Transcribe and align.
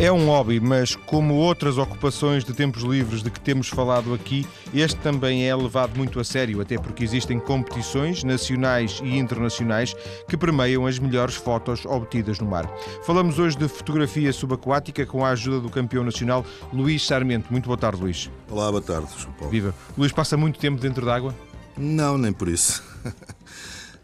É 0.00 0.12
um 0.12 0.26
hobby, 0.26 0.60
mas 0.60 0.94
como 0.94 1.34
outras 1.34 1.76
ocupações 1.76 2.44
de 2.44 2.52
tempos 2.52 2.84
livres 2.84 3.20
de 3.20 3.32
que 3.32 3.40
temos 3.40 3.66
falado 3.66 4.14
aqui, 4.14 4.46
este 4.72 4.96
também 5.00 5.48
é 5.48 5.56
levado 5.56 5.96
muito 5.96 6.20
a 6.20 6.24
sério, 6.24 6.60
até 6.60 6.78
porque 6.78 7.02
existem 7.02 7.40
competições 7.40 8.22
nacionais 8.22 9.00
e 9.02 9.18
internacionais 9.18 9.96
que 10.28 10.36
permeiam 10.36 10.86
as 10.86 11.00
melhores 11.00 11.34
fotos 11.34 11.84
obtidas 11.84 12.38
no 12.38 12.46
mar. 12.46 12.70
Falamos 13.02 13.40
hoje 13.40 13.58
de 13.58 13.66
fotografia 13.66 14.32
subaquática 14.32 15.04
com 15.04 15.24
a 15.24 15.30
ajuda 15.30 15.58
do 15.58 15.68
campeão 15.68 16.04
nacional 16.04 16.46
Luís 16.72 17.04
Sarmento. 17.04 17.50
Muito 17.50 17.66
boa 17.66 17.76
tarde, 17.76 18.00
Luís. 18.00 18.30
Olá, 18.48 18.70
boa 18.70 18.82
tarde, 18.82 19.08
João 19.18 19.32
Paulo. 19.32 19.50
Viva. 19.50 19.74
Luís 19.96 20.12
passa 20.12 20.36
muito 20.36 20.60
tempo 20.60 20.80
dentro 20.80 21.04
d'água? 21.04 21.34
Não, 21.76 22.16
nem 22.16 22.32
por 22.32 22.46
isso. 22.46 22.84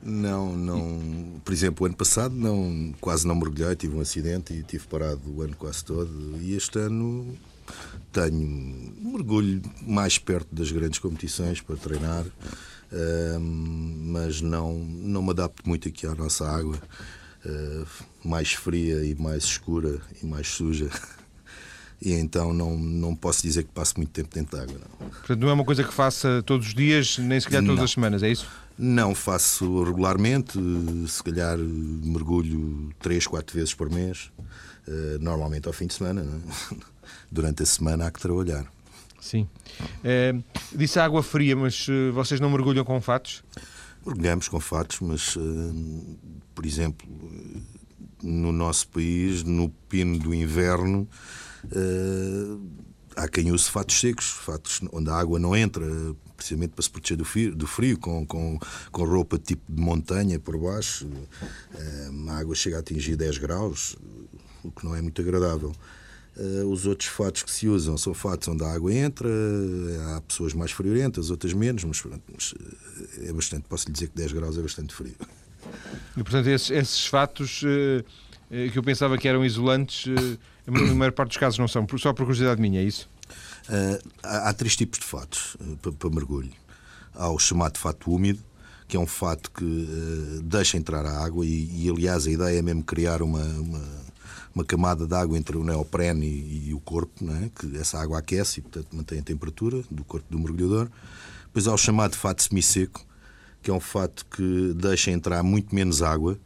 Não, 0.04 0.54
não. 0.54 1.40
Por 1.42 1.52
exemplo, 1.52 1.84
o 1.84 1.86
ano 1.86 1.96
passado 1.96 2.34
não, 2.34 2.94
quase 3.00 3.26
não 3.26 3.34
mergulhei, 3.34 3.74
tive 3.74 3.96
um 3.96 4.00
acidente 4.00 4.52
e 4.52 4.62
tive 4.62 4.86
parado 4.86 5.22
o 5.26 5.40
ano 5.40 5.56
quase 5.56 5.82
todo. 5.82 6.38
E 6.40 6.54
este 6.54 6.78
ano 6.78 7.34
tenho 8.12 8.94
mergulho 9.00 9.62
mais 9.82 10.18
perto 10.18 10.54
das 10.54 10.70
grandes 10.70 10.98
competições 10.98 11.62
para 11.62 11.76
treinar, 11.76 12.24
mas 14.02 14.42
não, 14.42 14.74
não 14.78 15.22
me 15.22 15.30
adapto 15.30 15.66
muito 15.66 15.88
aqui 15.88 16.06
à 16.06 16.14
nossa 16.14 16.46
água, 16.46 16.78
uh, 17.46 17.86
mais 18.22 18.52
fria 18.52 19.02
e 19.04 19.14
mais 19.14 19.44
escura 19.44 20.00
e 20.22 20.26
mais 20.26 20.48
suja. 20.48 20.90
E 22.02 22.12
então 22.12 22.52
não, 22.52 22.76
não 22.76 23.16
posso 23.16 23.42
dizer 23.42 23.62
que 23.62 23.70
passo 23.70 23.94
muito 23.96 24.10
tempo 24.10 24.28
dentro 24.34 24.54
da 24.54 24.64
água. 24.64 24.74
Não. 24.78 25.08
Portanto, 25.08 25.40
não 25.40 25.48
é 25.48 25.52
uma 25.54 25.64
coisa 25.64 25.82
que 25.82 25.94
faça 25.94 26.42
todos 26.44 26.66
os 26.66 26.74
dias, 26.74 27.16
nem 27.16 27.40
se 27.40 27.46
calhar 27.46 27.62
todas 27.62 27.78
não. 27.78 27.84
as 27.84 27.92
semanas, 27.92 28.22
é 28.22 28.30
isso? 28.30 28.46
Não 28.76 29.14
faço 29.14 29.84
regularmente, 29.84 30.58
se 31.06 31.22
calhar 31.22 31.56
mergulho 31.56 32.90
3, 32.98 33.26
4 33.26 33.54
vezes 33.54 33.74
por 33.74 33.88
mês, 33.88 34.32
eh, 34.88 35.18
normalmente 35.20 35.68
ao 35.68 35.72
fim 35.72 35.86
de 35.86 35.94
semana. 35.94 36.22
É? 36.22 36.74
Durante 37.30 37.62
a 37.62 37.66
semana 37.66 38.06
há 38.06 38.10
que 38.10 38.20
trabalhar. 38.20 38.66
Sim. 39.20 39.48
É, 40.02 40.34
disse 40.72 40.98
água 40.98 41.22
fria, 41.22 41.54
mas 41.54 41.86
eh, 41.88 42.10
vocês 42.10 42.40
não 42.40 42.50
mergulham 42.50 42.84
com 42.84 43.00
fatos? 43.00 43.44
Mergulhamos 44.04 44.48
com 44.48 44.60
fatos, 44.60 45.00
mas, 45.00 45.34
por 46.54 46.66
exemplo, 46.66 47.08
no 48.22 48.52
nosso 48.52 48.88
país, 48.88 49.42
no 49.42 49.70
pino 49.88 50.18
do 50.18 50.34
inverno, 50.34 51.08
há 53.16 53.26
quem 53.28 53.50
use 53.50 53.70
fatos 53.70 53.98
secos, 53.98 54.26
fatos 54.26 54.80
onde 54.92 55.08
a 55.08 55.14
água 55.14 55.38
não 55.38 55.56
entra, 55.56 55.86
precisamente 56.44 56.72
para 56.72 56.82
se 56.82 56.90
proteger 56.90 57.16
do 57.16 57.24
frio, 57.24 57.54
do 57.54 57.66
frio 57.66 57.98
com, 57.98 58.26
com, 58.26 58.58
com 58.92 59.04
roupa 59.04 59.38
tipo 59.38 59.62
de 59.66 59.80
montanha 59.80 60.38
por 60.38 60.58
baixo. 60.58 61.08
Eh, 61.74 62.10
a 62.28 62.36
água 62.36 62.54
chega 62.54 62.76
a 62.76 62.80
atingir 62.80 63.16
10 63.16 63.38
graus, 63.38 63.96
o 64.62 64.70
que 64.70 64.84
não 64.84 64.94
é 64.94 65.00
muito 65.00 65.20
agradável. 65.22 65.72
Eh, 66.36 66.64
os 66.64 66.84
outros 66.86 67.08
fatos 67.08 67.42
que 67.42 67.50
se 67.50 67.66
usam 67.66 67.96
são 67.96 68.12
fatos 68.12 68.46
onde 68.48 68.62
a 68.62 68.70
água 68.70 68.92
entra, 68.92 69.28
há 70.14 70.20
pessoas 70.20 70.52
mais 70.52 70.70
friorentas, 70.70 71.30
outras 71.30 71.54
menos, 71.54 71.82
mas, 71.84 72.02
mas 72.30 72.54
eh, 73.18 73.28
é 73.30 73.32
bastante, 73.32 73.64
posso 73.66 73.86
lhe 73.86 73.94
dizer 73.94 74.08
que 74.08 74.16
10 74.16 74.32
graus 74.32 74.58
é 74.58 74.62
bastante 74.62 74.94
frio. 74.94 75.16
E 76.14 76.22
portanto, 76.22 76.46
esses, 76.48 76.70
esses 76.70 77.06
fatos 77.06 77.60
que 78.50 78.78
eu 78.78 78.82
pensava 78.82 79.16
que 79.16 79.26
eram 79.26 79.42
isolantes, 79.42 80.04
na 80.66 80.94
maior 80.94 81.12
parte 81.12 81.30
dos 81.30 81.38
casos 81.38 81.58
não 81.58 81.66
são, 81.66 81.86
só 81.96 82.12
por 82.12 82.26
curiosidade 82.26 82.60
minha, 82.60 82.80
é 82.80 82.84
isso? 82.84 83.08
Uh, 83.68 84.10
há, 84.22 84.52
três 84.52 84.76
tipos 84.76 84.98
de 84.98 85.06
fatos 85.06 85.54
uh, 85.54 85.92
para, 85.98 86.10
mergulho. 86.10 86.50
Há 87.14 87.30
o 87.30 87.38
chamado 87.38 87.78
fato 87.78 88.10
úmido, 88.10 88.42
que 88.86 88.96
é 88.96 89.00
um 89.00 89.06
fato 89.06 89.50
que 89.50 89.64
uh, 89.64 90.42
deixa 90.42 90.76
entrar 90.76 91.06
a 91.06 91.24
água 91.24 91.46
e, 91.46 91.84
e, 91.84 91.88
aliás, 91.88 92.26
a 92.26 92.30
ideia 92.30 92.58
é 92.58 92.62
mesmo 92.62 92.82
criar 92.84 93.22
uma, 93.22 93.42
uma, 93.42 93.82
uma 94.54 94.64
camada 94.64 95.06
de 95.06 95.14
água 95.14 95.38
entre 95.38 95.56
o 95.56 95.64
neoprene 95.64 96.26
e, 96.26 96.68
e 96.68 96.74
o 96.74 96.80
corpo, 96.80 97.12
é? 97.42 97.50
que 97.54 97.76
essa 97.78 97.98
água 97.98 98.18
aquece 98.18 98.60
e, 98.60 98.62
portanto, 98.62 98.88
mantém 98.92 99.20
a 99.20 99.22
temperatura 99.22 99.82
do 99.90 100.04
corpo 100.04 100.26
do 100.30 100.38
mergulhador. 100.38 100.90
Depois 101.46 101.66
há 101.66 101.72
o 101.72 101.78
chamado 101.78 102.16
fato 102.16 102.42
semisseco, 102.42 103.04
que 103.62 103.70
é 103.70 103.74
um 103.74 103.80
fato 103.80 104.26
que 104.26 104.74
deixa 104.74 105.10
entrar 105.10 105.42
muito 105.42 105.74
menos 105.74 106.02
água 106.02 106.38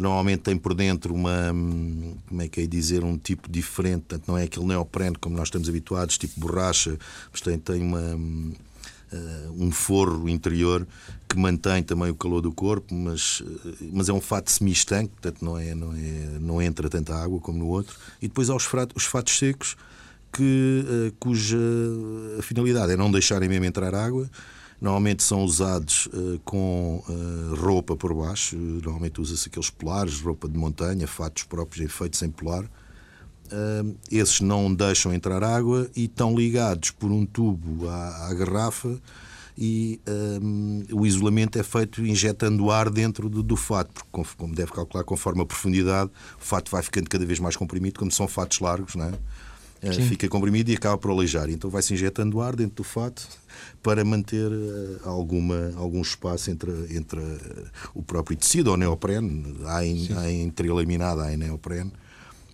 normalmente 0.00 0.40
tem 0.40 0.56
por 0.56 0.74
dentro 0.74 1.14
uma, 1.14 1.52
hum, 1.52 2.14
como 2.28 2.42
é 2.42 2.48
que 2.48 2.60
é 2.60 2.66
dizer, 2.66 3.04
um 3.04 3.18
tipo 3.18 3.50
diferente, 3.50 4.04
portanto 4.08 4.28
não 4.28 4.38
é 4.38 4.44
aquele 4.44 4.66
neoprene 4.66 5.16
como 5.16 5.36
nós 5.36 5.48
estamos 5.48 5.68
habituados, 5.68 6.18
tipo 6.18 6.38
borracha, 6.40 6.98
mas 7.30 7.40
tem, 7.40 7.58
tem 7.58 7.82
uma, 7.82 8.16
uh, 8.16 9.52
um 9.56 9.70
forro 9.70 10.28
interior 10.28 10.86
que 11.28 11.36
mantém 11.36 11.82
também 11.82 12.10
o 12.10 12.14
calor 12.14 12.40
do 12.40 12.52
corpo, 12.52 12.94
mas, 12.94 13.42
mas 13.92 14.08
é 14.08 14.12
um 14.12 14.20
fato 14.20 14.50
semi-estanque, 14.50 15.10
portanto 15.20 15.44
não, 15.44 15.58
é, 15.58 15.74
não, 15.74 15.92
é, 15.92 16.38
não 16.40 16.62
entra 16.62 16.88
tanta 16.88 17.14
água 17.14 17.40
como 17.40 17.58
no 17.58 17.66
outro. 17.66 17.96
E 18.22 18.28
depois 18.28 18.48
há 18.48 18.54
os, 18.54 18.66
os 18.94 19.04
fatos 19.04 19.36
secos, 19.36 19.76
que, 20.32 21.12
cuja 21.18 21.56
finalidade 22.42 22.92
é 22.92 22.96
não 22.96 23.10
deixarem 23.10 23.48
mesmo 23.48 23.64
entrar 23.64 23.94
água, 23.94 24.30
Normalmente 24.80 25.22
são 25.22 25.42
usados 25.42 26.06
uh, 26.06 26.38
com 26.44 27.02
uh, 27.08 27.54
roupa 27.54 27.96
por 27.96 28.12
baixo, 28.12 28.56
normalmente 28.56 29.20
usa-se 29.20 29.48
aqueles 29.48 29.70
polares, 29.70 30.20
roupa 30.20 30.48
de 30.48 30.58
montanha, 30.58 31.06
fatos 31.06 31.44
próprios 31.44 31.90
feitos 31.92 32.22
em 32.22 32.30
polar. 32.30 32.64
Uh, 32.64 33.96
esses 34.10 34.40
não 34.40 34.74
deixam 34.74 35.14
entrar 35.14 35.42
água 35.42 35.88
e 35.96 36.04
estão 36.04 36.34
ligados 36.34 36.90
por 36.90 37.10
um 37.10 37.24
tubo 37.24 37.88
à, 37.88 38.28
à 38.28 38.34
garrafa 38.34 39.00
e 39.58 40.00
um, 40.42 40.82
o 40.92 41.06
isolamento 41.06 41.58
é 41.58 41.62
feito 41.62 42.04
injetando 42.04 42.70
ar 42.70 42.90
dentro 42.90 43.28
do, 43.28 43.42
do 43.42 43.56
fato, 43.56 43.90
porque, 44.12 44.36
como 44.36 44.54
deve 44.54 44.70
calcular, 44.70 45.02
conforme 45.02 45.40
a 45.42 45.46
profundidade, 45.46 46.10
o 46.38 46.44
fato 46.44 46.70
vai 46.70 46.82
ficando 46.82 47.08
cada 47.08 47.24
vez 47.24 47.40
mais 47.40 47.56
comprimido, 47.56 47.98
como 47.98 48.10
são 48.10 48.28
fatos 48.28 48.60
largos, 48.60 48.94
não 48.94 49.06
é? 49.06 49.12
Uh, 49.88 50.08
fica 50.08 50.28
comprimido 50.28 50.70
e 50.70 50.74
acaba 50.74 50.98
por 50.98 51.10
aleijar. 51.10 51.48
Então 51.50 51.70
vai-se 51.70 51.94
injetando 51.94 52.40
ar 52.40 52.56
dentro 52.56 52.76
do 52.76 52.84
fato 52.84 53.26
para 53.82 54.04
manter 54.04 54.50
uh, 54.50 55.00
alguma, 55.08 55.72
algum 55.76 56.02
espaço 56.02 56.50
entre, 56.50 56.72
entre 56.90 57.20
uh, 57.20 57.70
o 57.94 58.02
próprio 58.02 58.36
tecido, 58.36 58.70
ou 58.70 58.76
neoprene, 58.76 59.56
há, 59.64 59.84
em, 59.84 60.08
há 60.16 60.30
entrelaminada, 60.30 61.22
há 61.22 61.32
em 61.32 61.36
neoprene, 61.36 61.92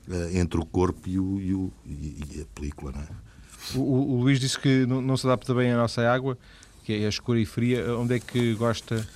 uh, 0.08 0.36
entre 0.36 0.60
o 0.60 0.64
corpo 0.64 1.08
e, 1.08 1.18
o, 1.18 1.40
e, 1.40 1.54
o, 1.54 1.72
e 1.86 2.40
a 2.42 2.44
película. 2.54 2.92
É? 2.96 3.78
o, 3.78 3.80
o, 3.80 4.20
Luís 4.22 4.38
disse 4.38 4.58
que 4.58 4.84
não, 4.86 5.00
não, 5.00 5.16
se 5.16 5.26
adapta 5.26 5.54
bem 5.54 5.72
à 5.72 5.76
nossa 5.76 6.02
água, 6.02 6.36
que 6.84 6.92
é 6.92 7.08
escura 7.08 7.40
e 7.40 7.46
fria. 7.46 7.96
Onde 7.96 8.16
é 8.16 8.20
que 8.20 8.54
gosta, 8.54 9.06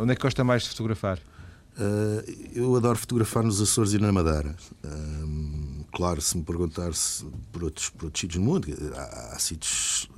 onde 0.00 0.12
é 0.12 0.16
que 0.16 0.22
gosta 0.22 0.44
mais 0.44 0.64
de 0.64 0.68
fotografar? 0.70 1.18
eu 2.54 2.76
adoro 2.76 2.98
fotografar 2.98 3.42
nos 3.42 3.58
Açores 3.58 3.94
e 3.94 3.98
na 3.98 4.12
Madeira. 4.12 4.54
Claro, 5.92 6.20
se 6.20 6.36
me 6.36 6.42
perguntar 6.42 6.92
-se 6.92 7.24
por 7.52 7.64
outros, 7.64 7.90
por 7.90 8.06
outros 8.06 8.20
sítios 8.20 8.42
do 8.42 8.48
mundo, 8.48 8.68
há, 8.96 9.34
há 9.34 9.38
sítios 9.38 10.08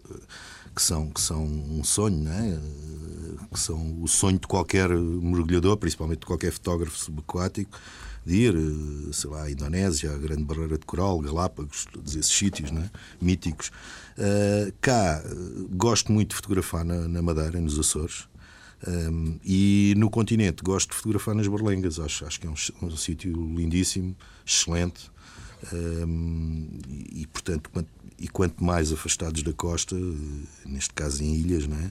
que 0.75 0.83
são, 0.83 1.11
que 1.11 1.21
são 1.21 1.45
um 1.45 1.85
sonho, 1.85 2.19
não 2.19 2.33
é? 2.33 2.59
que 3.53 3.61
são 3.61 4.03
o 4.03 4.09
sonho 4.09 4.39
de 4.39 4.47
qualquer 4.47 4.89
mergulhador, 4.91 5.77
principalmente 5.77 6.21
de 6.21 6.27
qualquer 6.27 6.53
fotógrafo 6.53 6.97
subaquático, 6.97 7.79
de 8.27 8.37
ir, 8.37 8.55
sei 9.13 9.31
lá, 9.31 9.45
à 9.45 9.51
Indonésia, 9.51 10.13
à 10.13 10.17
Grande 10.17 10.45
Barreira 10.45 10.79
de 10.79 10.87
Coral, 10.87 11.21
Galápagos, 11.21 11.87
todos 11.93 12.17
esses 12.17 12.33
sítios 12.33 12.71
é? 12.73 12.91
míticos. 13.21 13.71
Uh, 14.19 14.73
cá, 14.81 15.23
gosto 15.71 16.11
muito 16.11 16.31
de 16.31 16.37
fotografar 16.37 16.84
na, 16.84 17.07
na 17.07 17.23
Madeira, 17.23 17.61
nos 17.61 17.79
Açores. 17.79 18.27
Um, 18.87 19.39
e 19.43 19.95
no 19.97 20.11
continente 20.11 20.63
gosto 20.63 20.91
de 20.91 20.97
fotografar 20.97 21.34
nas 21.34 21.47
Berlengas, 21.47 21.99
acho, 21.99 22.27
acho 22.27 22.41
que 22.41 22.47
é 22.47 22.51
um, 22.51 22.55
um 22.83 22.97
sítio 22.97 23.33
lindíssimo, 23.33 24.15
excelente. 24.45 25.11
E, 27.13 27.27
portanto, 27.27 27.71
e 28.19 28.29
quanto 28.29 28.63
mais 28.63 28.93
afastados 28.93 29.43
da 29.43 29.53
costa, 29.53 29.97
neste 30.65 30.93
caso 30.95 31.23
em 31.23 31.35
ilhas, 31.35 31.67
não 31.67 31.77
é? 31.77 31.91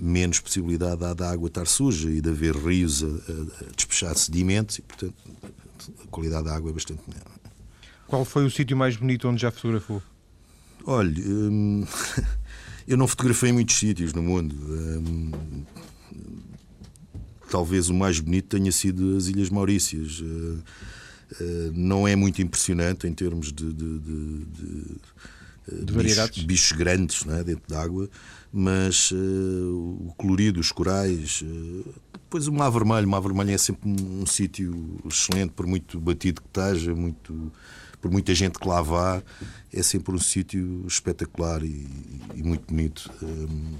menos 0.00 0.40
possibilidade 0.40 1.04
há 1.04 1.14
da 1.14 1.30
água 1.30 1.48
estar 1.48 1.66
suja 1.66 2.10
e 2.10 2.20
de 2.20 2.28
haver 2.28 2.56
rios 2.56 3.02
a, 3.02 3.06
a, 3.06 3.72
despejar 3.76 4.16
sedimentos 4.16 4.78
e, 4.78 4.82
portanto, 4.82 5.14
a 6.02 6.06
qualidade 6.08 6.44
da 6.44 6.56
água 6.56 6.70
é 6.70 6.72
bastante 6.72 7.02
melhor. 7.06 7.24
Qual 8.06 8.24
foi 8.24 8.44
o 8.44 8.50
sítio 8.50 8.76
mais 8.76 8.96
bonito 8.96 9.28
onde 9.28 9.40
já 9.40 9.50
fotografou? 9.50 10.02
Olha, 10.84 11.22
hum, 11.26 11.84
eu 12.86 12.96
não 12.96 13.08
fotografei 13.08 13.52
muitos 13.52 13.76
sítios 13.76 14.12
no 14.12 14.22
mundo. 14.22 14.54
Hum, 14.54 15.32
talvez 17.50 17.88
o 17.88 17.94
mais 17.94 18.20
bonito 18.20 18.56
tenha 18.56 18.72
sido 18.72 19.16
as 19.16 19.26
Ilhas 19.26 19.48
Maurícias. 19.48 20.20
Uh, 20.20 20.62
não 21.72 22.06
é 22.06 22.14
muito 22.14 22.40
impressionante 22.42 23.06
em 23.06 23.12
termos 23.12 23.52
de, 23.52 23.72
de, 23.72 23.98
de, 23.98 24.44
de 24.44 24.96
de 25.72 25.92
bichos, 25.92 26.42
bichos, 26.44 26.72
grandes 26.72 27.26
é? 27.26 27.42
dentro 27.42 27.62
d'água, 27.66 28.08
mas 28.52 29.10
uh, 29.10 29.16
o 29.16 30.14
colorido, 30.16 30.60
os 30.60 30.70
corais. 30.70 31.40
Uh, 31.42 31.84
depois 32.12 32.46
o 32.46 32.52
mar 32.52 32.70
vermelho. 32.70 33.06
O 33.06 33.10
mar 33.10 33.20
vermelho 33.20 33.50
é 33.50 33.58
sempre 33.58 33.88
um, 33.88 34.22
um 34.22 34.26
sítio 34.26 35.00
excelente, 35.06 35.52
por 35.52 35.66
muito 35.66 35.98
batido 35.98 36.42
que 36.42 36.48
esteja, 36.48 36.94
muito, 36.94 37.50
por 38.00 38.10
muita 38.10 38.34
gente 38.34 38.58
que 38.58 38.68
lá 38.68 38.82
vá. 38.82 39.22
É 39.72 39.82
sempre 39.82 40.14
um 40.14 40.18
sítio 40.18 40.84
espetacular 40.86 41.62
e, 41.62 41.86
e, 42.34 42.42
muito 42.42 42.66
bonito. 42.66 43.10
Um, 43.22 43.74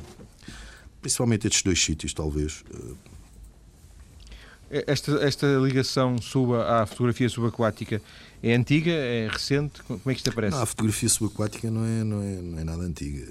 principalmente 1.02 1.46
estes 1.46 1.62
dois 1.62 1.82
sítios, 1.82 2.14
talvez. 2.14 2.64
Esta, 4.70 5.12
esta 5.24 5.46
ligação 5.58 6.20
sua 6.20 6.82
à 6.82 6.86
fotografia 6.86 7.28
subaquática 7.28 8.00
é 8.42 8.54
antiga, 8.54 8.90
é 8.90 9.28
recente? 9.28 9.82
Como 9.84 10.00
é 10.06 10.12
que 10.12 10.18
isto 10.18 10.30
aparece? 10.30 10.56
Não, 10.56 10.62
a 10.62 10.66
fotografia 10.66 11.08
subaquática 11.08 11.70
não 11.70 11.84
é, 11.84 12.04
não, 12.04 12.22
é, 12.22 12.34
não 12.42 12.58
é 12.58 12.64
nada 12.64 12.82
antiga. 12.82 13.26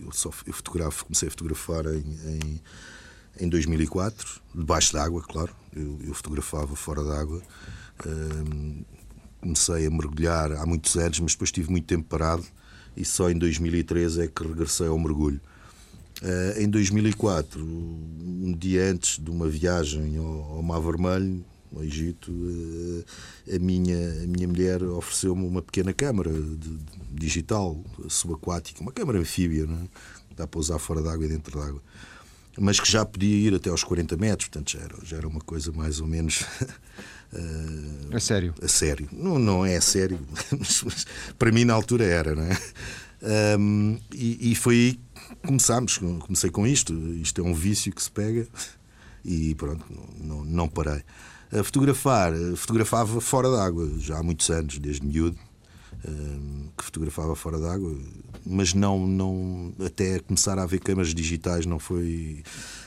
Eu, 0.00 0.12
só, 0.12 0.30
eu 0.46 0.52
fotografo, 0.52 1.04
comecei 1.04 1.28
a 1.28 1.30
fotografar 1.30 1.86
em, 1.86 1.98
em, 1.98 2.60
em 3.40 3.48
2004, 3.48 4.40
debaixo 4.54 4.92
d'água, 4.92 5.22
claro. 5.22 5.54
Eu, 5.74 5.98
eu, 6.06 6.14
fotografava 6.14 6.74
fora 6.74 7.04
d'água. 7.04 7.42
Um, 8.06 8.82
comecei 9.40 9.86
a 9.86 9.90
mergulhar 9.90 10.52
há 10.52 10.66
muitos 10.66 10.96
anos, 10.96 11.20
mas 11.20 11.32
depois 11.32 11.52
tive 11.52 11.70
muito 11.70 11.86
tempo 11.86 12.04
parado 12.08 12.44
e 12.96 13.04
só 13.04 13.30
em 13.30 13.38
2013 13.38 14.22
é 14.22 14.26
que 14.26 14.42
regressei 14.42 14.88
ao 14.88 14.98
mergulho. 14.98 15.40
Uh, 16.22 16.60
em 16.60 16.68
2004, 16.68 17.62
um 17.64 18.52
dia 18.52 18.90
antes 18.90 19.18
de 19.18 19.30
uma 19.30 19.48
viagem 19.48 20.16
ao, 20.18 20.56
ao 20.56 20.62
Mar 20.62 20.80
Vermelho, 20.80 21.44
no 21.70 21.84
Egito, 21.84 22.32
uh, 22.32 23.04
a, 23.54 23.58
minha, 23.58 24.24
a 24.24 24.26
minha 24.26 24.48
mulher 24.48 24.82
ofereceu-me 24.82 25.46
uma 25.46 25.62
pequena 25.62 25.92
câmara 25.92 26.32
de, 26.32 26.56
de, 26.56 26.78
digital, 27.12 27.80
subaquática, 28.08 28.80
uma 28.80 28.90
câmara 28.90 29.18
anfíbia, 29.18 29.66
não 29.66 29.76
é? 29.76 29.88
dá 30.36 30.46
para 30.46 30.60
usar 30.60 30.78
fora 30.78 31.02
d'água 31.02 31.26
e 31.26 31.28
dentro 31.28 31.58
d'água, 31.58 31.82
mas 32.58 32.80
que 32.80 32.90
já 32.90 33.04
podia 33.04 33.36
ir 33.36 33.54
até 33.54 33.70
aos 33.70 33.84
40 33.84 34.16
metros, 34.16 34.48
portanto 34.48 34.72
já 34.72 34.80
era, 34.80 34.94
já 35.04 35.16
era 35.18 35.28
uma 35.28 35.40
coisa 35.40 35.70
mais 35.70 36.00
ou 36.00 36.06
menos. 36.06 36.42
Uh, 37.32 38.10
a 38.16 38.20
sério? 38.20 38.54
A 38.60 38.68
sério. 38.68 39.08
Não, 39.12 39.38
não 39.38 39.64
é 39.64 39.76
a 39.76 39.80
sério, 39.80 40.18
mas, 40.50 40.82
mas, 40.82 41.06
para 41.38 41.52
mim 41.52 41.64
na 41.64 41.74
altura 41.74 42.04
era, 42.04 42.34
não 42.34 42.42
é? 42.42 42.58
Um, 43.20 43.98
e, 44.14 44.52
e, 44.52 44.54
foi 44.54 44.74
aí 44.74 44.92
que 44.94 45.46
começámos. 45.46 45.98
Comecei 45.98 46.50
com 46.50 46.66
isto. 46.66 46.92
Isto 47.14 47.40
é 47.40 47.44
um 47.44 47.54
vício 47.54 47.92
que 47.92 48.02
se 48.02 48.10
pega 48.10 48.46
e 49.24 49.54
pronto, 49.54 49.84
não, 50.18 50.44
não 50.44 50.68
parei. 50.68 51.02
A 51.52 51.62
fotografar, 51.62 52.32
fotografava 52.56 53.20
fora 53.20 53.50
d'água 53.50 53.90
já 53.98 54.18
há 54.18 54.22
muitos 54.22 54.48
anos, 54.50 54.78
desde 54.78 55.04
miúdo, 55.04 55.38
um, 56.06 56.68
que 56.76 56.84
fotografava 56.84 57.34
fora 57.34 57.58
d'água, 57.58 57.96
mas 58.44 58.74
não, 58.74 59.06
não 59.06 59.74
até 59.84 60.18
começar 60.20 60.58
a 60.58 60.62
haver 60.62 60.80
câmaras 60.80 61.14
digitais 61.14 61.66
não 61.66 61.78
foi 61.78 62.42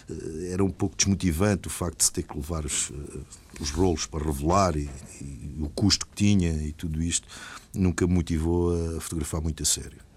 eh, 0.09 0.51
era 0.51 0.63
um 0.63 0.69
pouco 0.69 0.95
desmotivante 0.95 1.67
o 1.67 1.71
facto 1.71 1.97
de 1.97 2.03
se 2.05 2.11
ter 2.11 2.23
que 2.23 2.35
levar 2.35 2.65
os, 2.65 2.91
eh, 2.91 3.19
os 3.59 3.71
rolos 3.71 4.05
para 4.05 4.23
revelar 4.23 4.75
e, 4.77 4.89
e, 5.19 5.57
o 5.59 5.69
custo 5.69 6.05
que 6.07 6.15
tinha 6.15 6.51
e 6.51 6.71
tudo 6.71 7.01
isto 7.01 7.27
nunca 7.73 8.07
me 8.07 8.13
motivou 8.13 8.97
a 8.97 9.01
fotografar 9.01 9.41
muito 9.41 9.61
a 9.63 9.65
sério. 9.65 10.10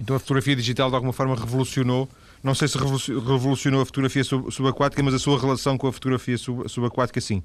Então 0.00 0.16
a 0.16 0.18
fotografia 0.18 0.54
digital 0.54 0.88
de 0.90 0.94
alguma 0.94 1.12
forma 1.12 1.34
revolucionou 1.34 2.08
não 2.46 2.54
sei 2.54 2.68
se 2.68 2.78
revolucionou 2.78 3.80
a 3.80 3.84
fotografia 3.84 4.22
subaquática, 4.22 5.02
mas 5.02 5.14
a 5.14 5.18
sua 5.18 5.36
relação 5.36 5.76
com 5.76 5.88
a 5.88 5.92
fotografia 5.92 6.36
subaquática, 6.38 7.20
sim. 7.20 7.42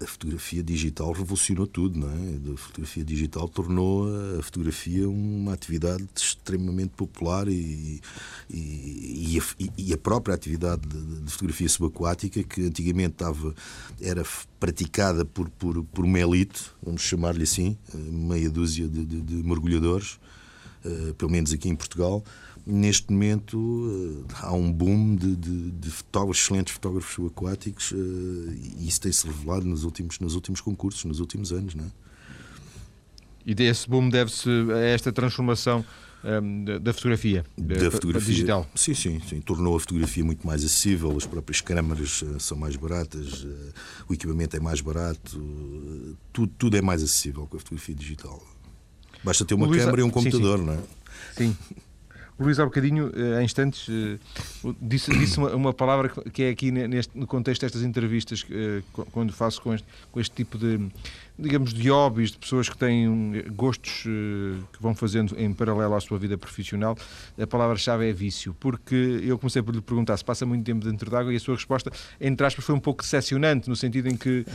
A 0.00 0.06
fotografia 0.06 0.62
digital 0.62 1.12
revolucionou 1.12 1.66
tudo, 1.66 1.98
não 1.98 2.08
é? 2.08 2.54
A 2.54 2.56
fotografia 2.56 3.04
digital 3.04 3.46
tornou 3.48 4.08
a 4.38 4.42
fotografia 4.42 5.06
uma 5.06 5.52
atividade 5.52 6.08
extremamente 6.16 6.92
popular 6.96 7.48
e, 7.48 8.00
e, 8.48 9.34
e, 9.34 9.38
a, 9.38 9.70
e 9.76 9.92
a, 9.92 9.98
própria 9.98 10.34
atividade 10.34 10.88
de, 10.88 11.20
de, 11.20 11.30
fotografia 11.30 11.68
subaquática, 11.68 12.42
que 12.42 12.62
antigamente 12.62 13.10
estava, 13.10 13.54
era 14.00 14.24
praticada 14.58 15.22
por, 15.22 15.50
por, 15.50 15.84
por 15.84 16.04
uma 16.04 16.18
elite, 16.18 16.62
vamos 16.82 17.02
chamar-lhe 17.02 17.42
assim, 17.42 17.76
meia 17.94 18.48
dúzia 18.48 18.88
de, 18.88 19.04
de, 19.04 19.20
de 19.20 19.34
mergulhadores, 19.46 20.18
pelo 21.18 21.30
menos 21.30 21.52
aqui 21.52 21.68
em 21.68 21.76
Portugal 21.76 22.24
neste 22.66 23.10
momento 23.10 24.24
eh, 24.28 24.34
há 24.42 24.52
um 24.52 24.72
boom 24.72 25.16
de, 25.16 25.36
de, 25.36 25.70
de 25.72 25.90
fotógrafos, 25.90 26.42
excelentes 26.42 26.74
fotógrafos 26.74 27.14
subaquáticos 27.14 27.92
eh, 27.92 27.96
e 28.78 28.88
isso 28.88 29.00
tem-se 29.00 29.26
revelado 29.26 29.66
nos 29.66 29.84
últimos, 29.84 30.18
nos 30.18 30.34
últimos 30.34 30.60
concursos, 30.60 31.04
nos 31.04 31.20
últimos 31.20 31.52
anos. 31.52 31.74
Não 31.74 31.84
é? 31.84 31.88
E 33.44 33.62
esse 33.62 33.88
boom 33.88 34.08
deve-se 34.08 34.48
a 34.72 34.78
esta 34.78 35.10
transformação 35.10 35.84
ehm, 36.22 36.64
da, 36.80 36.92
fotografia, 36.92 37.44
da 37.56 37.90
fotografia 37.90 38.34
digital. 38.34 38.70
Sim, 38.74 38.94
sim, 38.94 39.20
sim, 39.26 39.40
tornou 39.40 39.76
a 39.76 39.80
fotografia 39.80 40.22
muito 40.22 40.46
mais 40.46 40.62
acessível, 40.62 41.16
as 41.16 41.26
próprias 41.26 41.60
câmaras 41.60 42.22
são 42.38 42.56
mais 42.56 42.76
baratas, 42.76 43.46
o 44.06 44.12
equipamento 44.12 44.56
é 44.56 44.60
mais 44.60 44.82
barato, 44.82 45.42
tudo, 46.32 46.52
tudo 46.58 46.76
é 46.76 46.82
mais 46.82 47.02
acessível 47.02 47.46
com 47.46 47.56
a 47.56 47.60
fotografia 47.60 47.94
digital. 47.94 48.40
Basta 49.22 49.44
ter 49.44 49.54
uma 49.54 49.66
Luísa, 49.66 49.84
câmara 49.84 50.00
e 50.00 50.04
um 50.04 50.10
computador, 50.10 50.58
sim, 50.58 50.64
sim. 50.64 50.70
não 50.70 50.74
é? 50.74 50.78
Sim. 51.36 51.56
O 52.40 52.44
Luís, 52.44 52.58
há 52.58 52.64
bocadinho, 52.64 53.12
eh, 53.14 53.42
em 53.42 53.44
instantes, 53.44 53.86
eh, 53.90 54.18
disse, 54.80 55.10
disse 55.10 55.36
uma, 55.36 55.54
uma, 55.54 55.74
palavra 55.74 56.08
que 56.08 56.44
é 56.44 56.48
aqui 56.48 56.70
neste, 56.70 57.16
no 57.16 57.26
contexto 57.26 57.60
destas 57.60 57.82
entrevistas, 57.82 58.46
eh, 58.50 58.80
quando 59.12 59.30
faço 59.30 59.60
com 59.60 59.74
este, 59.74 59.86
com 60.10 60.18
este 60.18 60.34
tipo 60.34 60.56
de, 60.56 60.88
digamos, 61.38 61.74
de 61.74 61.90
hobbies, 61.90 62.30
de 62.30 62.38
pessoas 62.38 62.66
que 62.66 62.78
têm 62.78 63.44
gostos 63.54 64.04
que 64.72 64.80
vão 64.80 64.94
fazendo 64.94 65.38
em 65.38 65.52
paralelo 65.52 65.94
à 65.94 66.00
sua 66.00 66.18
vida 66.18 66.38
profissional, 66.38 66.96
a 67.38 67.46
palavra-chave 67.46 68.08
é 68.08 68.12
vício. 68.12 68.56
Porque 68.58 69.20
eu 69.22 69.38
comecei 69.38 69.60
por 69.60 69.74
lhe 69.74 69.82
perguntar 69.82 70.16
se 70.16 70.24
passa 70.24 70.46
muito 70.46 70.64
tempo 70.64 70.82
dentro 70.82 71.10
d'água 71.10 71.34
e 71.34 71.36
a 71.36 71.40
sua 71.40 71.56
resposta, 71.56 71.92
entre 72.18 72.46
aspas, 72.46 72.64
foi 72.64 72.74
um 72.74 72.80
pouco 72.80 73.02
decepcionante, 73.02 73.68
no 73.68 73.76
sentido 73.76 74.08
em 74.08 74.16
que, 74.16 74.46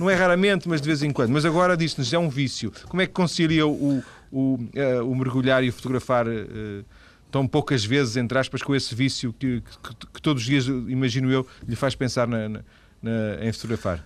não 0.00 0.08
é 0.08 0.14
raramente, 0.14 0.66
mas 0.66 0.80
de 0.80 0.86
vez 0.86 1.02
em 1.02 1.10
quando. 1.10 1.32
Mas 1.32 1.44
agora 1.44 1.76
disse-nos, 1.76 2.10
é 2.14 2.18
um 2.18 2.30
vício. 2.30 2.72
Como 2.88 3.02
é 3.02 3.06
que 3.06 3.12
concilia 3.12 3.66
o 3.66 4.02
o, 4.32 4.54
uh, 4.54 5.06
o 5.06 5.14
mergulhar 5.14 5.62
e 5.62 5.68
o 5.68 5.72
fotografar 5.72 6.26
uh, 6.26 6.84
tão 7.30 7.46
poucas 7.46 7.84
vezes, 7.84 8.16
entre 8.16 8.38
aspas, 8.38 8.62
com 8.62 8.74
esse 8.74 8.94
vício 8.94 9.32
que, 9.38 9.60
que, 9.60 10.06
que 10.14 10.22
todos 10.22 10.42
os 10.42 10.48
dias, 10.48 10.66
imagino 10.66 11.30
eu, 11.30 11.46
lhe 11.66 11.76
faz 11.76 11.94
pensar 11.94 12.26
na, 12.26 12.48
na, 12.48 12.64
na, 13.02 13.44
em 13.44 13.52
fotografar? 13.52 14.04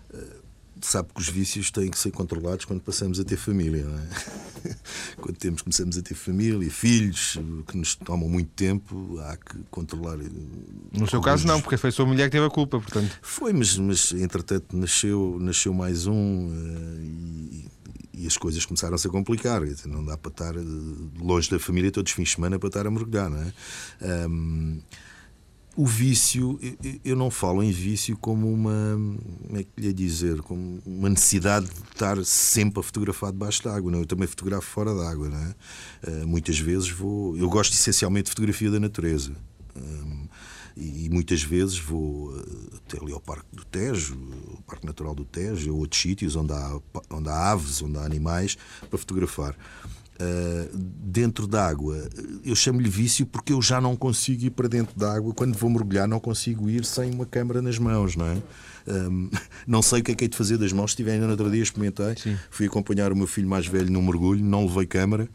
sabe 0.80 1.08
que 1.14 1.20
os 1.20 1.28
vícios 1.28 1.70
têm 1.70 1.90
que 1.90 1.98
ser 1.98 2.10
controlados 2.10 2.64
quando 2.64 2.80
passamos 2.80 3.18
a 3.18 3.24
ter 3.24 3.36
família, 3.36 3.84
não 3.84 3.98
é? 3.98 4.76
quando 5.16 5.36
temos, 5.36 5.62
começamos 5.62 5.96
a 5.96 6.02
ter 6.02 6.14
família, 6.14 6.70
filhos 6.70 7.38
que 7.66 7.76
nos 7.76 7.94
tomam 7.94 8.28
muito 8.28 8.50
tempo, 8.50 9.18
há 9.20 9.36
que 9.36 9.58
controlar. 9.70 10.18
Eh, 10.20 10.28
no 10.92 11.08
seu 11.08 11.20
caso, 11.20 11.46
não, 11.46 11.60
porque 11.60 11.76
foi 11.76 11.88
a 11.88 11.92
sua 11.92 12.06
mulher 12.06 12.24
que 12.24 12.32
teve 12.32 12.46
a 12.46 12.50
culpa, 12.50 12.80
portanto. 12.80 13.18
Foi, 13.22 13.52
mas, 13.52 13.76
mas 13.78 14.12
entretanto 14.12 14.76
nasceu, 14.76 15.38
nasceu 15.40 15.72
mais 15.72 16.06
um 16.06 16.50
e, 17.00 17.66
e 18.16 18.26
as 18.26 18.36
coisas 18.36 18.64
começaram 18.64 18.96
a 18.96 19.08
complicar. 19.08 19.62
Não 19.86 20.04
dá 20.04 20.16
para 20.16 20.30
estar 20.30 20.56
eh, 20.56 20.64
longe 21.18 21.50
da 21.50 21.58
família 21.58 21.90
todos 21.90 22.10
os 22.10 22.16
fins 22.16 22.28
de 22.28 22.34
semana 22.34 22.58
para 22.58 22.68
estar 22.68 22.86
a 22.86 22.90
mergulhar, 22.90 23.28
não 23.28 23.38
é? 23.38 23.52
Um, 24.28 24.80
o 25.76 25.84
vício, 25.84 26.58
eu 27.04 27.14
não 27.14 27.30
falo 27.30 27.62
em 27.62 27.70
vício 27.70 28.16
como 28.16 28.50
uma, 28.50 28.98
como 29.46 29.58
é 29.58 29.62
que 29.62 29.70
lhe 29.78 29.92
dizer, 29.92 30.40
como 30.40 30.80
uma 30.86 31.10
necessidade 31.10 31.66
de 31.66 31.80
estar 31.92 32.24
sempre 32.24 32.80
a 32.80 32.82
fotografar 32.82 33.30
debaixo 33.30 33.62
d'água, 33.62 33.92
não? 33.92 33.98
É? 33.98 34.02
Eu 34.02 34.06
também 34.06 34.26
fotografo 34.26 34.66
fora 34.66 34.94
d'água, 34.94 35.28
não 35.28 35.36
é? 35.36 35.54
Uh, 36.08 36.26
muitas 36.26 36.58
vezes 36.58 36.88
vou, 36.88 37.36
eu 37.36 37.48
gosto 37.50 37.74
essencialmente 37.74 38.24
de 38.24 38.30
fotografia 38.30 38.70
da 38.70 38.80
natureza. 38.80 39.36
Um, 39.76 40.26
e, 40.76 41.08
muitas 41.10 41.42
vezes 41.42 41.78
vou 41.78 42.36
eh, 42.36 42.76
até 42.76 43.02
ali 43.02 43.12
ao 43.12 43.20
Parque 43.20 43.46
do 43.52 43.64
Tejo, 43.64 44.14
o 44.14 44.62
Parque 44.66 44.84
Natural 44.84 45.14
do 45.14 45.24
Tejo, 45.24 45.72
ou 45.72 45.78
outros 45.80 46.00
sítios 46.00 46.36
onde 46.36 46.52
há, 46.52 46.78
onde 47.10 47.28
há 47.30 47.50
aves, 47.50 47.82
onde 47.82 47.96
há 47.96 48.04
animais, 48.04 48.58
para 48.90 48.98
fotografar. 48.98 49.56
Uh, 50.18 50.74
dentro 50.74 51.46
d'água, 51.46 52.08
eu 52.42 52.56
chamo-lhe 52.56 52.88
vício 52.88 53.26
porque 53.26 53.52
eu 53.52 53.60
já 53.60 53.82
não 53.82 53.94
consigo 53.94 54.46
ir 54.46 54.50
para 54.50 54.66
dentro 54.66 54.98
d'água. 54.98 55.34
Quando 55.34 55.56
vou 55.58 55.68
mergulhar, 55.68 56.08
não 56.08 56.18
consigo 56.18 56.70
ir 56.70 56.86
sem 56.86 57.10
uma 57.10 57.26
câmera 57.26 57.60
nas 57.60 57.78
mãos, 57.78 58.16
não 58.16 58.24
é? 58.24 58.42
Um, 58.86 59.30
não 59.66 59.82
sei 59.82 60.00
o 60.00 60.02
que 60.02 60.12
é 60.12 60.14
que 60.14 60.24
hei 60.24 60.28
de 60.28 60.36
fazer 60.36 60.56
das 60.56 60.72
mãos. 60.72 60.92
Estive 60.92 61.10
ainda 61.10 61.26
no 61.26 61.32
outro 61.32 61.50
dia, 61.50 61.62
experimentei. 61.62 62.16
Sim. 62.16 62.34
Fui 62.50 62.64
acompanhar 62.64 63.12
o 63.12 63.16
meu 63.16 63.26
filho 63.26 63.46
mais 63.46 63.66
velho 63.66 63.90
num 63.90 64.00
mergulho, 64.00 64.42
não 64.42 64.64
levei 64.64 64.86
câmera 64.86 65.28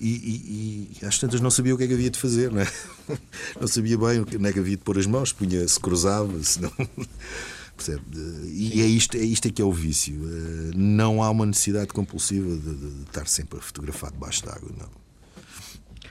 e, 0.00 0.08
e, 0.08 0.98
e 1.02 1.06
às 1.06 1.18
tantas 1.18 1.40
não 1.40 1.50
sabia 1.50 1.74
o 1.74 1.78
que 1.78 1.84
é 1.84 1.86
que 1.86 1.92
havia 1.92 2.10
de 2.10 2.18
fazer, 2.18 2.50
não, 2.50 2.62
é? 2.62 2.72
não 3.60 3.68
sabia 3.68 3.98
bem 3.98 4.20
onde 4.20 4.48
é 4.48 4.52
que 4.52 4.58
havia 4.58 4.76
de 4.76 4.82
pôr 4.82 4.98
as 4.98 5.06
mãos, 5.06 5.32
punha, 5.32 5.66
se 5.68 5.78
cruzava, 5.78 6.42
se 6.42 6.60
não. 6.62 6.72
Percebe? 7.76 8.02
E 8.46 8.82
é 8.82 8.86
isto, 8.86 9.16
é 9.16 9.20
isto 9.20 9.48
é 9.48 9.50
que 9.50 9.62
é 9.62 9.64
o 9.64 9.72
vício. 9.72 10.14
Eh, 10.14 10.70
não 10.76 11.22
há 11.22 11.30
uma 11.30 11.46
necessidade 11.46 11.88
compulsiva 11.88 12.54
de, 12.54 12.74
de 12.74 13.02
estar 13.04 13.26
sempre 13.26 13.58
a 13.58 13.62
fotografar 13.62 14.10
debaixo 14.10 14.44
d'água, 14.44 14.70
não. 14.78 14.88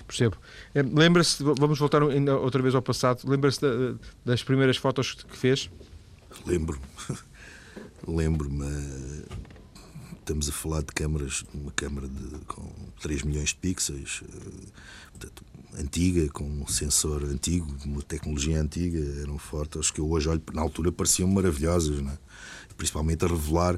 Percebo. 0.08 0.38
Eh, 0.74 0.82
lembra-se, 0.82 1.44
vamos 1.44 1.78
voltar 1.78 2.02
outra 2.02 2.62
vez 2.64 2.74
ao 2.74 2.82
passado, 2.82 3.22
lembra-se 3.30 3.60
das 4.26 4.42
primeiras 4.42 4.78
fotos 4.78 5.14
que 5.14 5.38
fez? 5.38 5.70
Lembro. 6.46 6.80
Lembro-me 8.08 8.66
estamos 10.30 10.48
a 10.48 10.52
falar 10.52 10.82
de 10.82 10.94
câmaras, 10.94 11.44
uma 11.52 11.72
câmara 11.72 12.08
de, 12.08 12.46
com 12.46 12.70
3 13.02 13.24
milhões 13.24 13.50
de 13.50 13.56
pixels, 13.56 14.22
eh, 14.24 14.68
portanto, 15.12 15.44
antiga, 15.80 16.30
com 16.30 16.44
um 16.44 16.68
sensor 16.68 17.24
antigo, 17.24 17.76
uma 17.84 18.04
tecnologia 18.04 18.62
antiga, 18.62 19.00
eram 19.24 19.40
fotos 19.40 19.90
que 19.90 20.00
eu 20.00 20.08
hoje 20.08 20.30
olho, 20.30 20.42
na 20.54 20.62
altura 20.62 20.92
pareciam 20.92 21.28
maravilhosas, 21.28 22.00
não 22.00 22.12
é? 22.12 22.18
principalmente 22.78 23.26
a 23.26 23.28
revelar, 23.28 23.78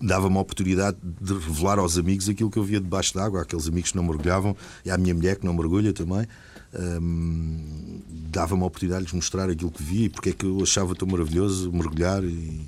dava-me 0.00 0.36
a 0.36 0.40
oportunidade 0.40 0.98
de 1.02 1.32
revelar 1.32 1.78
aos 1.78 1.96
amigos 1.98 2.28
aquilo 2.28 2.50
que 2.50 2.58
eu 2.58 2.62
via 2.62 2.78
debaixo 2.78 3.14
d'água, 3.14 3.42
aqueles 3.42 3.66
amigos 3.66 3.90
que 3.90 3.96
não 3.96 4.04
mergulhavam, 4.04 4.54
e 4.84 4.90
à 4.90 4.98
minha 4.98 5.14
mulher 5.14 5.36
que 5.36 5.46
não 5.46 5.54
mergulha 5.54 5.92
também. 5.94 6.28
um, 6.74 8.02
dava-me 8.10 8.62
a 8.62 8.66
oportunidade 8.66 9.04
de 9.04 9.06
lhes 9.06 9.14
mostrar 9.14 9.48
aquilo 9.48 9.70
que 9.70 9.82
vi, 9.82 10.08
porque 10.08 10.28
é 10.28 10.32
que 10.32 10.44
eu 10.44 10.62
achava 10.62 10.94
tão 10.94 11.08
maravilhoso 11.08 11.72
mergulhar 11.72 12.22
e, 12.22 12.60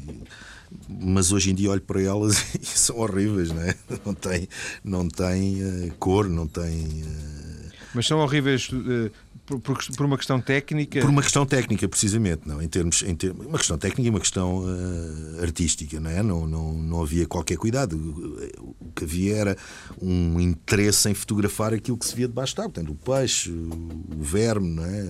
mas 0.88 1.32
hoje 1.32 1.50
em 1.50 1.54
dia 1.54 1.70
olho 1.70 1.80
para 1.80 2.02
elas 2.02 2.44
e 2.61 2.66
são 2.66 2.99
horríveis, 2.99 3.50
não 3.50 3.62
é? 3.62 3.75
Não 4.04 4.14
tem, 4.14 4.49
não 4.85 5.08
tem 5.08 5.62
uh, 5.62 5.94
cor, 5.99 6.28
não 6.28 6.46
tem. 6.46 7.02
Uh... 7.02 7.70
Mas 7.94 8.06
são 8.06 8.18
horríveis 8.18 8.68
uh, 8.70 9.11
por, 9.46 9.61
por, 9.61 10.06
uma 10.06 10.16
questão 10.16 10.40
técnica? 10.40 11.00
Por 11.00 11.08
uma 11.08 11.23
questão 11.23 11.46
técnica, 11.46 11.88
precisamente, 11.88 12.42
não. 12.46 12.61
Em 12.61 12.68
termos, 12.68 13.02
em 13.02 13.14
ter, 13.14 13.30
uma 13.30 13.58
questão 13.58 13.78
técnica 13.78 14.08
e 14.08 14.11
uma 14.11 14.20
questão 14.20 14.64
artística, 15.40 16.00
não 16.00 16.11
é? 16.11 16.23
Não, 16.23 16.46
não, 16.46 16.73
não 16.73 17.02
havia 17.02 17.26
qualquer 17.26 17.56
cuidado. 17.56 17.96
O 18.58 18.90
que 18.94 19.04
havia 19.04 19.37
era 19.37 19.56
um 20.02 20.40
interesse 20.40 21.08
em 21.08 21.14
fotografar 21.14 21.73
aquilo 21.73 21.96
que 21.96 22.06
se 22.06 22.16
via 22.16 22.26
debaixo 22.26 22.56
d'água, 22.56 22.73
portanto, 22.73 22.92
o 22.92 22.96
peixe, 22.96 23.50
o 23.50 24.23
verme, 24.23 24.68
não 24.68 24.85
é? 24.85 25.08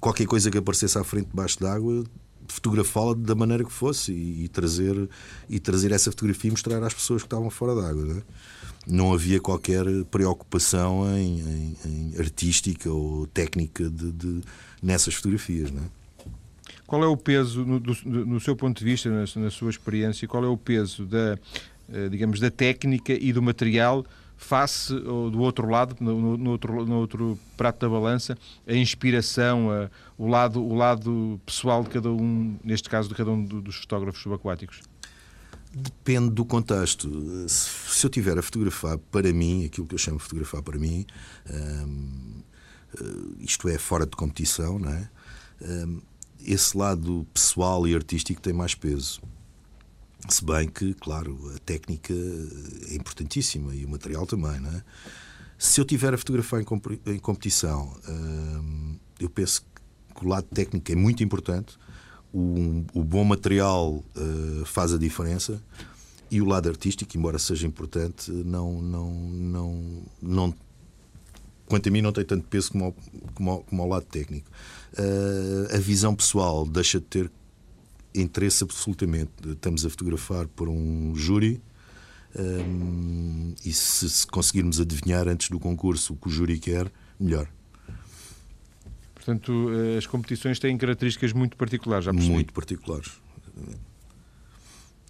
Qualquer 0.00 0.26
coisa 0.26 0.50
que 0.50 0.58
aparecesse 0.58 0.98
à 0.98 1.04
frente 1.04 1.28
debaixo 1.28 1.60
d'água 1.60 2.04
fotografá-la 2.48 3.14
da 3.14 3.34
maneira 3.34 3.64
que 3.64 3.72
fosse 3.72 4.12
e, 4.12 4.44
e, 4.44 4.48
trazer, 4.48 5.08
e 5.48 5.58
trazer 5.58 5.92
essa 5.92 6.10
fotografia 6.10 6.48
e 6.48 6.50
mostrar 6.52 6.82
às 6.82 6.94
pessoas 6.94 7.22
que 7.22 7.26
estavam 7.26 7.50
fora 7.50 7.74
d'água. 7.74 8.04
Não, 8.04 8.16
é? 8.16 8.22
não 8.86 9.12
havia 9.12 9.40
qualquer 9.40 9.84
preocupação 10.10 11.06
em, 11.16 11.40
em, 11.40 11.76
em 11.84 12.18
artística 12.18 12.90
ou 12.90 13.26
técnica 13.26 13.88
de, 13.88 14.12
de, 14.12 14.40
nessas 14.82 15.14
fotografias. 15.14 15.70
Não 15.70 15.82
é? 15.82 15.86
Qual 16.86 17.02
é 17.02 17.06
o 17.06 17.16
peso, 17.16 17.64
no, 17.64 17.80
do, 17.80 17.94
no 18.04 18.40
seu 18.40 18.54
ponto 18.54 18.78
de 18.78 18.84
vista, 18.84 19.08
na, 19.08 19.24
na, 19.42 19.50
sua 19.50 19.70
experiência, 19.70 20.28
qual 20.28 20.44
é 20.44 20.48
o 20.48 20.56
peso 20.56 21.06
da, 21.06 21.38
eh, 21.90 22.08
digamos, 22.08 22.38
da 22.38 22.50
técnica 22.50 23.12
e 23.12 23.32
do 23.32 23.40
material 23.40 24.04
face 24.42 24.92
do 24.92 25.38
outro 25.40 25.68
lado, 25.68 25.96
no, 26.00 26.36
no, 26.36 26.50
outro, 26.50 26.84
no 26.84 26.96
outro 26.96 27.38
prato 27.56 27.80
da 27.80 27.88
balança, 27.88 28.36
a 28.66 28.74
inspiração, 28.74 29.70
a, 29.70 29.90
o, 30.18 30.26
lado, 30.26 30.62
o 30.62 30.74
lado 30.74 31.40
pessoal 31.46 31.82
de 31.82 31.90
cada 31.90 32.10
um, 32.10 32.56
neste 32.64 32.88
caso 32.88 33.08
de 33.08 33.14
cada 33.14 33.30
um 33.30 33.42
dos 33.44 33.76
fotógrafos 33.76 34.20
subaquáticos? 34.20 34.80
Depende 35.74 36.30
do 36.30 36.44
contexto. 36.44 37.48
Se 37.48 38.04
eu 38.04 38.10
tiver 38.10 38.38
a 38.38 38.42
fotografar 38.42 38.98
para 38.98 39.32
mim, 39.32 39.64
aquilo 39.64 39.86
que 39.86 39.94
eu 39.94 39.98
chamo 39.98 40.18
de 40.18 40.24
fotografar 40.24 40.62
para 40.62 40.78
mim, 40.78 41.06
hum, 41.50 42.42
isto 43.38 43.68
é, 43.68 43.78
fora 43.78 44.04
de 44.04 44.14
competição, 44.14 44.78
não 44.78 44.90
é? 44.90 45.08
Hum, 45.62 46.02
esse 46.44 46.76
lado 46.76 47.26
pessoal 47.32 47.86
e 47.86 47.94
artístico 47.94 48.40
tem 48.40 48.52
mais 48.52 48.74
peso. 48.74 49.22
Se 50.28 50.44
bem 50.44 50.68
que, 50.68 50.94
claro, 50.94 51.52
a 51.54 51.58
técnica 51.58 52.14
é 52.88 52.94
importantíssima 52.94 53.74
e 53.74 53.84
o 53.84 53.88
material 53.88 54.26
também, 54.26 54.60
não 54.60 54.70
é? 54.70 54.82
Se 55.58 55.80
eu 55.80 55.84
tiver 55.84 56.12
a 56.14 56.18
fotografar 56.18 56.60
em 56.60 57.18
competição, 57.18 57.96
hum, 58.08 58.96
eu 59.20 59.30
penso 59.30 59.62
que 60.14 60.24
o 60.24 60.28
lado 60.28 60.46
técnico 60.52 60.90
é 60.90 60.96
muito 60.96 61.22
importante, 61.22 61.78
o, 62.32 62.84
o 62.94 63.04
bom 63.04 63.24
material 63.24 64.02
uh, 64.16 64.64
faz 64.64 64.92
a 64.92 64.98
diferença 64.98 65.62
e 66.30 66.40
o 66.40 66.46
lado 66.46 66.68
artístico, 66.68 67.16
embora 67.16 67.38
seja 67.38 67.66
importante, 67.66 68.30
não, 68.30 68.80
não, 68.80 69.12
não, 69.12 70.02
não 70.20 70.54
quanto 71.66 71.88
a 71.88 71.92
mim, 71.92 72.02
não 72.02 72.12
tem 72.12 72.24
tanto 72.24 72.46
peso 72.48 72.72
como 72.72 72.84
ao, 72.86 72.94
como 73.34 73.50
ao, 73.50 73.62
como 73.62 73.82
ao 73.82 73.88
lado 73.88 74.06
técnico. 74.06 74.50
Uh, 74.94 75.74
a 75.76 75.78
visão 75.78 76.14
pessoal 76.14 76.66
deixa 76.66 76.98
de 76.98 77.06
ter 77.06 77.30
interesse 78.14 78.64
absolutamente. 78.64 79.30
Estamos 79.46 79.84
a 79.84 79.90
fotografar 79.90 80.46
por 80.48 80.68
um 80.68 81.14
júri 81.14 81.60
um, 82.34 83.54
e 83.64 83.72
se, 83.72 84.08
se, 84.08 84.26
conseguirmos 84.26 84.80
adivinhar 84.80 85.28
antes 85.28 85.50
do 85.50 85.60
concurso 85.60 86.14
o 86.14 86.16
que 86.16 86.28
o 86.28 86.30
júri 86.30 86.58
quer, 86.58 86.90
melhor. 87.20 87.48
Portanto, 89.14 89.70
eh, 89.70 89.98
as 89.98 90.06
competições 90.06 90.58
têm 90.58 90.76
características 90.76 91.32
muito 91.32 91.56
particulares, 91.56 92.06
já 92.06 92.12
percebi. 92.12 92.32
Muito 92.32 92.52
particulares. 92.52 93.12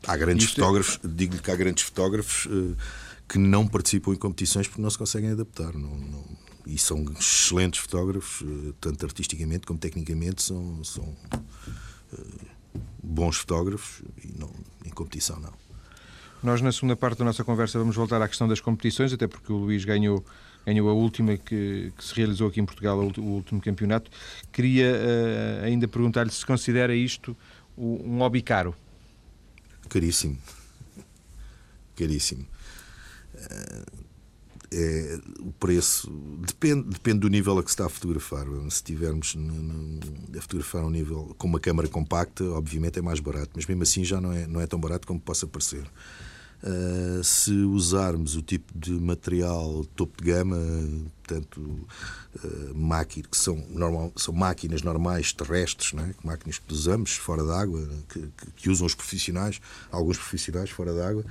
Há 0.07 0.17
grandes 0.17 0.47
Isto 0.47 0.61
é- 0.61 0.65
fotógrafos, 0.65 1.01
é... 1.03 1.09
digo-lhe 1.09 1.41
que 1.41 1.51
há 1.51 1.57
grandes 1.57 1.85
fotógrafos 1.85 2.47
uh, 2.47 2.77
que 3.29 3.39
não 3.39 3.67
participam 3.67 4.13
em 4.13 4.17
competições 4.17 4.67
porque 4.67 4.83
não 4.83 4.91
se 4.91 4.99
conseguem 4.99 5.31
adaptar. 5.31 5.73
Não, 5.73 5.97
não... 5.97 6.25
E 6.67 6.77
são 6.77 7.05
excelentes 7.19 7.81
fotógrafos, 7.81 8.43
uh, 8.43 8.75
tanto 8.81 9.07
artisticamente 9.07 9.67
como 9.67 9.79
tecnicamente, 9.79 10.43
são, 10.43 10.85
são 10.85 11.05
uh, 11.05 12.52
bons 13.03 13.37
fotógrafos 13.39 14.03
e 14.23 14.39
não, 14.39 14.51
em 14.85 14.91
competição 14.91 15.41
não. 15.41 15.53
Nós, 16.43 16.61
na 16.61 16.73
segunda 16.73 16.97
parte 16.97 17.19
da 17.19 17.25
nossa 17.25 17.45
conversa, 17.45 17.79
vamos 17.79 17.95
voltar 17.95 18.21
à 18.21 18.27
questão 18.27 18.49
das 18.49 18.61
competições, 18.61 19.13
até 19.13 19.29
porque 19.29 19.53
o 19.53 19.57
Luís 19.57 19.85
ganhou, 19.85 20.25
ganhou 20.67 20.89
a 20.89 20.93
última 20.93 21.37
que, 21.37 21.93
que 21.97 22.05
se 22.05 22.15
realizou 22.15 22.49
aqui 22.49 22.61
em 22.61 22.65
Portugal, 22.65 22.99
o 22.99 23.21
último 23.21 23.61
campeonato. 23.61 24.11
Queria 24.53 24.93
uh, 24.93 25.65
ainda 25.65 25.87
perguntar-lhe 25.87 26.31
se 26.31 26.45
considera 26.45 26.95
isto 26.95 27.37
um 27.79 28.19
hobby 28.19 28.43
caro. 28.43 28.75
Caríssimo. 29.89 30.37
Caríssimo. 31.95 32.45
Uh, 33.35 34.02
é, 34.73 35.21
o 35.41 35.53
preço 35.53 36.11
depende, 36.47 36.89
depende 36.89 37.21
do 37.21 37.29
nível 37.29 37.59
a 37.59 37.63
que 37.63 37.71
se 37.71 37.75
está 37.75 37.87
a 37.87 37.89
fotografar. 37.89 38.47
Se 38.47 38.77
estivermos 38.77 39.37
a 40.37 40.41
fotografar 40.41 40.85
um 40.85 40.91
nível 40.91 41.35
com 41.37 41.47
uma 41.47 41.61
câmara 41.61 41.89
compacta, 41.89 42.43
obviamente 42.45 42.99
é 42.99 43.03
mais 43.03 43.21
barato, 43.21 43.51
mas 43.55 43.67
mesmo 43.67 43.83
assim 43.83 44.05
já 44.05 44.21
não 44.21 44.33
é, 44.33 44.47
não 44.47 44.61
é 44.61 44.67
tão 44.67 44.81
barato 44.81 45.07
como 45.07 45.21
possa 45.21 45.47
parecer. 45.47 45.85
Uh, 46.63 47.25
se 47.25 47.51
usarmos 47.51 48.37
o 48.37 48.43
tipo 48.43 48.73
de 48.79 48.93
material 48.93 49.85
topo 49.97 50.23
de 50.23 50.31
gama, 50.31 50.57
portanto, 51.25 51.61
uh, 51.61 52.73
máquina, 52.73 53.27
que 53.29 53.37
são, 53.37 53.57
normal, 53.69 54.13
são 54.15 54.33
máquinas 54.33 54.81
normais 54.81 55.33
terrestres, 55.33 55.93
não 55.93 56.05
é? 56.05 56.15
máquinas 56.23 56.61
que 56.61 56.73
usamos 56.73 57.17
fora 57.17 57.45
d'água, 57.45 57.85
que, 58.09 58.21
que, 58.21 58.51
que 58.53 58.71
usam 58.71 58.87
os 58.87 58.95
profissionais, 58.95 59.61
alguns 59.91 60.17
profissionais 60.17 60.71
fora 60.71 60.95
d'água, 60.95 61.25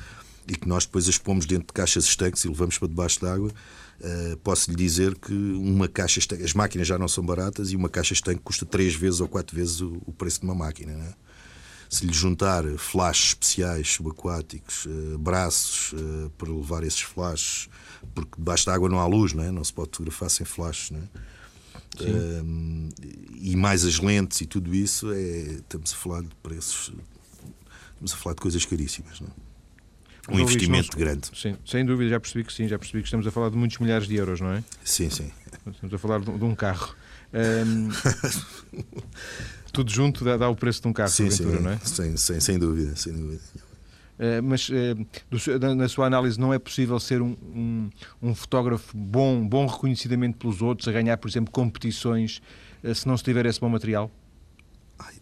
e 0.47 0.55
que 0.55 0.67
nós 0.67 0.85
depois 0.85 1.07
as 1.07 1.17
pomos 1.17 1.45
dentro 1.45 1.67
de 1.67 1.73
caixas 1.73 2.05
estanques 2.05 2.43
e 2.43 2.47
levamos 2.47 2.77
para 2.77 2.87
debaixo 2.87 3.21
d'água, 3.21 3.49
uh, 3.49 4.37
posso 4.37 4.69
lhe 4.69 4.75
dizer 4.75 5.15
que 5.17 5.33
uma 5.33 5.87
caixa 5.87 6.19
estanque, 6.19 6.43
as 6.43 6.53
máquinas 6.53 6.87
já 6.87 6.97
não 6.97 7.07
são 7.07 7.25
baratas 7.25 7.71
e 7.71 7.75
uma 7.75 7.89
caixa 7.89 8.13
estanque 8.13 8.41
custa 8.43 8.65
três 8.65 8.95
vezes 8.95 9.19
ou 9.19 9.27
quatro 9.27 9.55
vezes 9.55 9.81
o, 9.81 10.01
o 10.05 10.11
preço 10.11 10.39
de 10.39 10.45
uma 10.45 10.55
máquina. 10.55 10.91
É? 10.91 11.13
Se 11.89 12.05
lhe 12.05 12.13
juntar 12.13 12.63
flashes 12.77 13.29
especiais 13.29 13.89
subaquáticos, 13.89 14.85
uh, 14.85 15.17
braços 15.17 15.93
uh, 15.93 16.29
para 16.37 16.49
levar 16.49 16.83
esses 16.83 17.01
flashes, 17.01 17.69
porque 18.15 18.31
debaixo 18.37 18.65
d'água 18.65 18.89
não 18.89 18.99
há 18.99 19.05
luz, 19.05 19.33
não, 19.33 19.43
é? 19.43 19.51
não 19.51 19.63
se 19.63 19.73
pode 19.73 19.89
fotografar 19.89 20.29
sem 20.29 20.45
flashes. 20.45 20.91
Não 20.91 20.99
é? 20.99 21.31
e 23.35 23.53
mais 23.57 23.83
as 23.83 23.99
lentes 23.99 24.39
e 24.39 24.45
tudo 24.45 24.73
isso, 24.73 25.11
é, 25.11 25.41
estamos 25.57 25.91
a 25.91 25.95
falar 25.97 26.21
de 26.21 26.33
preços, 26.41 26.93
estamos 27.91 28.13
a 28.13 28.15
falar 28.15 28.33
de 28.33 28.41
coisas 28.41 28.63
caríssimas. 28.63 29.19
Não 29.19 29.27
é? 29.27 29.50
Um 30.29 30.39
investimento 30.39 30.97
grande. 30.97 31.29
Sim, 31.33 31.55
sem 31.65 31.85
dúvida, 31.85 32.09
já 32.09 32.19
percebi 32.19 32.43
que 32.43 32.53
sim, 32.53 32.67
já 32.67 32.77
percebi 32.77 33.01
que 33.01 33.07
estamos 33.07 33.25
a 33.25 33.31
falar 33.31 33.49
de 33.49 33.57
muitos 33.57 33.77
milhares 33.79 34.07
de 34.07 34.15
euros, 34.15 34.39
não 34.39 34.51
é? 34.51 34.63
Sim, 34.83 35.09
sim. 35.09 35.31
Estamos 35.71 35.93
a 35.93 35.97
falar 35.97 36.19
de, 36.19 36.29
um 36.29 36.55
carro. 36.55 36.95
Um, 37.33 37.89
tudo 39.71 39.89
junto 39.89 40.23
dá, 40.23 40.37
dá, 40.37 40.49
o 40.49 40.55
preço 40.55 40.81
de 40.81 40.87
um 40.87 40.93
carro, 40.93 41.09
sim, 41.09 41.29
sim, 41.29 41.45
não 41.45 41.71
é? 41.71 41.77
Sem, 41.83 42.17
sem, 42.17 42.39
sem 42.39 42.59
dúvida, 42.59 42.95
sem 42.95 43.13
dúvida. 43.13 43.41
Uh, 44.19 44.43
mas 44.43 44.69
uh, 44.69 44.95
do, 45.31 45.75
na 45.75 45.87
sua 45.87 46.05
análise 46.05 46.39
não 46.39 46.53
é 46.53 46.59
possível 46.59 46.99
ser 46.99 47.21
um, 47.23 47.35
um, 47.55 47.89
um, 48.21 48.35
fotógrafo 48.35 48.95
bom, 48.95 49.47
bom 49.47 49.65
reconhecidamente 49.65 50.37
pelos 50.37 50.61
outros, 50.61 50.87
a 50.87 50.91
ganhar, 50.91 51.17
por 51.17 51.27
exemplo, 51.27 51.51
competições, 51.51 52.39
uh, 52.83 52.93
se 52.93 53.07
não 53.07 53.17
se 53.17 53.23
tiver 53.23 53.47
esse 53.47 53.59
bom 53.59 53.69
material? 53.69 54.11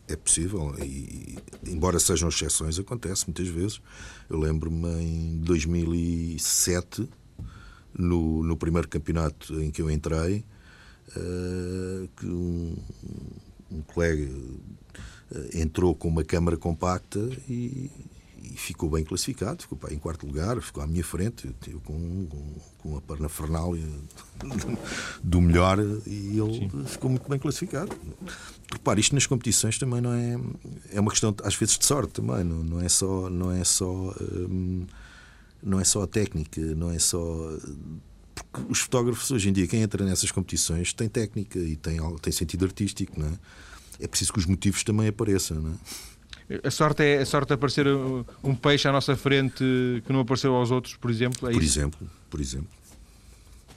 É 0.09 0.15
possível, 0.15 0.75
e 0.83 1.37
embora 1.67 1.99
sejam 1.99 2.29
exceções, 2.29 2.79
acontece 2.79 3.25
muitas 3.27 3.47
vezes. 3.47 3.79
Eu 4.27 4.39
lembro-me 4.39 4.87
em 5.03 5.37
2007, 5.37 7.07
no, 7.95 8.41
no 8.41 8.57
primeiro 8.57 8.87
campeonato 8.87 9.61
em 9.61 9.69
que 9.69 9.79
eu 9.79 9.91
entrei, 9.91 10.43
uh, 11.15 12.09
que 12.17 12.25
um, 12.25 12.75
um 13.71 13.81
colega 13.83 14.27
uh, 14.27 15.49
entrou 15.53 15.93
com 15.93 16.07
uma 16.07 16.23
câmara 16.23 16.57
compacta 16.57 17.19
e, 17.47 17.91
e 18.41 18.57
ficou 18.57 18.89
bem 18.89 19.03
classificado, 19.03 19.61
ficou 19.61 19.77
pá, 19.77 19.91
em 19.91 19.97
quarto 19.97 20.25
lugar, 20.25 20.61
ficou 20.61 20.83
à 20.83 20.87
minha 20.87 21.03
frente, 21.03 21.53
eu 21.67 21.79
com, 21.81 22.27
com, 22.27 22.55
com 22.77 22.97
a 22.97 23.01
parnafernália 23.01 23.87
do 25.23 25.41
melhor 25.41 25.79
e 26.05 26.39
ele 26.39 26.53
Sim. 26.53 26.85
ficou 26.85 27.09
muito 27.09 27.29
bem 27.29 27.39
classificado. 27.39 27.95
Repare, 28.71 29.01
isto 29.01 29.15
nas 29.15 29.25
competições 29.25 29.77
também 29.77 30.01
não 30.01 30.13
é. 30.13 30.37
É 30.91 30.99
uma 30.99 31.11
questão, 31.11 31.35
às 31.43 31.55
vezes, 31.55 31.77
de 31.77 31.85
sorte 31.85 32.13
também, 32.13 32.43
não, 32.43 32.63
não 32.63 32.81
é 32.81 32.89
só. 32.89 33.29
Não 33.29 33.51
é 33.51 33.63
só 33.63 34.13
hum, 34.21 34.85
não 35.61 35.79
é 35.79 35.83
só 35.83 36.03
a 36.03 36.07
técnica, 36.07 36.61
não 36.75 36.89
é 36.91 36.99
só. 36.99 37.19
Porque 38.33 38.71
os 38.71 38.79
fotógrafos 38.79 39.29
hoje 39.31 39.49
em 39.49 39.53
dia, 39.53 39.67
quem 39.67 39.81
entra 39.81 40.05
nessas 40.05 40.31
competições, 40.31 40.93
tem 40.93 41.09
técnica 41.09 41.59
e 41.59 41.75
tem, 41.75 41.99
tem 42.21 42.33
sentido 42.33 42.65
artístico, 42.65 43.19
não 43.19 43.27
é? 43.27 43.33
É 44.01 44.07
preciso 44.07 44.31
que 44.31 44.39
os 44.39 44.45
motivos 44.45 44.83
também 44.83 45.09
apareçam, 45.09 45.59
não 45.59 45.71
é? 45.71 45.75
A 46.63 46.71
sorte 46.71 47.03
é 47.03 47.21
a 47.21 47.25
sorte 47.25 47.49
de 47.49 47.53
aparecer 47.53 47.85
um 48.43 48.55
peixe 48.55 48.87
à 48.87 48.91
nossa 48.91 49.15
frente 49.15 49.63
que 50.05 50.11
não 50.11 50.21
apareceu 50.21 50.55
aos 50.55 50.71
outros, 50.71 50.95
por 50.95 51.11
exemplo? 51.11 51.47
É 51.47 51.51
por 51.51 51.61
isso? 51.61 51.79
exemplo, 51.79 52.09
por 52.29 52.41
exemplo. 52.41 52.69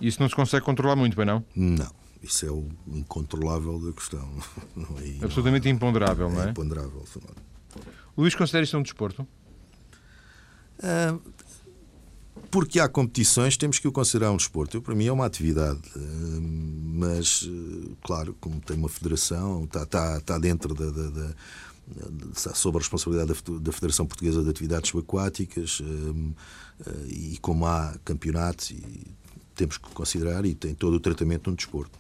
Isso 0.01 0.21
não 0.21 0.29
se 0.29 0.35
consegue 0.35 0.65
controlar 0.65 0.97
muito, 0.97 1.17
bem 1.17 1.27
não? 1.27 1.45
Não. 1.55 2.03
Isso 2.23 2.47
é 2.47 2.51
o 2.51 2.69
incontrolável 2.87 3.79
da 3.81 3.93
questão. 3.93 4.29
Não 4.77 4.97
é, 4.99 5.25
Absolutamente 5.25 5.69
não, 5.69 5.75
imponderável, 5.75 6.31
não 6.31 6.41
é? 6.41 6.47
É 6.47 6.51
imponderável. 6.51 7.05
Luís, 8.17 8.35
considera 8.37 8.63
isto 8.63 8.79
um 8.79 8.83
desporto? 8.83 9.27
Uh, 10.79 11.21
porque 12.49 12.79
há 12.79 12.89
competições, 12.89 13.57
temos 13.57 13.81
que 13.81 13.89
o 13.89 13.93
considerar 13.93 14.31
um 14.31 14.37
desporto. 14.37 14.77
Eu, 14.77 14.83
para 14.83 14.95
mim 14.95 15.07
é 15.07 15.13
uma 15.13 15.27
atividade, 15.27 15.81
uh, 15.97 16.41
mas, 16.41 17.43
uh, 17.43 17.97
claro, 18.05 18.37
como 18.41 18.61
tem 18.61 18.77
uma 18.77 18.89
federação, 18.89 19.65
está, 19.65 19.83
está, 19.83 20.19
está 20.19 20.39
dentro 20.39 20.75
da, 20.75 20.91
da, 20.91 21.11
da 21.11 21.35
sob 22.55 22.77
a 22.77 22.81
responsabilidade 22.81 23.33
da 23.61 23.73
Federação 23.73 24.07
Portuguesa 24.07 24.43
de 24.43 24.51
Atividades 24.51 24.91
Subaquáticas 24.91 25.83
e 27.09 27.39
como 27.41 27.67
há 27.67 27.95
campeonatos 28.05 28.73
temos 29.55 29.79
que 29.79 29.89
considerar 29.91 30.45
e 30.45 30.55
tem 30.55 30.75
todo 30.75 30.95
o 30.95 31.01
tratamento 31.01 31.51
um 31.51 31.55
desporto. 31.55 31.99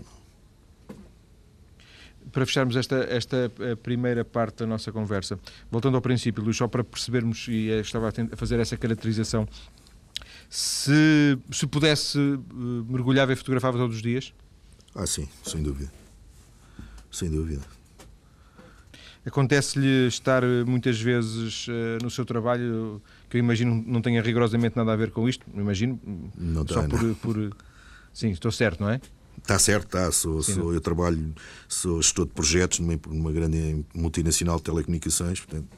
Para 2.30 2.46
fecharmos 2.46 2.76
esta, 2.76 2.96
esta 2.96 3.52
eh, 3.58 3.74
primeira 3.74 4.24
parte 4.24 4.58
da 4.58 4.66
nossa 4.66 4.92
conversa, 4.92 5.38
voltando 5.70 5.96
ao 5.96 6.00
princípio, 6.00 6.42
Luís, 6.42 6.56
só 6.56 6.68
para 6.68 6.82
percebermos, 6.82 7.46
e 7.48 7.68
estava 7.80 8.08
a 8.08 8.36
fazer 8.36 8.58
essa 8.60 8.76
caracterização, 8.76 9.46
se, 10.48 11.38
se 11.50 11.66
pudesse 11.66 12.18
eh, 12.18 12.38
mergulhava 12.88 13.32
e 13.32 13.36
fotografava 13.36 13.76
todos 13.76 13.96
os 13.96 14.02
dias? 14.02 14.32
Ah, 14.94 15.06
sim, 15.06 15.28
sem 15.44 15.62
dúvida. 15.62 15.92
Sem 17.10 17.30
dúvida. 17.30 17.62
Acontece-lhe 19.24 20.08
estar 20.08 20.42
eh, 20.42 20.64
muitas 20.64 21.00
vezes 21.00 21.66
no 22.02 22.10
seu 22.10 22.24
trabalho 22.24 23.00
que 23.30 23.36
eu 23.36 23.38
imagino 23.38 23.82
não 23.86 24.02
tenha 24.02 24.20
rigorosamente 24.20 24.76
nada 24.76 24.92
a 24.92 24.96
ver 24.96 25.10
com 25.10 25.28
isto, 25.28 25.46
imagino, 25.54 26.00
não 26.36 26.66
só 26.66 26.82
por, 26.88 27.14
por... 27.16 27.56
Sim, 28.12 28.30
estou 28.30 28.50
certo, 28.50 28.80
não 28.80 28.90
é? 28.90 29.00
Está 29.38 29.58
certo, 29.58 29.86
está. 29.86 30.12
Sou, 30.12 30.42
Sim, 30.42 30.54
sou, 30.54 30.74
eu 30.74 30.80
trabalho, 30.80 31.34
sou 31.68 32.00
gestor 32.00 32.26
de 32.26 32.32
projetos 32.32 32.78
numa, 32.78 32.98
numa 33.08 33.32
grande 33.32 33.84
multinacional 33.94 34.56
de 34.56 34.62
telecomunicações, 34.62 35.40
portanto, 35.40 35.68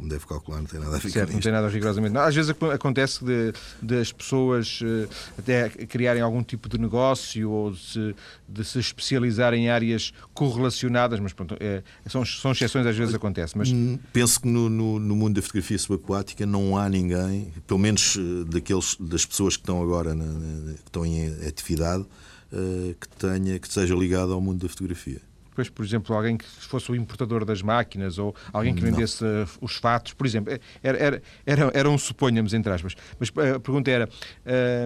como 0.00 0.08
deve 0.08 0.26
calcular, 0.26 0.58
não 0.58 0.64
tem 0.64 0.80
nada 0.80 0.96
a 0.96 0.98
ver 0.98 1.10
certo, 1.10 1.28
com 1.28 1.34
não 1.34 1.40
tem 1.40 1.52
nada 1.52 1.68
rigorosamente. 1.68 2.14
Não, 2.14 2.22
às 2.22 2.34
vezes 2.34 2.50
acontece 2.50 3.22
de, 3.22 3.52
de 3.82 4.00
as 4.00 4.10
pessoas 4.10 4.80
eh, 4.82 5.06
até 5.38 5.68
criarem 5.68 6.22
algum 6.22 6.42
tipo 6.42 6.70
de 6.70 6.78
negócio 6.78 7.50
ou 7.50 7.70
de 7.70 7.78
se, 7.78 8.14
de 8.48 8.64
se 8.64 8.78
especializar 8.78 9.52
em 9.52 9.68
áreas 9.68 10.14
correlacionadas, 10.32 11.20
mas 11.20 11.34
pronto, 11.34 11.54
é, 11.60 11.82
são, 12.06 12.24
são 12.24 12.52
exceções, 12.52 12.86
às 12.86 12.96
vezes 12.96 13.14
acontece. 13.14 13.58
Mas... 13.58 13.70
Hum, 13.70 13.98
penso 14.10 14.40
que 14.40 14.48
no, 14.48 14.70
no, 14.70 14.98
no, 14.98 15.14
mundo 15.14 15.34
da 15.34 15.42
fotografia 15.42 15.78
subaquática 15.78 16.46
não 16.46 16.78
há 16.78 16.88
ninguém, 16.88 17.52
pelo 17.66 17.78
menos 17.78 18.16
eh, 18.16 18.44
daqueles, 18.50 18.96
das 18.98 19.26
pessoas 19.26 19.56
que 19.58 19.62
estão 19.62 19.82
agora 19.82 20.14
na, 20.14 20.24
na, 20.24 20.72
que 20.72 20.80
estão 20.86 21.04
em 21.04 21.26
atividade, 21.46 22.06
uh, 22.52 22.94
que, 22.98 23.08
tenha, 23.18 23.58
que 23.58 23.70
seja 23.70 23.94
ligado 23.94 24.32
ao 24.32 24.40
mundo 24.40 24.62
da 24.62 24.68
fotografia 24.68 25.20
depois, 25.60 25.68
por 25.68 25.84
exemplo, 25.84 26.16
alguém 26.16 26.36
que 26.36 26.44
fosse 26.44 26.90
o 26.90 26.96
importador 26.96 27.44
das 27.44 27.60
máquinas 27.60 28.18
ou 28.18 28.34
alguém 28.52 28.74
que 28.74 28.82
vendesse 28.82 29.22
não. 29.22 29.46
os 29.60 29.76
fatos, 29.76 30.14
por 30.14 30.26
exemplo. 30.26 30.58
Era, 30.82 30.98
era, 30.98 31.22
era, 31.44 31.70
era 31.74 31.90
um 31.90 31.98
suponhamos, 31.98 32.54
entre 32.54 32.72
aspas. 32.72 32.94
Mas 33.18 33.30
a 33.54 33.60
pergunta 33.60 33.90
era. 33.90 34.08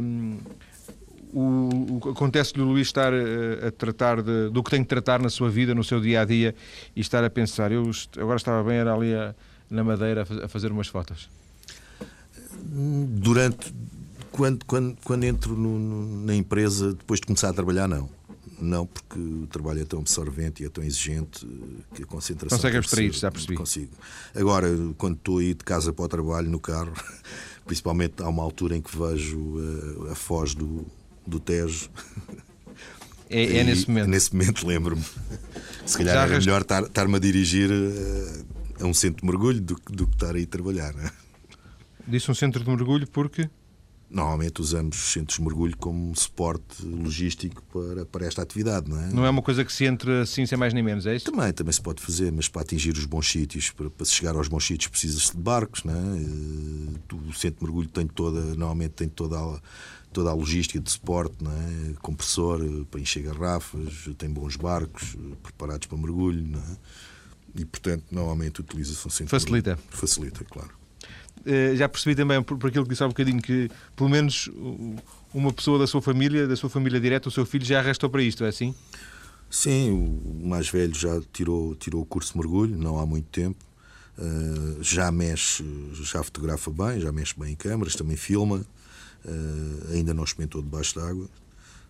Um, 0.02 0.38
o, 1.32 2.00
o 2.04 2.10
acontece-lhe 2.10 2.62
o 2.62 2.64
Luís 2.64 2.86
estar 2.88 3.12
a, 3.12 3.68
a 3.68 3.70
tratar 3.72 4.22
de, 4.22 4.50
do 4.50 4.62
que 4.62 4.70
tem 4.70 4.82
que 4.82 4.88
tratar 4.88 5.20
na 5.20 5.28
sua 5.28 5.50
vida, 5.50 5.74
no 5.74 5.82
seu 5.82 6.00
dia 6.00 6.20
a 6.20 6.24
dia, 6.24 6.54
e 6.94 7.00
estar 7.00 7.24
a 7.24 7.30
pensar, 7.30 7.72
eu 7.72 7.90
agora 8.18 8.36
estava 8.36 8.62
bem, 8.62 8.76
era 8.76 8.94
ali 8.94 9.14
a, 9.14 9.34
na 9.68 9.82
Madeira 9.82 10.24
a 10.42 10.48
fazer 10.48 10.70
umas 10.70 10.86
fotos? 10.88 11.28
Durante. 12.62 13.74
Quando, 14.30 14.64
quando, 14.64 14.96
quando 15.04 15.24
entro 15.24 15.56
no, 15.56 15.78
no, 15.78 16.24
na 16.24 16.34
empresa, 16.34 16.92
depois 16.92 17.20
de 17.20 17.26
começar 17.26 17.50
a 17.50 17.52
trabalhar, 17.52 17.86
não. 17.86 18.08
Não, 18.64 18.86
porque 18.86 19.18
o 19.18 19.46
trabalho 19.46 19.82
é 19.82 19.84
tão 19.84 20.00
absorvente 20.00 20.62
e 20.62 20.66
é 20.66 20.68
tão 20.68 20.82
exigente 20.82 21.46
que 21.94 22.02
a 22.02 22.06
concentração. 22.06 22.58
Consegue 22.58 22.78
abstrair, 22.78 23.12
já 23.12 23.30
percebi. 23.30 23.54
Consigo. 23.54 23.92
Agora, 24.34 24.68
quando 24.96 25.16
estou 25.16 25.38
aí 25.38 25.54
de 25.54 25.64
casa 25.64 25.92
para 25.92 26.04
o 26.04 26.08
trabalho 26.08 26.48
no 26.50 26.58
carro, 26.58 26.92
principalmente 27.66 28.14
há 28.22 28.28
uma 28.28 28.42
altura 28.42 28.76
em 28.76 28.80
que 28.80 28.96
vejo 28.96 29.58
a, 29.58 30.08
eh, 30.08 30.12
a 30.12 30.14
foz 30.14 30.54
do, 30.54 30.86
do 31.26 31.38
Tejo. 31.38 31.90
É, 33.28 33.58
é 33.58 33.64
nesse 33.64 33.88
momento. 33.88 34.08
Nesse 34.08 34.34
momento 34.34 34.66
lembro-me. 34.66 35.04
Se 35.84 35.98
calhar 35.98 36.14
já 36.14 36.22
era 36.22 36.38
melhor 36.38 36.62
estar-me 36.62 37.16
a 37.16 37.18
dirigir 37.18 37.70
a, 37.70 37.74
eh, 37.74 38.44
a, 38.80 38.86
um 38.86 38.94
centro 38.94 39.20
de 39.20 39.26
mergulho 39.26 39.60
do, 39.60 39.74
do 39.90 40.06
que 40.06 40.14
estar 40.14 40.34
aí 40.34 40.44
a 40.44 40.46
trabalhar. 40.46 40.94
Né? 40.94 41.10
Disse 42.06 42.30
um 42.30 42.34
centro 42.34 42.64
de 42.64 42.70
mergulho 42.70 43.06
porque. 43.08 43.48
Normalmente 44.14 44.60
usamos 44.60 44.96
centros 45.12 45.38
de 45.38 45.42
mergulho 45.42 45.76
como 45.76 46.14
suporte 46.14 46.86
logístico 46.86 47.60
para, 47.64 48.06
para 48.06 48.24
esta 48.24 48.42
atividade, 48.42 48.88
não 48.88 49.00
é? 49.00 49.06
Não 49.08 49.26
é 49.26 49.30
uma 49.30 49.42
coisa 49.42 49.64
que 49.64 49.72
se 49.72 49.84
entre 49.84 50.20
assim 50.20 50.46
sem 50.46 50.56
mais 50.56 50.72
nem 50.72 50.84
menos, 50.84 51.04
é 51.04 51.16
isso? 51.16 51.32
Também, 51.32 51.52
também 51.52 51.72
se 51.72 51.82
pode 51.82 52.00
fazer, 52.00 52.30
mas 52.30 52.48
para 52.48 52.62
atingir 52.62 52.92
os 52.92 53.06
bons 53.06 53.28
sítios, 53.28 53.72
para, 53.72 53.90
para 53.90 54.06
chegar 54.06 54.36
aos 54.36 54.46
bons 54.46 54.64
sítios 54.64 54.88
precisa-se 54.88 55.32
de 55.32 55.42
barcos, 55.42 55.82
não 55.82 55.92
é? 55.92 55.96
Eh, 55.96 57.28
o 57.28 57.32
centro 57.32 57.58
de 57.58 57.64
mergulho 57.64 57.88
tem 57.88 58.06
toda, 58.06 58.40
normalmente 58.40 58.92
tem 58.92 59.08
toda 59.08 59.36
a, 59.36 59.60
toda 60.12 60.30
a 60.30 60.32
logística 60.32 60.78
de 60.78 60.90
suporte, 60.92 61.42
não 61.42 61.50
é? 61.50 61.94
Compressor 62.00 62.62
eh, 62.62 62.84
para 62.88 63.00
encher 63.00 63.24
garrafas, 63.24 64.08
tem 64.16 64.30
bons 64.30 64.54
barcos 64.54 65.16
eh, 65.16 65.34
preparados 65.42 65.88
para 65.88 65.98
mergulho, 65.98 66.46
não 66.46 66.60
é? 66.60 66.76
E, 67.56 67.64
portanto, 67.64 68.04
normalmente 68.12 68.60
utiliza-se 68.60 69.06
um 69.06 69.10
centro 69.10 69.30
Facilita. 69.30 69.76
Facilita, 69.90 70.44
claro. 70.44 70.83
Eh, 71.46 71.76
já 71.76 71.88
percebi 71.88 72.14
também, 72.14 72.42
por, 72.42 72.56
por 72.56 72.68
aquilo 72.68 72.84
que 72.84 72.90
disse 72.90 73.02
há 73.02 73.06
um 73.06 73.10
bocadinho, 73.10 73.40
que 73.40 73.70
pelo 73.94 74.08
menos 74.08 74.50
uma 75.32 75.52
pessoa 75.52 75.78
da 75.78 75.86
sua 75.86 76.00
família, 76.00 76.46
da 76.46 76.56
sua 76.56 76.70
família 76.70 77.00
direta, 77.00 77.28
o 77.28 77.32
seu 77.32 77.44
filho, 77.44 77.64
já 77.64 77.80
arrastou 77.80 78.08
para 78.08 78.22
isto, 78.22 78.44
é 78.44 78.48
assim? 78.48 78.74
Sim, 79.50 79.90
o 80.42 80.48
mais 80.48 80.68
velho 80.68 80.94
já 80.94 81.20
tirou, 81.32 81.74
tirou 81.76 82.02
o 82.02 82.06
curso 82.06 82.32
de 82.32 82.38
mergulho, 82.38 82.76
não 82.76 82.98
há 82.98 83.06
muito 83.06 83.26
tempo. 83.26 83.62
Uh, 84.16 84.82
já 84.82 85.10
mexe, 85.10 85.64
já 85.92 86.22
fotografa 86.22 86.70
bem, 86.70 87.00
já 87.00 87.10
mexe 87.12 87.34
bem 87.38 87.52
em 87.52 87.56
câmaras, 87.56 87.94
também 87.94 88.16
filma. 88.16 88.64
Uh, 89.24 89.92
ainda 89.92 90.14
não 90.14 90.24
experimentou 90.24 90.62
debaixo 90.62 90.94
d'água, 90.98 91.28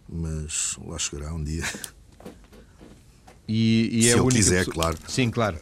mas 0.08 0.76
lá 0.86 0.98
chegará 0.98 1.32
um 1.32 1.42
dia. 1.42 1.64
E, 3.46 3.90
e 3.92 4.02
Se 4.04 4.08
é 4.10 4.18
ele 4.18 4.28
quiser, 4.28 4.58
pessoa... 4.64 4.74
claro. 4.74 4.98
Sim, 5.06 5.30
claro. 5.30 5.58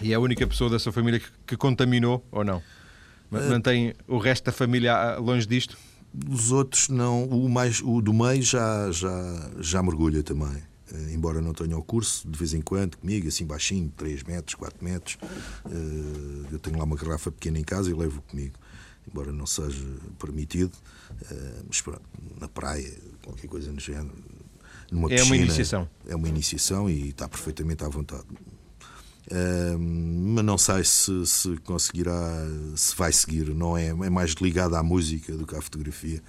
E 0.00 0.12
é 0.12 0.14
a 0.14 0.20
única 0.20 0.46
pessoa 0.46 0.70
da 0.70 0.78
sua 0.78 0.92
família 0.92 1.20
que, 1.20 1.26
que 1.46 1.56
contaminou 1.56 2.24
ou 2.30 2.44
não? 2.44 2.62
Mantém 3.30 3.94
o 4.08 4.18
resto 4.18 4.44
da 4.44 4.52
família 4.52 5.16
longe 5.18 5.46
disto? 5.46 5.78
Os 6.28 6.50
outros 6.50 6.88
não. 6.88 7.24
O, 7.24 7.48
mais, 7.48 7.80
o 7.80 8.00
do 8.00 8.12
meio 8.12 8.42
já, 8.42 8.90
já, 8.90 9.50
já 9.60 9.82
mergulha 9.82 10.22
também. 10.22 10.62
Eh, 10.92 11.12
embora 11.14 11.40
não 11.40 11.54
tenha 11.54 11.78
o 11.78 11.82
curso, 11.82 12.28
de 12.28 12.36
vez 12.36 12.52
em 12.52 12.60
quando, 12.60 12.96
comigo, 12.96 13.28
assim 13.28 13.46
baixinho, 13.46 13.92
3 13.96 14.24
metros, 14.24 14.56
4 14.56 14.84
metros. 14.84 15.18
Eh, 15.66 16.48
eu 16.52 16.58
tenho 16.58 16.78
lá 16.78 16.84
uma 16.84 16.96
garrafa 16.96 17.30
pequena 17.30 17.58
em 17.58 17.64
casa 17.64 17.90
e 17.90 17.94
levo 17.94 18.20
comigo. 18.22 18.54
Embora 19.08 19.30
não 19.32 19.46
seja 19.46 19.86
permitido. 20.18 20.72
Eh, 21.30 21.62
mas 21.68 21.80
pronto, 21.80 22.02
na 22.40 22.48
praia, 22.48 22.92
qualquer 23.22 23.46
coisa 23.46 23.70
no 23.70 23.78
género. 23.78 24.12
Numa 24.90 25.06
é 25.06 25.14
piscina, 25.14 25.26
uma 25.26 25.36
iniciação. 25.36 25.88
É 26.08 26.16
uma 26.16 26.28
iniciação 26.28 26.90
e 26.90 27.10
está 27.10 27.28
perfeitamente 27.28 27.84
à 27.84 27.88
vontade 27.88 28.24
mas 29.78 30.44
não 30.44 30.58
sei 30.58 30.84
se, 30.84 31.26
se, 31.26 31.56
conseguirá, 31.58 32.46
se 32.74 32.94
vai 32.96 33.12
seguir. 33.12 33.54
Não 33.54 33.76
é, 33.76 33.88
é 33.88 34.10
mais 34.10 34.32
ligado 34.32 34.74
à 34.74 34.82
música 34.82 35.32
do 35.36 35.46
que 35.46 35.54
à 35.54 35.60
fotografia 35.60 36.22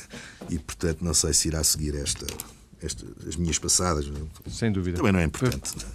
e, 0.48 0.58
portanto, 0.58 1.02
não 1.02 1.14
sei 1.14 1.32
se 1.32 1.48
irá 1.48 1.62
seguir 1.62 1.94
esta, 1.94 2.26
esta 2.82 3.06
as 3.26 3.36
minhas 3.36 3.58
passadas. 3.58 4.10
Sem 4.48 4.72
dúvida. 4.72 4.96
Também 4.96 5.12
não 5.12 5.20
é 5.20 5.24
importante. 5.24 5.86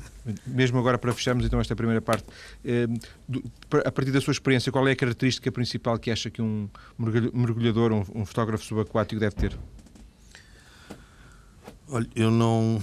Mesmo 0.45 0.77
agora 0.77 0.99
para 0.99 1.11
fecharmos 1.13 1.45
então 1.45 1.59
esta 1.59 1.75
primeira 1.75 1.99
parte, 1.99 2.25
a 3.83 3.91
partir 3.91 4.11
da 4.11 4.21
sua 4.21 4.31
experiência, 4.31 4.71
qual 4.71 4.87
é 4.87 4.91
a 4.91 4.95
característica 4.95 5.51
principal 5.51 5.97
que 5.97 6.11
acha 6.11 6.29
que 6.29 6.41
um 6.43 6.69
mergulhador, 7.33 7.91
um 7.91 8.23
fotógrafo 8.23 8.63
subaquático 8.63 9.19
deve 9.19 9.35
ter? 9.35 9.57
Olha, 11.87 12.07
eu 12.15 12.29
não 12.29 12.79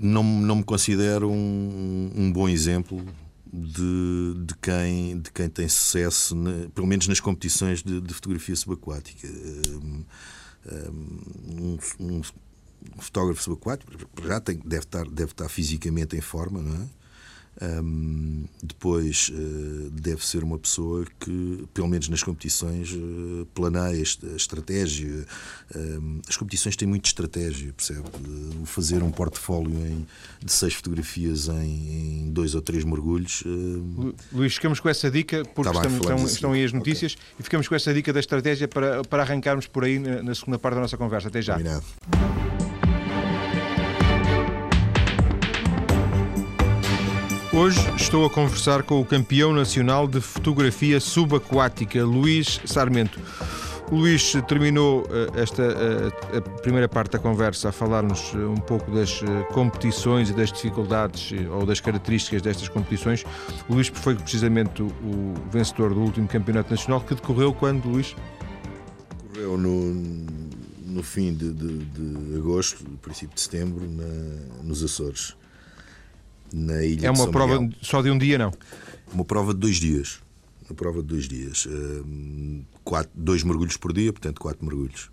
não, 0.00 0.22
não 0.22 0.56
me 0.56 0.64
considero 0.64 1.30
um, 1.30 2.12
um 2.14 2.32
bom 2.32 2.48
exemplo 2.48 3.04
de, 3.52 4.34
de, 4.44 4.54
quem, 4.60 5.20
de 5.20 5.30
quem 5.32 5.48
tem 5.48 5.68
sucesso, 5.68 6.36
pelo 6.74 6.86
menos 6.86 7.08
nas 7.08 7.20
competições 7.20 7.82
de, 7.82 8.00
de 8.00 8.14
fotografia 8.14 8.56
subaquática. 8.56 9.26
Um, 9.28 10.04
um, 11.48 11.78
um, 12.00 12.22
fotógrafo 12.98 13.42
subaquático 13.42 13.92
já 14.24 14.40
tem, 14.40 14.58
deve, 14.58 14.84
estar, 14.84 15.04
deve 15.04 15.32
estar 15.32 15.48
fisicamente 15.48 16.16
em 16.16 16.20
forma, 16.20 16.60
não 16.60 16.82
é? 16.82 16.86
Um, 17.60 18.44
depois 18.62 19.30
uh, 19.30 19.90
deve 19.90 20.24
ser 20.26 20.44
uma 20.44 20.58
pessoa 20.58 21.06
que, 21.18 21.64
pelo 21.72 21.88
menos 21.88 22.08
nas 22.08 22.22
competições, 22.22 22.92
uh, 22.92 23.46
planeia 23.54 23.96
a 23.96 24.36
estratégia. 24.36 25.24
Um, 25.74 26.20
as 26.28 26.36
competições 26.36 26.76
têm 26.76 26.86
muita 26.86 27.08
estratégia, 27.08 27.72
percebe? 27.72 28.00
Uh, 28.00 28.66
fazer 28.66 29.02
um 29.02 29.10
portfólio 29.10 29.74
em, 29.86 30.06
de 30.44 30.52
seis 30.52 30.74
fotografias 30.74 31.48
em, 31.48 32.24
em, 32.24 32.30
dois 32.30 32.54
ou 32.54 32.60
três 32.60 32.84
mergulhos. 32.84 33.42
Luís, 34.32 34.54
ficamos 34.54 34.78
com 34.78 34.88
essa 34.88 35.10
dica, 35.10 35.42
porque 35.54 35.72
tá 35.72 35.78
estamos, 35.78 36.00
estão, 36.00 36.26
estão, 36.26 36.52
aí 36.52 36.64
as 36.64 36.72
notícias, 36.72 37.14
okay. 37.14 37.26
e 37.40 37.42
ficamos 37.42 37.68
com 37.68 37.74
essa 37.74 37.92
dica 37.94 38.12
da 38.12 38.20
estratégia 38.20 38.68
para, 38.68 39.02
para 39.02 39.22
arrancarmos 39.22 39.66
por 39.66 39.84
aí 39.84 39.98
na, 39.98 40.22
na 40.22 40.34
segunda 40.34 40.58
parte 40.58 40.74
da 40.74 40.82
nossa 40.82 40.96
conversa. 40.96 41.28
Até 41.28 41.40
já. 41.40 41.54
Combinado. 41.54 42.75
Hoje 47.56 47.80
estou 47.96 48.26
a 48.26 48.28
conversar 48.28 48.82
com 48.82 49.00
o 49.00 49.04
campeão 49.04 49.50
nacional 49.50 50.06
de 50.06 50.20
fotografia 50.20 51.00
subaquática, 51.00 52.04
Luís 52.04 52.60
Sarmento. 52.66 53.18
Luís 53.90 54.34
terminou 54.46 55.06
eh, 55.08 55.40
esta 55.40 55.62
eh, 55.62 56.36
a 56.36 56.40
primeira 56.60 56.86
parte 56.86 57.12
da 57.12 57.18
conversa 57.18 57.70
a 57.70 57.72
falar-nos 57.72 58.34
eh, 58.34 58.36
um 58.40 58.58
pouco 58.58 58.90
das 58.90 59.22
competições 59.54 60.28
e 60.28 60.34
das 60.34 60.52
dificuldades 60.52 61.32
ou 61.50 61.64
das 61.64 61.80
características 61.80 62.42
destas 62.42 62.68
competições. 62.68 63.24
O 63.70 63.72
Luís 63.72 63.88
foi 63.88 64.14
precisamente 64.16 64.82
o 64.82 65.34
vencedor 65.50 65.94
do 65.94 66.00
último 66.00 66.28
campeonato 66.28 66.70
nacional 66.70 67.00
que 67.00 67.14
decorreu 67.14 67.54
quando, 67.54 67.88
Luís? 67.88 68.14
Decorreu 69.32 69.56
no, 69.56 69.94
no 70.84 71.02
fim 71.02 71.32
de, 71.32 71.54
de, 71.54 71.78
de 71.78 72.36
agosto, 72.36 72.84
princípio 73.00 73.34
de 73.34 73.40
setembro, 73.40 73.82
na, 73.88 74.62
nos 74.62 74.84
Açores 74.84 75.34
na 76.52 76.82
ilha 76.84 77.06
É 77.06 77.10
uma 77.10 77.28
prova 77.30 77.60
Miguel. 77.60 77.78
só 77.82 78.02
de 78.02 78.10
um 78.10 78.18
dia, 78.18 78.38
não? 78.38 78.52
Uma 79.12 79.24
prova 79.24 79.52
de 79.54 79.60
dois 79.60 79.76
dias. 79.76 80.20
Uma 80.68 80.74
prova 80.74 81.00
de 81.00 81.08
dois 81.08 81.28
dias. 81.28 81.66
Uh, 81.66 82.64
quatro, 82.82 83.10
dois 83.14 83.42
mergulhos 83.42 83.76
por 83.76 83.92
dia, 83.92 84.12
portanto, 84.12 84.40
quatro 84.40 84.64
mergulhos. 84.64 85.10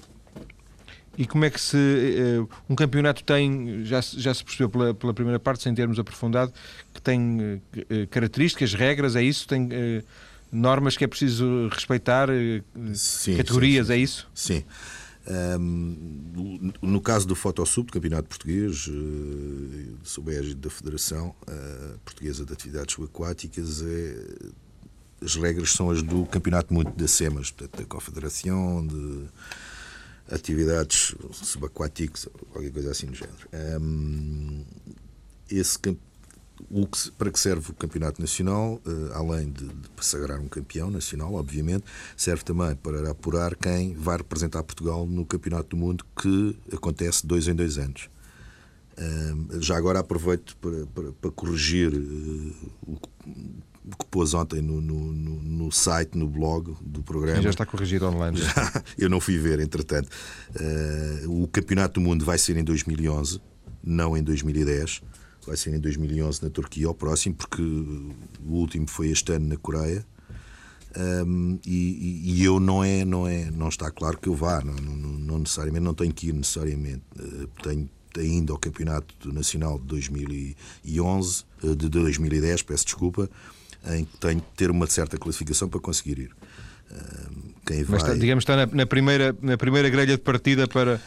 E 1.17 1.28
como 1.28 1.46
é 1.46 1.50
que 1.50 1.62
se. 1.62 1.78
Uh, 1.78 2.50
um 2.67 2.76
campeonato 2.76 3.24
tem, 3.24 3.86
já, 3.86 4.02
já 4.02 4.34
se 4.34 4.43
percebeu 4.43 4.69
pela, 4.69 4.93
pela 4.93 5.13
primeira 5.13 5.39
parte, 5.39 5.63
sem 5.63 5.74
termos 5.74 6.00
aprofundado, 6.00 6.52
que 6.93 7.02
tem 7.02 7.38
uh, 7.39 8.08
características, 8.10 8.74
regras, 8.74 9.15
é 9.15 9.22
isso? 9.22 9.48
Tem 9.48 9.69
normas 10.52 10.96
que 10.96 11.04
é 11.04 11.08
preciso 11.08 11.67
respeitar, 11.69 12.30
sim, 12.93 13.38
categorias, 13.38 13.88
sim, 13.88 13.93
sim. 13.93 14.00
é 14.00 14.02
isso? 14.02 14.30
Sim. 14.34 14.63
Um, 15.26 16.74
no 16.82 17.00
caso 17.00 17.26
do 17.26 17.36
Fotosub, 17.36 17.88
do 17.88 17.94
Campeonato 17.94 18.28
Português, 18.28 18.88
uh, 18.88 19.98
sob 20.04 20.32
a 20.32 20.40
égide 20.40 20.56
da 20.56 20.70
Federação 20.70 21.34
uh, 21.48 21.98
Portuguesa 22.00 22.46
de 22.46 22.52
Atividades 22.52 22.94
Subaquáticas, 22.94 23.82
é, 23.82 24.16
as 25.24 25.36
regras 25.36 25.72
são 25.72 25.90
as 25.90 26.04
do 26.04 26.26
Campeonato 26.26 26.74
Mundo 26.74 26.92
da 26.92 27.08
SEMAS, 27.08 27.52
portanto, 27.52 27.80
da 27.80 27.86
Confederação 27.86 28.86
de 28.86 29.30
Atividades 30.30 31.16
Subaquáticas, 31.32 32.28
qualquer 32.52 32.72
coisa 32.72 32.92
assim 32.92 33.08
do 33.08 33.16
género. 33.16 33.48
Um, 33.82 34.66
esse 35.50 35.80
campeonato 35.80 36.12
o 36.69 36.88
que, 36.88 37.12
para 37.12 37.32
que 37.32 37.39
serve 37.39 37.71
o 37.71 37.73
Campeonato 37.73 38.21
Nacional, 38.21 38.82
uh, 38.86 39.13
além 39.13 39.52
de, 39.52 39.65
de 39.67 39.89
sagrar 40.02 40.39
um 40.39 40.47
campeão 40.47 40.89
nacional, 40.89 41.34
obviamente, 41.34 41.86
serve 42.15 42.43
também 42.43 42.76
para 42.76 43.12
apurar 43.12 43.56
quem 43.56 43.93
vai 43.93 44.17
representar 44.17 44.63
Portugal 44.63 45.06
no 45.06 45.26
Campeonato 45.26 45.69
do 45.69 45.78
Mundo, 45.78 46.06
que 46.19 46.58
acontece 46.73 47.26
dois 47.26 47.47
em 47.47 47.56
dois 47.56 47.78
anos. 47.78 48.10
Uh, 48.97 49.62
já 49.62 49.76
agora 49.76 49.99
aproveito 49.99 50.56
para, 50.58 50.86
para, 50.88 51.12
para 51.13 51.32
corrigir 51.32 51.93
uh, 51.93 52.56
o, 52.86 52.93
o, 52.93 53.97
que 53.97 54.06
pôs 54.12 54.34
ontem 54.34 54.62
no, 54.62 54.80
no, 54.80 55.12
no, 55.12 55.71
site, 55.71 56.17
no 56.17 56.28
blog 56.28 56.76
do 56.82 57.02
programa. 57.02 57.38
Sim, 57.38 57.43
já 57.43 57.49
está 57.49 57.65
corrigido 57.65 58.08
online. 58.08 58.38
Já, 58.38 58.84
eu 58.97 59.10
não 59.10 59.19
fui 59.19 59.38
ver, 59.38 59.60
entretanto. 59.60 60.10
o 61.28 61.47
Campeonato 61.47 61.99
do 61.99 62.02
Mundo 62.02 62.23
vai 62.23 62.38
ser 62.38 62.56
em 62.56 62.63
2011, 62.63 63.41
não 63.84 64.15
em 64.15 64.21
2010 64.21 65.02
vai 65.47 65.58
ser 65.58 65.73
em 65.73 65.79
2011 65.79 66.43
na 66.43 66.49
Turquia, 66.49 66.89
o 66.89 66.93
próximo, 66.93 67.36
porque 67.36 67.62
o 67.62 68.51
último 68.51 68.88
foi 68.88 69.10
este 69.10 69.34
ano 69.34 69.47
na 69.47 69.58
Coreia. 69.58 70.06
Um, 70.95 71.60
e, 71.65 72.21
e, 72.23 72.43
eu 72.43 72.60
não 72.60 72.84
é, 72.84 73.03
não 73.03 73.27
é, 73.27 73.49
não 73.49 73.67
está 73.67 73.89
claro 73.89 74.17
que 74.17 74.29
eu 74.29 74.36
vá, 74.36 74.62
não, 74.63 74.75
não, 74.75 74.95
não 74.95 75.39
necessariamente, 75.39 75.84
não 75.84 75.93
tenho 75.93 76.13
que 76.13 76.27
ir 76.27 76.34
necessariamente. 76.34 77.01
Uh, 77.19 77.47
tenho 77.63 77.89
ainda 78.15 78.53
ao 78.53 78.60
Campeonato 78.60 79.34
Nacional 79.34 79.79
de 79.79 79.86
2011, 79.86 81.43
uh, 81.63 81.75
de 81.75 81.89
2010, 81.89 82.62
peço 82.62 82.86
desculpa, 82.86 83.27
em 83.91 84.06
que 84.06 84.17
tenho 84.17 84.39
que 84.39 84.47
ter 84.56 84.69
uma 84.69 84.86
certa 84.86 85.17
classificação 85.17 85.67
para 85.67 85.79
conseguir 85.79 86.19
ir. 86.19 86.32
Uh, 86.91 87.53
quem 87.65 87.84
vai... 87.84 87.99
Mas 87.99 88.19
digamos 88.19 88.43
está 88.43 88.56
na, 88.56 88.65
na, 88.67 88.86
primeira, 88.86 89.36
na 89.41 89.58
primeira 89.58 89.89
grelha 89.89 90.15
de 90.15 90.21
partida 90.21 90.67
para 90.67 91.01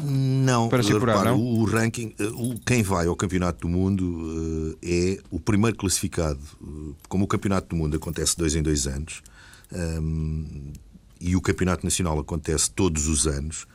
não, 0.00 0.68
para 0.68 0.82
se 0.82 0.92
apurar, 0.92 1.24
não? 1.24 1.38
o 1.38 1.64
ranking, 1.64 2.14
eh, 2.18 2.24
o, 2.34 2.58
quem 2.64 2.82
vai 2.82 3.06
ao 3.06 3.16
Campeonato 3.16 3.60
do 3.60 3.68
Mundo 3.68 4.04
uh, 4.04 4.78
é 4.82 5.18
o 5.30 5.38
primeiro 5.38 5.76
classificado. 5.76 6.40
Uh, 6.60 6.96
como 7.08 7.24
o 7.24 7.28
Campeonato 7.28 7.68
do 7.68 7.76
Mundo 7.76 7.96
acontece 7.96 8.36
dois 8.36 8.54
em 8.54 8.62
dois 8.62 8.86
anos 8.86 9.22
ehm, 9.70 10.72
e 11.20 11.36
o 11.36 11.40
Campeonato 11.40 11.84
Nacional 11.84 12.18
acontece 12.18 12.70
todos 12.70 13.06
os 13.06 13.26
anos, 13.26 13.66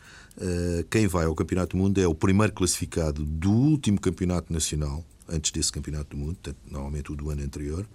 quem 0.92 1.08
vai 1.08 1.26
ao 1.26 1.34
Campeonato 1.34 1.76
do 1.76 1.82
Mundo 1.82 2.00
é 2.00 2.08
o 2.08 2.14
primeiro 2.14 2.54
classificado 2.54 3.26
do 3.26 3.52
último 3.52 4.00
Campeonato 4.00 4.54
Nacional, 4.54 5.04
antes 5.28 5.50
desse 5.50 5.72
Campeonato 5.72 6.16
do 6.16 6.18
Mundo, 6.18 6.38
normalmente 6.70 7.12
o 7.12 7.16
do 7.16 7.32
ano 7.32 7.42
anterior, 7.42 7.88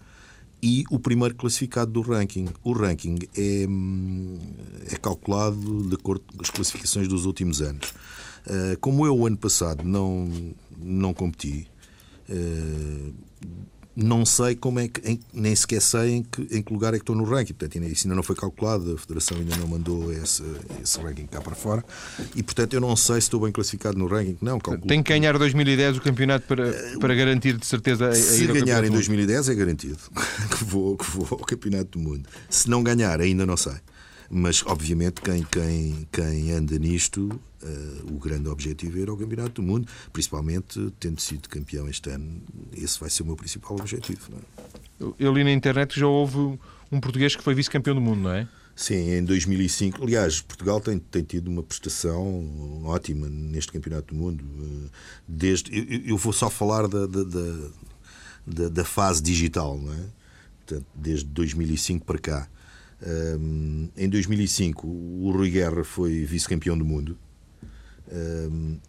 e 0.63 0.85
o 0.91 0.99
primeiro 0.99 1.35
classificado 1.35 1.91
do 1.91 2.01
ranking. 2.01 2.49
O 2.63 2.73
ranking 2.73 3.19
é, 3.37 3.67
é 4.95 4.97
calculado 4.97 5.89
de 5.89 5.95
acordo 5.97 6.23
com 6.37 6.43
as 6.43 6.51
classificações 6.51 7.09
dos 7.09 7.27
últimos 7.27 7.61
anos. 7.61 7.93
Eh, 8.47 8.77
como 8.81 9.07
eu, 9.07 9.17
o 9.17 9.27
ano 9.27 9.37
passado, 9.37 9.85
não, 9.85 10.29
não 10.79 11.15
competi, 11.15 11.67
eh, 12.29 13.11
não 13.95 14.25
sei 14.25 14.55
como 14.55 14.81
é 14.81 14.89
que, 14.89 15.07
em, 15.09 15.21
nem 15.33 15.55
sequer 15.55 15.83
sei 15.83 16.17
em 16.17 16.23
que, 16.23 16.43
em 16.51 16.63
que 16.63 16.73
lugar 16.73 16.95
é 16.95 16.97
que 16.97 17.03
estou 17.03 17.15
no 17.15 17.25
ranking. 17.25 17.53
Portanto, 17.53 17.83
isso 17.85 18.07
ainda 18.07 18.17
não 18.17 18.23
foi 18.23 18.35
calculado, 18.35 18.95
a 18.95 18.99
Federação 18.99 19.37
ainda 19.37 19.57
não 19.57 19.67
mandou 19.67 20.13
esse, 20.13 20.43
esse 20.83 20.99
ranking 21.01 21.27
cá 21.27 21.41
para 21.41 21.55
fora. 21.55 21.85
E, 22.35 22.43
portanto, 22.43 22.75
eu 22.75 22.81
não 22.81 22.97
sei 22.97 23.17
se 23.17 23.27
estou 23.27 23.41
bem 23.41 23.53
classificado 23.53 23.99
no 23.99 24.07
ranking. 24.07 24.39
Não, 24.41 24.59
calculo. 24.59 24.87
Tem 24.87 25.03
que 25.03 25.13
ganhar 25.13 25.37
2010 25.37 25.99
o 25.99 26.01
campeonato 26.01 26.47
para, 26.47 26.73
para 26.99 27.15
garantir 27.15 27.57
de 27.57 27.67
certeza 27.67 28.07
a, 28.07 28.11
a 28.11 28.15
Se 28.15 28.47
ganhar 28.47 28.83
em 28.85 28.91
2010 28.91 29.49
é 29.49 29.55
garantido 29.55 29.99
que 30.57 30.65
vou, 30.65 30.97
que 30.97 31.05
vou 31.11 31.27
ao 31.31 31.39
Campeonato 31.39 31.99
do 31.99 32.01
Mundo. 32.01 32.29
Se 32.49 32.71
não 32.71 32.83
ganhar, 32.83 33.21
ainda 33.21 33.45
não 33.45 33.57
sei. 33.57 33.75
Mas, 34.31 34.65
obviamente, 34.65 35.21
quem, 35.21 35.43
quem, 35.43 36.09
quem 36.11 36.53
anda 36.53 36.79
nisto, 36.79 37.39
o 38.11 38.19
grande 38.19 38.49
objetivo 38.49 38.99
é 38.99 39.03
ir 39.03 39.09
ao 39.09 39.17
Campeonato 39.17 39.61
do 39.61 39.63
Mundo, 39.63 39.87
principalmente 40.13 40.93
tendo 40.99 41.21
sido 41.21 41.49
campeão 41.49 41.89
este 41.89 42.11
ano. 42.11 42.43
Esse 42.73 42.99
vai 42.99 43.11
ser 43.11 43.23
o 43.23 43.27
meu 43.27 43.37
principal 43.37 43.77
objetivo. 43.79 44.33
É? 44.35 45.13
Eu 45.19 45.33
li 45.33 45.45
na 45.45 45.53
internet 45.53 45.95
que 45.95 46.01
já 46.01 46.07
houve 46.07 46.59
um 46.91 47.01
português 47.01 47.35
que 47.35 47.43
foi 47.43 47.55
vice-campeão 47.55 47.95
do 47.95 48.01
mundo, 48.01 48.23
não 48.23 48.33
é? 48.33 48.49
Sim, 48.75 49.11
em 49.11 49.25
2005. 49.25 50.03
Aliás, 50.03 50.41
Portugal 50.41 50.81
tem, 50.81 50.99
tem 50.99 51.23
tido 51.23 51.49
uma 51.49 51.63
prestação 51.63 52.83
ótima 52.85 53.29
neste 53.29 53.71
Campeonato 53.71 54.15
do 54.15 54.21
Mundo. 54.21 54.45
Eh, 54.45 54.89
desde, 55.29 55.77
eu, 55.77 56.01
eu 56.07 56.17
vou 56.17 56.33
só 56.33 56.49
falar 56.49 56.89
da, 56.89 57.07
da, 57.07 57.25
da, 58.47 58.69
da, 58.69 58.85
fase 58.85 59.23
digital, 59.23 59.79
não 59.79 59.93
é? 59.93 60.05
Portanto, 60.59 60.87
desde 60.95 61.27
2005 61.27 62.05
para 62.05 62.19
cá. 62.19 62.49
Um, 63.05 63.89
em 63.97 64.09
2005, 64.09 64.87
o 64.87 65.33
Rui 65.33 65.51
Guerra 65.51 65.85
foi 65.85 66.25
vice-campeão 66.25 66.79
do 66.79 66.85
mundo. 66.85 67.19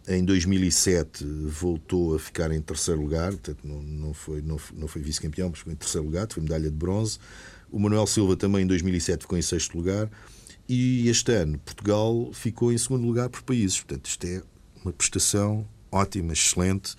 Em 0.06 0.24
2007 0.24 1.24
voltou 1.24 2.14
a 2.14 2.18
ficar 2.18 2.50
em 2.52 2.60
terceiro 2.60 3.00
lugar, 3.00 3.30
portanto 3.30 3.60
não, 3.64 3.82
não 3.82 4.14
foi, 4.14 4.42
não, 4.42 4.58
não 4.74 4.86
foi 4.86 5.02
vice-campeão, 5.02 5.48
mas 5.48 5.58
ficou 5.58 5.72
em 5.72 5.76
terceiro 5.76 6.06
lugar, 6.06 6.26
foi 6.30 6.42
medalha 6.42 6.70
de 6.70 6.76
bronze. 6.76 7.18
O 7.70 7.78
Manuel 7.78 8.06
Silva 8.06 8.36
também 8.36 8.62
em 8.62 8.66
2007 8.66 9.22
ficou 9.22 9.38
em 9.38 9.42
sexto 9.42 9.76
lugar. 9.76 10.08
E 10.68 11.08
este 11.08 11.32
ano 11.32 11.58
Portugal 11.58 12.30
ficou 12.32 12.72
em 12.72 12.78
segundo 12.78 13.06
lugar 13.06 13.28
por 13.28 13.42
países. 13.42 13.80
Portanto, 13.80 14.06
isto 14.06 14.24
é 14.26 14.42
uma 14.82 14.92
prestação 14.92 15.66
ótima, 15.90 16.32
excelente, 16.32 16.94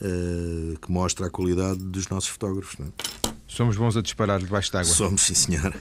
uh, 0.00 0.78
que 0.78 0.90
mostra 0.90 1.26
a 1.26 1.30
qualidade 1.30 1.78
dos 1.78 2.08
nossos 2.08 2.28
fotógrafos. 2.30 2.76
É? 2.80 3.30
Somos 3.46 3.76
bons 3.76 3.96
a 3.96 4.02
disparar 4.02 4.40
debaixo 4.40 4.72
d'água. 4.72 4.92
Somos, 4.92 5.22
sim, 5.22 5.34
senhora. 5.34 5.78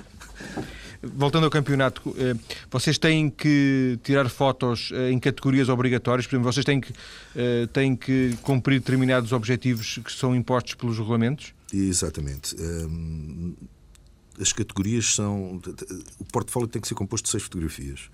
Voltando 1.01 1.45
ao 1.45 1.49
campeonato, 1.49 2.13
eh, 2.17 2.35
vocês 2.69 2.97
têm 2.97 3.29
que 3.29 3.97
tirar 4.03 4.27
fotos 4.27 4.91
eh, 4.93 5.11
em 5.11 5.17
categorias 5.17 5.69
obrigatórias, 5.69 6.27
por 6.27 6.35
exemplo, 6.35 6.51
vocês 6.51 6.65
têm 6.65 6.81
que, 6.81 6.93
eh, 7.37 7.67
têm 7.71 7.95
que 7.95 8.37
cumprir 8.41 8.79
determinados 8.79 9.31
objetivos 9.31 9.99
que 10.03 10.11
são 10.11 10.35
impostos 10.35 10.73
pelos 10.73 10.97
regulamentos? 10.97 11.53
Exatamente. 11.73 12.53
Ehm, 12.59 13.53
as 14.41 14.51
categorias 14.51 15.15
são. 15.15 15.61
O 16.19 16.25
portfólio 16.25 16.67
tem 16.67 16.81
que 16.81 16.87
ser 16.87 16.95
composto 16.95 17.25
de 17.25 17.31
seis 17.31 17.43
fotografias. 17.43 18.09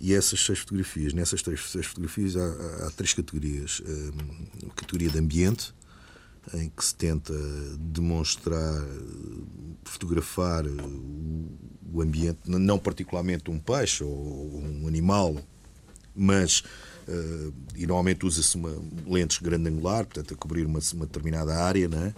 E 0.00 0.12
essas 0.14 0.40
seis 0.44 0.58
fotografias, 0.58 1.12
nessas 1.12 1.42
três, 1.42 1.60
seis 1.70 1.86
fotografias, 1.86 2.36
há, 2.36 2.86
há 2.86 2.90
três 2.96 3.14
categorias: 3.14 3.80
ehm, 3.86 4.68
a 4.68 4.74
categoria 4.74 5.10
de 5.10 5.18
ambiente, 5.18 5.72
em 6.52 6.68
que 6.68 6.84
se 6.84 6.94
tenta 6.94 7.32
demonstrar, 7.78 8.82
fotografar 9.84 10.64
o 11.92 12.02
ambiente, 12.02 12.38
não 12.44 12.78
particularmente 12.78 13.50
um 13.50 13.58
peixe 13.58 14.04
ou 14.04 14.62
um 14.62 14.86
animal, 14.86 15.36
mas 16.14 16.60
uh, 17.08 17.54
e 17.76 17.86
normalmente 17.86 18.26
usa-se 18.26 18.58
lentes 19.06 19.38
grande 19.38 19.68
angular, 19.68 20.04
portanto 20.04 20.34
a 20.34 20.36
cobrir 20.36 20.66
uma, 20.66 20.80
uma 20.94 21.06
determinada 21.06 21.54
área, 21.54 21.88
né? 21.88 22.14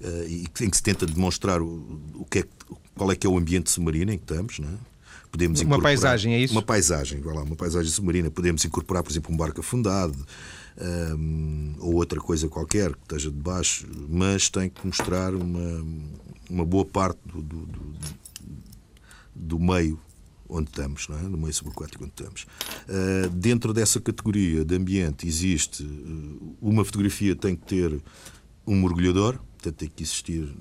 Uh, 0.00 0.28
e 0.28 0.44
em 0.60 0.70
que 0.70 0.76
se 0.76 0.82
tenta 0.82 1.06
demonstrar 1.06 1.60
o, 1.60 2.00
o 2.14 2.24
que 2.24 2.40
é, 2.40 2.44
qual 2.94 3.10
é 3.10 3.16
que 3.16 3.26
é 3.26 3.30
o 3.30 3.36
ambiente 3.36 3.70
submarino 3.70 4.12
em 4.12 4.18
que 4.18 4.24
estamos, 4.24 4.58
né? 4.58 4.78
Podemos 5.30 5.60
uma 5.62 5.80
paisagem, 5.80 6.34
é 6.34 6.38
isso? 6.38 6.52
Uma 6.52 6.62
paisagem, 6.62 7.20
vai 7.20 7.34
lá, 7.34 7.42
uma 7.42 7.56
paisagem 7.56 7.90
submarina. 7.90 8.30
Podemos 8.30 8.64
incorporar, 8.64 9.02
por 9.02 9.10
exemplo, 9.10 9.32
um 9.32 9.36
barco 9.36 9.60
afundado 9.60 10.26
um, 11.18 11.74
ou 11.80 11.94
outra 11.94 12.20
coisa 12.20 12.48
qualquer 12.48 12.92
que 12.92 13.02
esteja 13.02 13.30
debaixo, 13.30 13.86
mas 14.08 14.48
tem 14.48 14.68
que 14.68 14.86
mostrar 14.86 15.34
uma, 15.34 15.86
uma 16.50 16.64
boa 16.64 16.84
parte 16.84 17.18
do, 17.26 17.42
do, 17.42 17.66
do, 17.66 17.94
do 19.34 19.58
meio 19.58 19.98
onde 20.48 20.68
estamos, 20.68 21.08
não 21.08 21.18
é? 21.18 21.22
no 21.22 21.38
meio 21.38 21.54
subaquático 21.54 22.04
onde 22.04 22.12
estamos. 22.12 22.46
Uh, 22.86 23.30
dentro 23.30 23.72
dessa 23.72 24.00
categoria 24.00 24.64
de 24.64 24.76
ambiente 24.76 25.26
existe 25.26 25.82
uh, 25.82 26.56
uma 26.60 26.84
fotografia 26.84 27.34
tem 27.34 27.56
que 27.56 27.64
ter 27.64 28.00
um 28.66 28.80
mergulhador, 28.80 29.38
portanto 29.54 29.76
tem 29.76 29.88
que 29.88 30.02
existir 30.02 30.54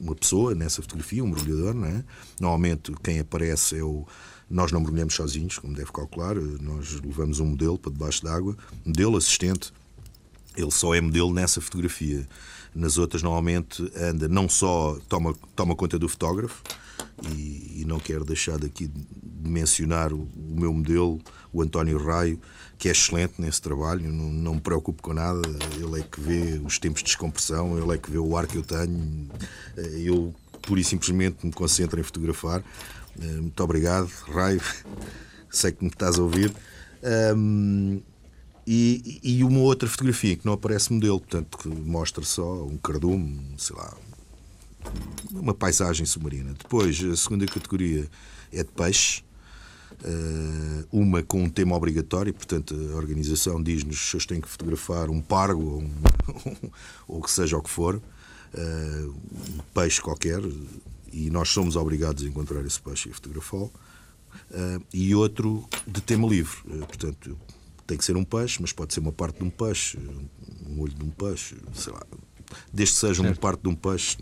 uma 0.00 0.14
pessoa 0.14 0.54
nessa 0.54 0.80
fotografia, 0.80 1.22
um 1.22 1.28
mergulhador, 1.28 1.74
não 1.74 1.86
é? 1.86 2.04
Normalmente 2.40 2.92
quem 3.02 3.20
aparece 3.20 3.78
é 3.78 3.84
o 3.84 4.06
nós 4.50 4.72
não 4.72 4.80
mergulhamos 4.80 5.14
sozinhos, 5.14 5.58
como 5.58 5.74
deve 5.74 5.92
calcular, 5.92 6.34
nós 6.34 7.00
levamos 7.00 7.38
um 7.38 7.46
modelo 7.46 7.78
para 7.78 7.92
debaixo 7.92 8.24
d'água, 8.24 8.56
modelo 8.84 9.16
assistente, 9.16 9.72
ele 10.56 10.72
só 10.72 10.92
é 10.92 11.00
modelo 11.00 11.32
nessa 11.32 11.60
fotografia. 11.60 12.26
Nas 12.74 12.98
outras, 12.98 13.22
normalmente, 13.22 13.88
anda 13.96 14.28
não 14.28 14.48
só 14.48 14.98
toma, 15.08 15.36
toma 15.54 15.76
conta 15.76 15.96
do 16.00 16.08
fotógrafo, 16.08 16.62
e, 17.36 17.82
e 17.82 17.84
não 17.86 18.00
quero 18.00 18.24
deixar 18.24 18.58
daqui 18.58 18.88
de 18.88 19.48
mencionar 19.48 20.12
o, 20.12 20.22
o, 20.22 20.60
meu 20.60 20.72
modelo, 20.72 21.20
o 21.52 21.62
António 21.62 21.98
Raio, 21.98 22.40
que 22.80 22.88
é 22.88 22.92
excelente 22.92 23.34
nesse 23.38 23.60
trabalho, 23.60 24.10
não, 24.10 24.32
não 24.32 24.54
me 24.54 24.60
preocupo 24.60 25.02
com 25.02 25.12
nada, 25.12 25.42
ele 25.76 26.00
é 26.00 26.02
que 26.02 26.18
vê 26.18 26.58
os 26.64 26.78
tempos 26.78 27.02
de 27.02 27.08
descompressão, 27.08 27.78
ele 27.78 27.94
é 27.94 27.98
que 27.98 28.10
vê 28.10 28.16
o 28.16 28.34
ar 28.34 28.46
que 28.46 28.56
eu 28.56 28.62
tenho, 28.62 29.28
eu 30.02 30.34
pura 30.62 30.80
e 30.80 30.84
simplesmente 30.84 31.44
me 31.44 31.52
concentro 31.52 32.00
em 32.00 32.02
fotografar. 32.02 32.64
Eh, 33.20 33.26
muito 33.26 33.62
obrigado, 33.62 34.08
Raio, 34.32 34.62
sei 35.50 35.72
que 35.72 35.84
me 35.84 35.90
estás 35.90 36.18
a 36.18 36.22
ouvir. 36.22 36.54
Um, 37.36 38.00
e, 38.66 39.20
e, 39.22 39.44
uma 39.44 39.60
outra 39.60 39.86
fotografia 39.86 40.36
que 40.36 40.46
não 40.46 40.54
aparece 40.54 40.90
modelo, 40.90 41.20
portanto, 41.20 41.58
que 41.58 41.68
mostra 41.68 42.24
só 42.24 42.64
um 42.64 42.78
cardume, 42.78 43.54
sei 43.58 43.76
lá, 43.76 43.94
uma 45.32 45.52
paisagem 45.52 46.06
submarina. 46.06 46.54
Depois, 46.54 47.02
a 47.04 47.16
segunda 47.16 47.44
categoria 47.44 48.08
é 48.50 48.62
de 48.62 48.70
peixe, 48.70 49.22
eh, 49.22 49.29
uma 50.90 51.22
com 51.22 51.42
um 51.42 51.48
tema 51.48 51.76
obrigatório, 51.76 52.32
portanto, 52.32 52.74
a 52.92 52.96
organização 52.96 53.62
diz-nos 53.62 53.98
se 53.98 54.16
eu 54.16 54.26
tenho 54.26 54.42
que 54.42 54.48
fotografar 54.48 55.10
um 55.10 55.20
pargo 55.20 55.62
ou, 55.62 55.82
um, 55.82 56.70
ou 57.06 57.22
que 57.22 57.30
seja 57.30 57.56
o 57.56 57.62
que 57.62 57.70
for, 57.70 58.00
eh, 58.52 59.06
um 59.06 59.62
peixe 59.72 60.00
qualquer, 60.00 60.40
e 61.12 61.30
nós 61.30 61.48
somos 61.50 61.76
obrigados 61.76 62.24
a 62.24 62.26
encontrar 62.26 62.64
esse 62.64 62.80
peixe 62.80 63.08
e 63.08 63.12
fotografá-lo. 63.12 63.72
Eh, 64.50 64.78
e 64.92 65.14
outro 65.14 65.68
de 65.86 66.00
tema 66.00 66.26
livre, 66.28 66.56
portanto, 66.86 67.38
tem 67.86 67.96
que 67.96 68.04
ser 68.04 68.16
um 68.16 68.24
peixe, 68.24 68.58
mas 68.60 68.72
pode 68.72 68.94
ser 68.94 69.00
uma 69.00 69.12
parte 69.12 69.38
de 69.38 69.44
um 69.44 69.50
peixe, 69.50 69.98
um 70.68 70.80
olho 70.80 70.94
de 70.94 71.04
um 71.04 71.10
peixe, 71.10 71.56
sei 71.74 71.92
lá, 71.92 72.02
desde 72.72 72.94
que 72.94 73.00
seja 73.00 73.22
uma 73.22 73.34
parte 73.34 73.62
de 73.62 73.68
um 73.68 73.74
peixe, 73.74 74.16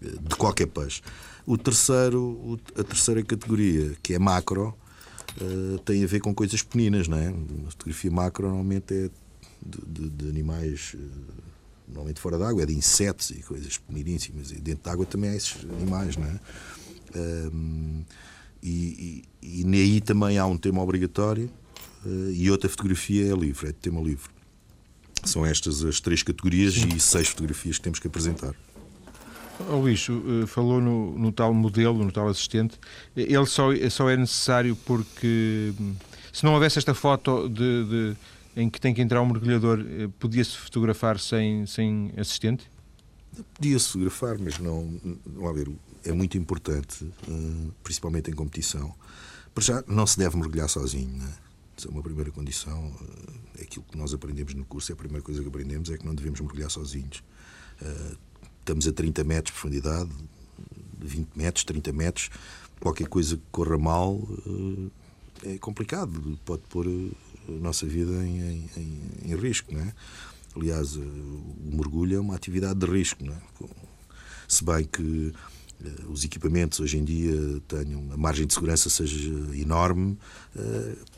de 0.00 0.36
qualquer 0.36 0.66
peixe. 0.66 1.00
O 1.46 1.58
terceiro, 1.58 2.58
a 2.78 2.82
terceira 2.82 3.22
categoria, 3.22 3.94
que 4.02 4.14
é 4.14 4.18
macro, 4.18 4.74
eh, 5.40 5.78
tem 5.84 6.02
a 6.02 6.06
ver 6.06 6.20
com 6.20 6.34
coisas 6.34 6.62
pequeninas, 6.62 7.06
não 7.06 7.18
é? 7.18 7.34
Fotografia 7.70 8.10
macro 8.10 8.46
normalmente 8.46 8.94
é 8.94 9.10
de, 9.60 9.80
de, 9.86 10.10
de 10.10 10.28
animais, 10.28 10.94
eh, 10.94 10.98
normalmente 11.86 12.20
fora 12.20 12.38
d'água, 12.38 12.62
é 12.62 12.66
de 12.66 12.74
insetos 12.74 13.30
e 13.30 13.42
coisas 13.42 13.76
pequeniníssimas. 13.76 14.50
E 14.52 14.60
dentro 14.60 14.84
d'água 14.84 15.04
também 15.04 15.30
há 15.30 15.36
esses 15.36 15.64
animais, 15.64 16.16
não 16.16 16.26
é? 16.26 16.40
E, 18.64 19.22
e, 19.42 19.62
e 19.62 19.74
aí 19.74 20.00
também 20.00 20.38
há 20.38 20.46
um 20.46 20.56
tema 20.56 20.80
obrigatório 20.82 21.50
uh, 22.06 22.30
e 22.30 22.50
outra 22.50 22.68
fotografia 22.70 23.30
é 23.30 23.36
livre, 23.36 23.68
é 23.68 23.72
de 23.72 23.78
tema 23.78 24.00
livre. 24.00 24.30
São 25.22 25.44
estas 25.44 25.84
as 25.84 26.00
três 26.00 26.22
categorias 26.22 26.74
e 26.74 26.98
seis 26.98 27.28
fotografias 27.28 27.76
que 27.76 27.82
temos 27.82 27.98
que 27.98 28.06
apresentar. 28.06 28.54
O 29.60 29.76
Luís, 29.76 30.06
eh, 30.08 30.46
falou 30.46 30.80
no, 30.80 31.16
no, 31.18 31.32
tal 31.32 31.54
modelo, 31.54 32.04
no 32.04 32.10
tal 32.10 32.28
assistente. 32.28 32.78
Ele 33.16 33.46
só, 33.46 33.68
só 33.90 34.10
é 34.10 34.16
necessário 34.16 34.76
porque 34.84 35.72
hum, 35.80 35.94
se 36.32 36.44
não 36.44 36.54
houvesse 36.54 36.78
esta 36.78 36.94
foto 36.94 37.48
de, 37.48 37.84
de 37.84 38.16
em 38.56 38.68
que 38.68 38.80
tem 38.80 38.94
que 38.94 39.00
entrar 39.00 39.20
um 39.22 39.26
mergulhador, 39.26 39.80
eh, 39.80 40.08
podia-se 40.18 40.56
fotografar 40.56 41.18
sem, 41.18 41.66
sem 41.66 42.12
assistente? 42.16 42.68
Podia-se 43.54 43.88
fotografar, 43.88 44.38
mas 44.38 44.58
não. 44.58 45.00
Vamos 45.26 45.54
ver, 45.56 45.70
é 46.04 46.12
muito 46.12 46.36
importante, 46.36 47.06
eh, 47.28 47.70
principalmente 47.82 48.30
em 48.30 48.34
competição. 48.34 48.92
Para 49.54 49.64
já, 49.64 49.84
não 49.86 50.06
se 50.06 50.18
deve 50.18 50.36
mergulhar 50.36 50.68
sozinho. 50.68 51.16
Né? 51.16 51.32
Isso 51.76 51.88
é 51.88 51.90
uma 51.90 52.02
primeira 52.02 52.30
condição. 52.30 52.92
É 53.58 53.62
aquilo 53.62 53.84
que 53.90 53.96
nós 53.96 54.12
aprendemos 54.12 54.54
no 54.54 54.64
curso, 54.64 54.90
é 54.90 54.94
a 54.94 54.96
primeira 54.96 55.22
coisa 55.22 55.40
que 55.40 55.48
aprendemos 55.48 55.90
é 55.90 55.96
que 55.96 56.04
não 56.04 56.14
devemos 56.14 56.40
mergulhar 56.40 56.70
sozinhos 56.70 57.22
estamos 58.64 58.88
a 58.88 58.92
30 58.92 59.22
metros 59.24 59.54
de 59.54 59.60
profundidade, 59.60 60.10
20 60.98 61.28
metros, 61.36 61.64
30 61.64 61.92
metros, 61.92 62.30
qualquer 62.80 63.06
coisa 63.06 63.36
que 63.36 63.42
corra 63.52 63.78
mal 63.78 64.26
eh, 65.44 65.54
é 65.54 65.58
complicado, 65.58 66.38
pode 66.44 66.62
pôr 66.70 66.86
eh, 66.86 67.10
a 67.48 67.52
nossa 67.60 67.86
vida 67.86 68.12
em, 68.24 68.68
em, 68.76 69.00
em 69.26 69.36
risco. 69.36 69.72
Não 69.72 69.82
é? 69.82 69.92
Aliás, 70.56 70.96
eh, 70.96 71.00
o 71.00 71.76
mergulho 71.76 72.16
é 72.16 72.20
uma 72.20 72.34
atividade 72.34 72.78
de 72.80 72.86
risco. 72.86 73.22
Não 73.22 73.34
é? 73.34 73.38
Se 74.48 74.64
bem 74.64 74.84
que 74.84 75.32
os 76.08 76.24
equipamentos 76.24 76.80
hoje 76.80 76.96
em 76.96 77.04
dia 77.04 77.60
tenham 77.68 78.10
a 78.12 78.16
margem 78.16 78.46
de 78.46 78.54
segurança 78.54 78.88
seja 78.88 79.28
enorme, 79.54 80.16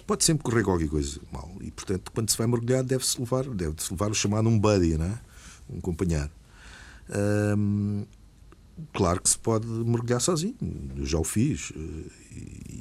pode 0.06 0.24
sempre 0.24 0.42
correr 0.42 0.64
qualquer 0.64 0.88
coisa 0.88 1.20
mal. 1.30 1.52
E, 1.60 1.70
portanto, 1.70 2.10
quando 2.10 2.30
se 2.30 2.38
vai 2.38 2.46
mergulhar, 2.48 2.82
deve-se 2.82 3.20
levar, 3.20 3.44
deve 3.44 3.76
levar 3.90 4.10
o 4.10 4.14
chamado 4.14 4.48
um 4.48 4.58
buddy, 4.58 4.96
não 4.96 5.06
é? 5.06 5.20
um 5.68 5.80
companheiro 5.80 6.30
claro 8.92 9.20
que 9.20 9.28
se 9.28 9.38
pode 9.38 9.66
mergulhar 9.66 10.20
sozinho, 10.20 10.56
eu 10.96 11.06
já 11.06 11.18
o 11.18 11.24
fiz, 11.24 11.72
eh, 11.74 12.10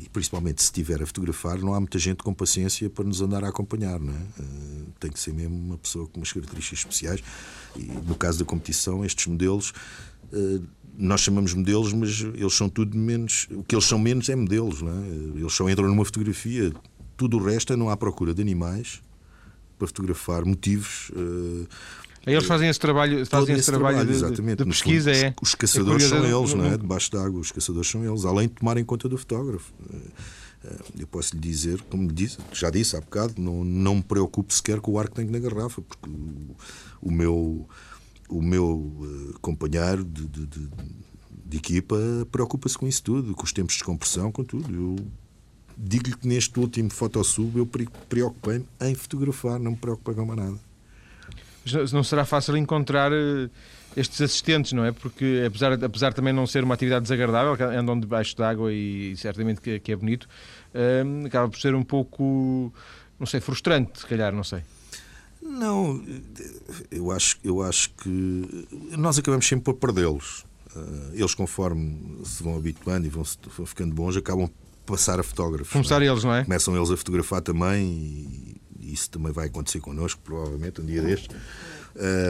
e 0.03 0.09
principalmente 0.11 0.61
se 0.61 0.65
estiver 0.65 1.01
a 1.01 1.05
fotografar, 1.05 1.57
não 1.59 1.73
há 1.73 1.79
muita 1.79 1.97
gente 1.97 2.23
com 2.23 2.33
paciência 2.33 2.89
para 2.89 3.05
nos 3.05 3.21
andar 3.21 3.43
a 3.43 3.49
acompanhar, 3.49 3.99
não 3.99 4.13
é? 4.13 4.21
Eh, 4.39 4.85
tem 4.99 5.11
que 5.11 5.19
ser 5.19 5.33
mesmo 5.33 5.55
uma 5.55 5.77
pessoa 5.77 6.07
com 6.07 6.19
umas 6.19 6.31
características 6.31 6.79
especiais, 6.79 7.23
e 7.75 7.83
no 8.07 8.15
caso 8.15 8.39
da 8.39 8.45
competição, 8.45 9.05
estes 9.05 9.27
modelos. 9.27 9.73
Eh, 10.33 10.59
nós 10.97 11.19
chamamos 11.21 11.53
modelos, 11.53 11.91
mas 11.91 12.21
eles 12.21 12.53
são 12.53 12.69
tudo 12.69 12.97
menos. 12.97 13.47
O 13.51 13.63
que 13.63 13.75
eles 13.75 13.83
são 13.83 13.99
menos 13.99 14.29
é 14.29 14.35
modelos, 14.35 14.81
não 14.81 14.93
é? 14.93 15.07
Eles 15.35 15.51
só 15.51 15.69
entram 15.69 15.89
numa 15.89 16.05
fotografia. 16.05 16.73
Tudo 17.17 17.37
o 17.37 17.43
resto 17.43 17.73
é 17.73 17.75
não 17.75 17.89
há 17.89 17.97
procura 17.97 18.33
de 18.33 18.41
animais 18.41 19.01
para 19.77 19.87
fotografar 19.87 20.45
motivos. 20.45 21.11
Eles 22.25 22.45
fazem 22.45 22.69
esse 22.69 22.79
trabalho, 22.79 23.25
fazem 23.25 23.55
esse, 23.55 23.65
trabalho, 23.65 23.97
trabalho, 23.97 24.17
de, 24.17 24.25
exatamente. 24.25 24.57
de 24.57 24.65
pesquisa. 24.65 25.13
Fundo, 25.13 25.25
é, 25.25 25.35
os 25.41 25.55
caçadores 25.55 26.03
é 26.05 26.07
são 26.07 26.25
eles, 26.25 26.53
não 26.53 26.65
é? 26.65 26.77
Debaixo 26.77 27.11
d'água, 27.11 27.39
os 27.39 27.51
caçadores 27.51 27.89
são 27.89 28.03
eles, 28.03 28.25
além 28.25 28.47
de 28.47 28.55
tomarem 28.55 28.83
conta 28.83 29.07
do 29.07 29.17
fotógrafo. 29.17 29.71
Eh, 30.65 30.77
eu 30.99 31.07
posso 31.07 31.35
lhe 31.35 31.41
dizer, 31.41 31.81
como 31.83 32.11
disse, 32.11 32.37
já 32.51 32.69
disse 32.69 32.95
há 32.95 33.01
bocado, 33.01 33.35
não, 33.37 33.63
não 33.63 33.95
me 33.95 34.03
preocupo 34.03 34.51
sequer 34.51 34.79
com 34.79 34.93
o 34.93 34.99
ar 34.99 35.07
que 35.07 35.15
tenho 35.15 35.31
na 35.31 35.39
garrafa, 35.39 35.81
porque 35.81 36.09
o, 37.01 37.11
meu, 37.11 37.67
o 38.27 38.41
meu 38.41 38.91
eh, 39.03 39.37
companheiro 39.41 40.03
de, 40.03 40.25
de, 40.25 40.47
de, 40.47 40.69
de 41.45 41.57
equipa 41.57 41.97
preocupa-se 42.31 42.77
com 42.77 42.87
isso 42.87 43.03
tudo, 43.03 43.35
com 43.35 43.43
os 43.43 43.53
tempos 43.53 43.73
de 43.73 43.79
descompressão, 43.79 44.31
com 44.31 44.43
tudo. 44.43 44.73
Eu 44.73 44.95
digo-lhe 45.77 46.15
que 46.15 46.27
neste 46.27 46.59
último 46.59 46.89
fotossub 46.89 47.57
eu 47.57 47.69
preocupei-me 48.09 48.65
em 48.81 48.95
fotografar, 48.95 49.59
não 49.59 49.71
me 49.71 49.77
preocupei 49.77 50.15
com 50.15 50.25
mais 50.25 50.39
nada 50.39 50.64
não 51.91 52.03
será 52.03 52.25
fácil 52.25 52.55
encontrar 52.57 53.11
eh, 53.11 53.49
estes 53.95 54.21
assistentes, 54.21 54.73
não 54.73 54.85
é? 54.85 54.91
Porque 54.91 55.43
apesar, 55.45 55.73
apesar 55.73 56.13
também 56.13 56.33
não 56.33 56.45
ser 56.45 56.63
uma 56.63 56.73
atividade 56.73 57.03
desagradável, 57.03 57.53
andam 57.69 57.99
debaixo 57.99 58.35
d'água 58.35 58.71
e 58.73 59.15
certamente 59.17 59.61
que, 59.61 59.79
que 59.79 59.91
é 59.91 59.95
bonito, 59.95 60.27
um, 60.73 60.79
ehm, 60.79 61.25
acaba 61.25 61.49
por 61.49 61.59
ser 61.59 61.73
um 61.73 61.83
pouco, 61.83 62.73
não 63.19 63.25
sei, 63.25 63.39
frustrante, 63.39 63.99
se 63.99 64.05
calhar, 64.05 64.33
não 64.33 64.43
sei. 64.43 64.61
Não, 65.41 66.03
eu 66.89 67.11
acho, 67.11 67.37
eu 67.43 67.61
acho 67.61 67.91
que 67.91 68.67
nós 68.97 69.17
acabamos 69.19 69.47
sempre 69.47 69.65
por 69.65 69.75
perdê-los. 69.75 70.45
Eh, 70.75 70.79
eles, 71.13 71.33
conforme 71.33 72.19
se 72.25 72.43
vão 72.43 72.57
habituando 72.57 73.05
e 73.05 73.09
vão, 73.09 73.23
vão 73.55 73.65
ficando 73.65 73.93
bons, 73.93 74.17
acabam 74.17 74.49
por 74.85 74.95
passar 74.97 75.19
a 75.19 75.23
fotógrafos. 75.23 75.71
Começar 75.71 76.01
é? 76.01 76.07
eles, 76.07 76.23
não 76.23 76.33
é? 76.33 76.43
Começam 76.43 76.75
eles 76.75 76.91
a 76.91 76.97
fotografar 76.97 77.41
também 77.41 77.85
e 77.85 78.61
isso 78.93 79.09
também 79.09 79.31
vai 79.31 79.47
acontecer 79.47 79.79
connosco, 79.79 80.21
provavelmente, 80.23 80.81
um 80.81 80.85
dia 80.85 81.01
destes. 81.01 81.35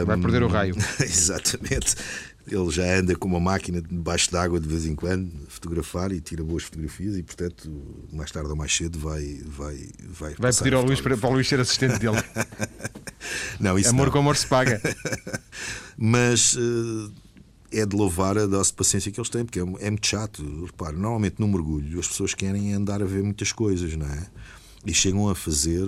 Vai 0.06 0.18
perder 0.18 0.42
o 0.42 0.48
raio. 0.48 0.74
Exatamente. 1.00 1.96
Ele 2.48 2.70
já 2.70 2.84
anda 2.96 3.16
com 3.16 3.26
uma 3.26 3.40
máquina 3.40 3.82
debaixo 3.82 4.30
d'água 4.30 4.60
de 4.60 4.68
vez 4.68 4.86
em 4.86 4.94
quando, 4.94 5.32
a 5.46 5.50
fotografar 5.50 6.12
e 6.12 6.20
tira 6.20 6.44
boas 6.44 6.62
fotografias 6.62 7.16
e, 7.16 7.22
portanto, 7.22 7.68
mais 8.12 8.30
tarde 8.30 8.48
ou 8.48 8.54
mais 8.54 8.74
cedo 8.74 8.98
vai 8.98 9.40
vai 9.44 9.88
Vai, 10.08 10.34
vai 10.38 10.52
pedir 10.52 10.74
ao 10.74 10.84
Luís 10.84 11.00
para, 11.00 11.16
para 11.16 11.28
o 11.28 11.32
Luís 11.32 11.48
ser 11.48 11.58
assistente 11.58 11.98
dele. 11.98 12.22
não, 13.58 13.76
isso 13.76 13.90
amor 13.90 14.06
não. 14.06 14.12
com 14.12 14.18
amor 14.20 14.36
se 14.36 14.46
paga. 14.46 14.80
Mas 15.98 16.54
uh, 16.54 17.12
é 17.72 17.84
de 17.84 17.96
louvar 17.96 18.38
a 18.38 18.46
dose 18.46 18.70
de 18.70 18.76
paciência 18.76 19.10
que 19.10 19.18
eles 19.18 19.28
têm, 19.28 19.44
porque 19.44 19.58
é, 19.58 19.62
é 19.62 19.90
muito 19.90 20.06
chato. 20.06 20.66
Repare, 20.66 20.94
normalmente 20.94 21.40
no 21.40 21.48
mergulho 21.48 21.98
as 21.98 22.06
pessoas 22.06 22.32
querem 22.32 22.72
andar 22.74 23.02
a 23.02 23.06
ver 23.06 23.24
muitas 23.24 23.50
coisas, 23.50 23.96
não 23.96 24.06
é? 24.06 24.26
E 24.86 24.94
chegam 24.94 25.28
a 25.28 25.34
fazer, 25.34 25.84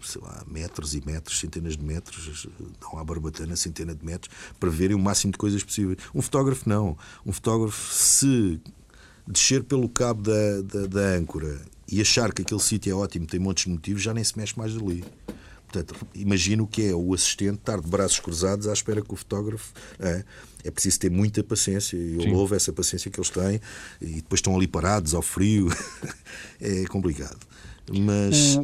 sei 0.00 0.22
lá, 0.22 0.44
metros 0.46 0.94
e 0.94 1.04
metros, 1.04 1.40
centenas 1.40 1.76
de 1.76 1.84
metros, 1.84 2.46
dão 2.80 2.96
à 2.96 3.04
barbatana 3.04 3.56
centenas 3.56 3.96
de 3.96 4.06
metros, 4.06 4.32
para 4.58 4.70
verem 4.70 4.96
o 4.96 5.00
máximo 5.00 5.32
de 5.32 5.38
coisas 5.38 5.64
possíveis. 5.64 5.98
Um 6.14 6.22
fotógrafo 6.22 6.68
não. 6.68 6.96
Um 7.26 7.32
fotógrafo, 7.32 7.92
se 7.92 8.60
descer 9.26 9.64
pelo 9.64 9.88
cabo 9.88 10.22
da, 10.22 10.62
da, 10.62 10.86
da 10.86 11.00
âncora 11.16 11.60
e 11.90 12.00
achar 12.00 12.32
que 12.32 12.42
aquele 12.42 12.60
sítio 12.60 12.92
é 12.92 12.94
ótimo, 12.94 13.26
tem 13.26 13.40
montes 13.40 13.64
de 13.64 13.70
motivos, 13.70 14.00
já 14.00 14.14
nem 14.14 14.22
se 14.22 14.38
mexe 14.38 14.56
mais 14.56 14.76
ali. 14.76 15.04
Portanto, 15.70 15.94
imagino 16.14 16.66
que 16.66 16.88
é 16.88 16.94
o 16.94 17.14
assistente 17.14 17.58
estar 17.58 17.80
de 17.80 17.86
braços 17.86 18.18
cruzados 18.18 18.66
à 18.66 18.72
espera 18.72 19.00
que 19.02 19.12
o 19.12 19.16
fotógrafo. 19.16 19.72
É, 20.00 20.24
é 20.64 20.70
preciso 20.70 20.98
ter 20.98 21.10
muita 21.10 21.42
paciência 21.44 21.96
e 21.96 22.16
eu 22.16 22.22
Sim. 22.22 22.32
louvo 22.32 22.54
essa 22.54 22.72
paciência 22.72 23.10
que 23.10 23.18
eles 23.18 23.30
têm 23.30 23.60
e 24.00 24.16
depois 24.16 24.38
estão 24.38 24.54
ali 24.56 24.66
parados 24.66 25.14
ao 25.14 25.22
frio. 25.22 25.68
é 26.60 26.84
complicado. 26.86 27.38
Mas. 27.98 28.58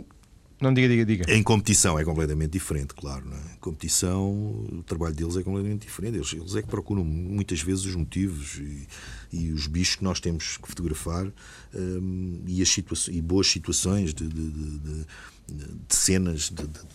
Não 0.59 0.73
diga, 0.73 0.89
diga, 0.89 1.05
diga. 1.05 1.35
Em 1.35 1.43
competição 1.43 1.99
é 1.99 2.05
completamente 2.05 2.53
diferente, 2.53 2.95
claro. 2.95 3.27
Não 3.27 3.37
é? 3.37 3.55
Em 3.55 3.59
competição, 3.61 4.31
o 4.31 4.83
trabalho 4.87 5.15
deles 5.15 5.37
é 5.37 5.43
completamente 5.43 5.83
diferente. 5.83 6.17
Eles, 6.17 6.33
eles 6.33 6.57
é 6.57 6.63
que 6.63 6.69
procuram 6.69 7.05
muitas 7.05 7.61
vezes 7.61 7.85
os 7.85 7.95
motivos 7.95 8.55
e, 8.55 8.87
e 9.31 9.53
os 9.53 9.67
bichos 9.67 9.97
que 9.97 10.05
nós 10.05 10.19
temos 10.19 10.57
que 10.57 10.67
fotografar 10.67 11.31
um, 11.75 12.43
e, 12.47 12.63
as 12.63 12.75
e 13.09 13.21
boas 13.21 13.49
situações 13.49 14.15
de, 14.15 14.27
de, 14.27 14.51
de, 14.51 15.07
de 15.49 15.95
cenas 15.95 16.51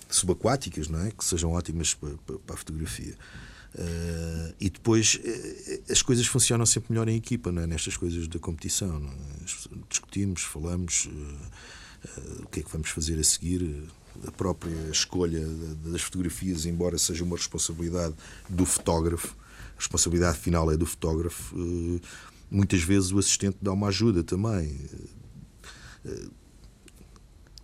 subaquáticas 0.09 0.87
não 0.87 0.99
é? 0.99 1.11
que 1.11 1.23
sejam 1.23 1.51
ótimas 1.51 1.93
para, 1.93 2.15
para 2.17 2.55
a 2.55 2.57
fotografia. 2.57 3.15
Uh, 3.75 4.53
e 4.59 4.69
depois 4.71 5.15
uh, 5.23 5.91
as 5.91 6.01
coisas 6.01 6.25
funcionam 6.25 6.65
sempre 6.65 6.91
melhor 6.91 7.07
em 7.07 7.15
equipa, 7.15 7.51
não 7.51 7.61
é? 7.61 7.67
nestas 7.67 7.95
coisas 7.95 8.27
da 8.27 8.39
competição. 8.39 8.97
É? 8.97 9.45
Discutimos, 9.87 10.41
falamos. 10.41 11.05
Uh, 11.05 11.80
o 12.43 12.47
que 12.47 12.59
é 12.59 12.63
que 12.63 12.71
vamos 12.71 12.89
fazer 12.89 13.19
a 13.19 13.23
seguir. 13.23 13.83
A 14.27 14.31
própria 14.31 14.75
escolha 14.91 15.39
das 15.85 16.01
fotografias, 16.01 16.65
embora 16.65 16.97
seja 16.97 17.23
uma 17.23 17.37
responsabilidade 17.37 18.13
do 18.49 18.65
fotógrafo, 18.65 19.35
a 19.73 19.77
responsabilidade 19.77 20.37
final 20.37 20.69
é 20.69 20.75
do 20.75 20.85
fotógrafo, 20.85 21.55
eh, 21.57 22.01
muitas 22.51 22.83
vezes 22.83 23.11
o 23.11 23.17
assistente 23.17 23.57
dá 23.61 23.71
uma 23.71 23.87
ajuda 23.87 24.21
também. 24.21 24.77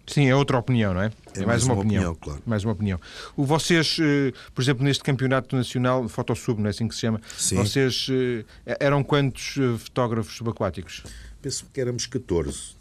Sim, 0.08 0.30
é 0.30 0.36
outra 0.36 0.58
opinião, 0.58 0.93
não 0.93 1.02
é? 1.02 1.08
É, 1.08 1.10
é 1.10 1.12
mais, 1.45 1.45
mais, 1.45 1.63
uma, 1.65 1.73
uma 1.73 1.82
opinião. 1.82 2.12
opinião. 2.12 2.15
claro. 2.15 2.41
Mais 2.45 2.63
uma 2.63 2.73
opinião. 2.73 3.00
O 3.36 3.43
vocês, 3.43 3.97
eh, 4.00 4.32
por 4.56 4.62
exemplo, 4.62 4.86
neste 4.86 5.04
campeonato 5.04 5.54
nacional, 5.54 6.08
Fotosub, 6.08 6.60
não 6.60 6.67
é 6.67 6.69
assim 6.69 6.88
que 6.88 6.95
se 6.95 7.02
chama? 7.02 7.21
Sim. 7.38 7.58
Vocês 7.58 8.08
eh, 8.10 8.45
eram 8.80 9.04
quantos 9.04 9.56
fotógrafos 9.80 10.38
subaquáticos? 10.38 11.04
Penso 11.41 11.65
que 11.73 11.82
éramos 11.82 12.08
14. 12.08 12.77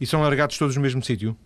E 0.00 0.06
são 0.06 0.20
largados 0.20 0.58
todos 0.58 0.76
no 0.76 0.82
mesmo 0.82 1.02
sítio? 1.02 1.36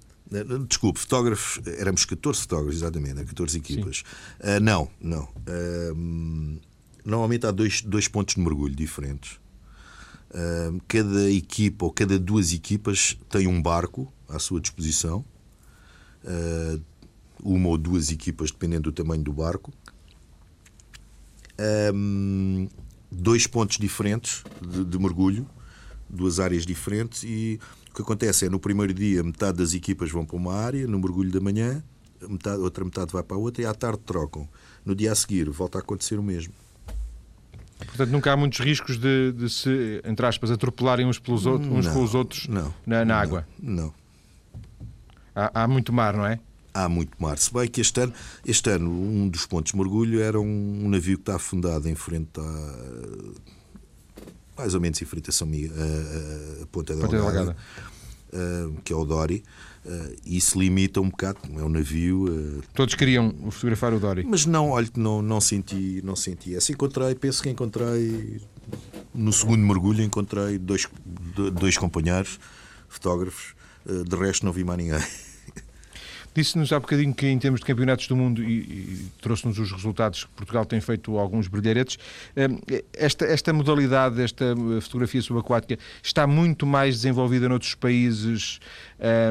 Desculpe, 0.68 0.98
fotógrafos, 0.98 1.60
éramos 1.78 2.04
14 2.04 2.40
fotógrafos, 2.40 2.76
exatamente, 2.76 3.24
14 3.24 3.58
equipas. 3.58 4.02
Uh, 4.40 4.60
não, 4.60 4.90
não. 5.00 5.24
Uh, 5.24 6.60
normalmente 7.04 7.46
há 7.46 7.50
dois, 7.50 7.82
dois 7.82 8.08
pontos 8.08 8.34
de 8.34 8.40
mergulho 8.40 8.74
diferentes. 8.74 9.38
Uh, 10.30 10.80
cada 10.88 11.30
equipa 11.30 11.84
ou 11.84 11.92
cada 11.92 12.18
duas 12.18 12.52
equipas 12.52 13.18
tem 13.28 13.46
um 13.46 13.60
barco 13.60 14.12
à 14.28 14.38
sua 14.38 14.60
disposição. 14.60 15.24
uma 17.42 17.68
ou 17.68 17.76
duas 17.76 18.10
equipas, 18.10 18.50
dependendo 18.50 18.90
do 18.90 18.92
tamanho 18.92 19.22
do 19.22 19.32
barco. 19.32 19.72
dois 23.12 23.46
pontos 23.46 23.76
diferentes 23.76 24.42
de, 24.60 24.84
de 24.84 24.98
mergulho, 24.98 25.46
duas 26.14 26.40
áreas 26.40 26.64
diferentes 26.64 27.22
e 27.24 27.58
o 27.90 27.94
que 27.94 28.02
acontece 28.02 28.46
é 28.46 28.48
no 28.48 28.58
primeiro 28.58 28.92
dia 28.92 29.22
metade 29.22 29.58
das 29.58 29.74
equipas 29.74 30.10
vão 30.10 30.24
para 30.24 30.36
uma 30.36 30.54
área, 30.54 30.86
no 30.86 30.98
mergulho 30.98 31.30
da 31.30 31.40
manhã, 31.40 31.82
metade, 32.28 32.60
outra 32.60 32.84
metade 32.84 33.12
vai 33.12 33.22
para 33.22 33.36
a 33.36 33.40
outra 33.40 33.62
e 33.62 33.66
à 33.66 33.74
tarde 33.74 34.00
trocam. 34.04 34.48
No 34.84 34.94
dia 34.94 35.12
a 35.12 35.14
seguir 35.14 35.48
volta 35.50 35.78
a 35.78 35.80
acontecer 35.80 36.18
o 36.18 36.22
mesmo. 36.22 36.52
Portanto, 37.78 38.10
nunca 38.10 38.32
há 38.32 38.36
muitos 38.36 38.60
riscos 38.60 38.98
de, 38.98 39.32
de 39.32 39.48
se, 39.50 40.00
entre 40.04 40.26
aspas, 40.26 40.50
atropelarem 40.50 41.06
uns, 41.06 41.18
pelos 41.18 41.46
outros, 41.46 41.70
uns 41.70 41.86
não, 41.86 41.92
com 41.92 42.02
os 42.02 42.14
outros 42.14 42.48
não, 42.48 42.72
na, 42.86 43.04
na 43.04 43.16
água? 43.16 43.46
Não. 43.60 43.92
Há, 45.34 45.62
há, 45.62 45.68
muito 45.68 45.92
mar, 45.92 46.16
não 46.16 46.26
é? 46.26 46.38
Há 46.72 46.88
muito 46.88 47.12
mar. 47.20 47.36
Se 47.38 47.52
bem 47.52 47.68
que 47.68 47.80
este 47.80 48.00
ano, 48.00 48.12
este 48.46 48.70
ano 48.70 48.90
um 48.90 49.28
dos 49.28 49.46
pontos 49.46 49.72
de 49.72 49.78
mergulho 49.78 50.20
era 50.20 50.40
um, 50.40 50.84
um 50.84 50.88
navio 50.88 51.16
que 51.16 51.22
está 51.22 51.36
afundado 51.36 51.88
em 51.88 51.94
frente 51.94 52.40
à 52.40 52.74
mais 54.56 54.74
ou 54.74 54.80
menos 54.80 55.00
em 55.00 55.04
frente 55.04 55.30
a, 55.30 55.32
São 55.32 55.46
Miguel, 55.46 55.72
a, 55.76 56.62
a 56.62 56.66
Ponta 56.66 56.94
Delgada, 56.94 57.22
Ponta 57.22 57.32
Delgada. 57.32 57.56
Uh, 58.32 58.80
que 58.82 58.92
é 58.92 58.96
o 58.96 59.04
Dori. 59.04 59.44
Uh, 59.84 60.16
e 60.24 60.36
isso 60.38 60.58
limita 60.58 61.00
um 61.00 61.08
bocado, 61.08 61.38
é 61.56 61.62
um 61.62 61.68
navio. 61.68 62.24
Uh, 62.24 62.62
Todos 62.74 62.94
queriam 62.94 63.32
fotografar 63.50 63.92
o 63.94 64.00
Dori. 64.00 64.24
Mas 64.24 64.46
não, 64.46 64.70
olha 64.70 64.88
que 64.88 64.98
não, 64.98 65.22
não 65.22 65.40
senti, 65.40 66.00
não 66.02 66.16
senti 66.16 66.54
essa. 66.54 66.72
Encontrei, 66.72 67.14
penso 67.14 67.42
que 67.42 67.50
encontrei 67.50 68.40
no 69.14 69.32
segundo 69.32 69.60
mergulho 69.60 70.02
encontrei 70.02 70.58
dois, 70.58 70.88
dois 71.52 71.76
companheiros, 71.76 72.40
fotógrafos, 72.88 73.54
de 73.86 74.16
resto 74.16 74.44
não 74.44 74.52
vi 74.52 74.64
mais 74.64 74.78
ninguém. 74.78 75.00
Disse-nos 76.34 76.72
há 76.72 76.80
bocadinho 76.80 77.14
que, 77.14 77.26
em 77.26 77.38
termos 77.38 77.60
de 77.60 77.66
campeonatos 77.66 78.08
do 78.08 78.16
mundo, 78.16 78.42
e, 78.42 78.60
e 78.60 79.06
trouxe-nos 79.20 79.58
os 79.58 79.70
resultados 79.70 80.24
que 80.24 80.30
Portugal 80.30 80.64
tem 80.64 80.80
feito 80.80 81.16
alguns 81.16 81.46
brilharetes, 81.46 81.98
eh, 82.34 82.84
esta, 82.92 83.24
esta 83.24 83.52
modalidade, 83.52 84.20
esta 84.20 84.44
eh, 84.44 84.80
fotografia 84.80 85.22
subaquática, 85.22 85.78
está 86.02 86.26
muito 86.26 86.66
mais 86.66 86.96
desenvolvida 86.96 87.48
noutros 87.48 87.74
países, 87.74 88.58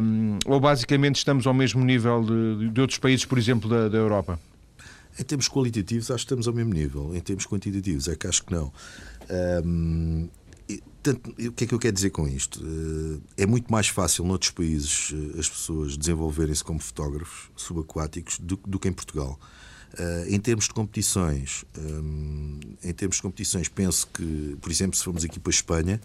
um, 0.02 0.38
eh, 0.38 0.39
ou 0.48 0.60
basicamente 0.60 1.18
estamos 1.18 1.46
ao 1.46 1.54
mesmo 1.54 1.84
nível 1.84 2.24
de, 2.24 2.70
de 2.70 2.82
outros 2.82 3.00
países, 3.00 3.26
por 3.26 3.38
exemplo, 3.38 3.70
da, 3.70 3.89
da 3.89 3.98
Europa? 3.98 4.39
Em 5.20 5.24
termos 5.24 5.48
qualitativos, 5.48 6.10
acho 6.10 6.20
que 6.20 6.26
estamos 6.26 6.48
ao 6.48 6.54
mesmo 6.54 6.74
nível. 6.74 7.16
Em 7.16 7.20
termos 7.20 7.46
quantitativos, 7.46 8.08
é 8.08 8.16
que 8.16 8.26
acho 8.26 8.44
que 8.44 8.54
não. 8.54 8.72
Um, 9.63 10.28
Portanto, 11.04 11.36
o 11.38 11.52
que 11.52 11.66
é 11.66 11.68
que 11.68 11.74
eu 11.74 11.80
quero 11.80 11.94
dizer 11.94 12.12
com 12.12 12.26
isto? 12.26 12.63
Eh, 12.66 13.44
é 13.44 13.46
muito 13.46 13.70
mais 13.70 13.89
fácil 13.89 14.24
noutros 14.24 14.52
países 14.52 15.13
eh, 15.13 15.38
as 15.38 15.50
pessoas 15.50 15.98
desenvolverem-se 15.98 16.63
como 16.63 16.80
fotógrafos 16.80 17.52
subaquáticos 17.58 18.39
do, 18.39 18.56
do 18.66 18.80
que 18.80 18.88
em 18.88 18.94
Portugal. 18.94 19.38
Uh, 19.94 20.34
em 20.34 20.39
termos 20.39 20.66
de 20.66 20.72
competições, 20.72 21.66
um, 21.78 22.60
em 22.84 22.92
termos 22.94 23.18
de 23.18 23.22
competições, 23.22 23.68
penso 23.68 24.08
que, 24.08 24.58
por 24.60 24.72
exemplo, 24.72 24.98
se 24.98 25.04
formos 25.04 25.24
aqui 25.24 25.39
para 25.39 25.52
a 25.52 25.54
Espanha, 25.54 26.02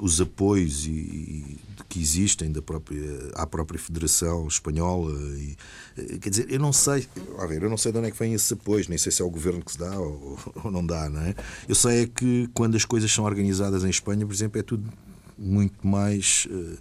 os 0.00 0.20
apoios 0.20 0.86
e, 0.86 0.90
e, 0.90 1.56
que 1.88 2.00
existem 2.00 2.50
da 2.50 2.60
própria, 2.60 3.30
à 3.34 3.46
própria 3.46 3.78
Federação 3.78 4.48
Espanhola. 4.48 5.12
E, 5.36 5.56
eh, 5.96 6.18
quer 6.18 6.30
dizer, 6.30 6.46
eu 6.50 6.58
não 6.58 6.72
sei, 6.72 7.06
a 7.38 7.46
ver, 7.46 7.62
eu 7.62 7.70
não 7.70 7.76
sei 7.76 7.92
de 7.92 7.98
onde 7.98 8.08
é 8.08 8.10
que 8.10 8.18
vêm 8.18 8.34
esses 8.34 8.50
apoios, 8.50 8.88
nem 8.88 8.98
sei 8.98 9.12
se 9.12 9.22
é 9.22 9.24
o 9.24 9.30
governo 9.30 9.64
que 9.64 9.72
se 9.72 9.78
dá 9.78 9.98
ou, 9.98 10.38
ou 10.64 10.70
não 10.70 10.84
dá, 10.84 11.08
não 11.08 11.20
é? 11.20 11.34
Eu 11.68 11.74
sei 11.74 12.02
é 12.02 12.06
que 12.06 12.48
quando 12.52 12.76
as 12.76 12.84
coisas 12.84 13.12
são 13.12 13.24
organizadas 13.24 13.84
em 13.84 13.90
Espanha, 13.90 14.26
por 14.26 14.34
exemplo, 14.34 14.58
é 14.58 14.62
tudo 14.62 14.92
muito 15.38 15.86
mais. 15.86 16.46
Uh, 16.50 16.78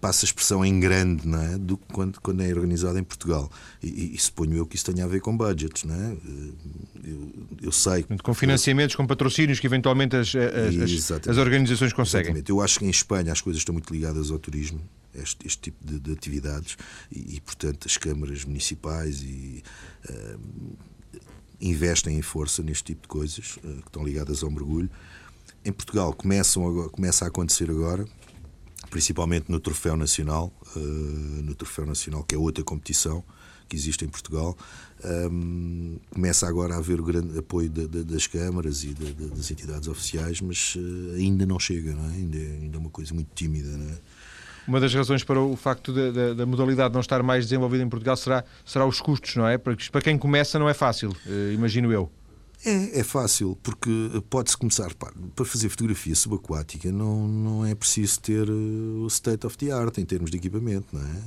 passa 0.00 0.24
a 0.24 0.26
expressão 0.26 0.64
em 0.64 0.80
grande 0.80 1.28
não 1.28 1.40
é? 1.40 1.58
do 1.58 1.76
que 1.76 1.92
quando, 1.92 2.20
quando 2.20 2.42
é 2.42 2.48
organizado 2.48 2.98
em 2.98 3.04
Portugal. 3.04 3.50
E, 3.82 4.14
e, 4.14 4.18
suponho 4.18 4.56
eu 4.56 4.66
que 4.66 4.76
isso 4.76 4.84
tenha 4.84 5.04
a 5.04 5.08
ver 5.08 5.20
com 5.20 5.36
budgets. 5.36 5.84
Não 5.84 5.94
é? 5.94 6.16
eu, 7.04 7.32
eu 7.62 7.72
sei. 7.72 8.04
Com 8.22 8.34
financiamentos, 8.34 8.96
com 8.96 9.06
patrocínios 9.06 9.60
que 9.60 9.66
eventualmente 9.66 10.16
as, 10.16 10.32
as, 10.34 11.28
as, 11.28 11.36
organizações 11.36 11.92
conseguem. 11.92 12.26
Exatamente. 12.26 12.50
Eu 12.50 12.60
acho 12.60 12.78
que 12.78 12.86
em 12.86 12.90
Espanha 12.90 13.32
as 13.32 13.40
coisas 13.40 13.60
estão 13.60 13.72
muito 13.72 13.92
ligadas 13.92 14.30
ao 14.30 14.38
turismo. 14.38 14.80
Este, 15.12 15.44
este 15.44 15.60
tipo 15.60 15.84
de, 15.84 15.98
de 15.98 16.12
atividades 16.12 16.76
e, 17.10 17.36
e, 17.36 17.40
portanto, 17.40 17.86
as 17.86 17.96
câmaras 17.96 18.44
municipais 18.44 19.20
e, 19.22 19.60
uh, 20.08 20.40
investem 21.60 22.16
em 22.16 22.22
força 22.22 22.62
neste 22.62 22.84
tipo 22.84 23.02
de 23.02 23.08
coisas 23.08 23.56
uh, 23.56 23.60
que 23.60 23.88
estão 23.88 24.04
ligadas 24.04 24.44
ao 24.44 24.50
mergulho. 24.50 24.88
Em 25.64 25.72
Portugal 25.72 26.12
começam 26.14 26.88
começa 26.90 27.24
a 27.24 27.28
acontecer 27.28 27.70
agora, 27.70 28.06
principalmente 28.90 29.50
no 29.50 29.60
Troféu 29.60 29.96
Nacional, 29.96 30.52
uh, 30.76 30.78
no 30.78 31.54
Troféu 31.54 31.86
Nacional, 31.86 32.24
que 32.24 32.34
é 32.34 32.38
outra 32.38 32.62
competição 32.64 33.24
que 33.68 33.76
existe 33.76 34.04
em 34.04 34.08
Portugal. 34.08 34.56
Um, 35.02 35.96
começa 36.10 36.46
agora 36.46 36.74
a 36.74 36.78
haver 36.78 37.00
o 37.00 37.04
grande 37.04 37.38
apoio 37.38 37.68
de, 37.68 37.86
de, 37.86 38.04
das 38.04 38.26
câmaras 38.26 38.82
e 38.82 38.92
de, 38.92 39.12
das 39.12 39.50
entidades 39.50 39.88
oficiais, 39.88 40.40
mas 40.40 40.74
uh, 40.74 41.14
ainda 41.16 41.46
não 41.46 41.58
chega, 41.58 41.94
não 41.94 42.04
é? 42.10 42.14
Ainda, 42.14 42.36
é, 42.36 42.58
ainda 42.62 42.76
é 42.76 42.80
uma 42.80 42.90
coisa 42.90 43.14
muito 43.14 43.30
tímida. 43.34 43.68
Não 43.68 43.88
é? 43.88 43.98
uma 44.66 44.78
das 44.78 44.94
razões 44.94 45.24
para 45.24 45.40
o 45.40 45.56
facto 45.56 45.92
da, 45.92 46.10
da, 46.10 46.34
da, 46.34 46.46
modalidade 46.46 46.94
não 46.94 47.00
estar 47.00 47.22
mais 47.22 47.44
desenvolvida 47.44 47.82
em 47.82 47.88
Portugal 47.88 48.16
será, 48.16 48.44
será 48.64 48.86
os 48.86 49.00
custos, 49.00 49.34
não 49.34 49.46
é? 49.46 49.58
Porque 49.58 49.90
para 49.90 50.00
quem 50.00 50.16
começa 50.16 50.58
não 50.58 50.68
é 50.68 50.74
fácil, 50.74 51.10
uh, 51.10 51.52
imagino 51.52 51.92
eu. 51.92 52.10
É, 52.64 53.00
é 53.00 53.04
fácil, 53.04 53.56
porque 53.62 53.90
pode-se 54.28 54.56
começar 54.56 54.92
para 54.94 55.44
fazer 55.46 55.70
fotografia 55.70 56.14
subaquática 56.14 56.92
não, 56.92 57.26
não 57.26 57.66
é 57.66 57.74
preciso 57.74 58.20
ter 58.20 58.50
o 58.50 59.06
state 59.06 59.46
of 59.46 59.56
the 59.56 59.70
art 59.70 59.96
em 59.96 60.04
termos 60.04 60.30
de 60.30 60.36
equipamento, 60.36 60.86
não 60.92 61.02
é? 61.02 61.22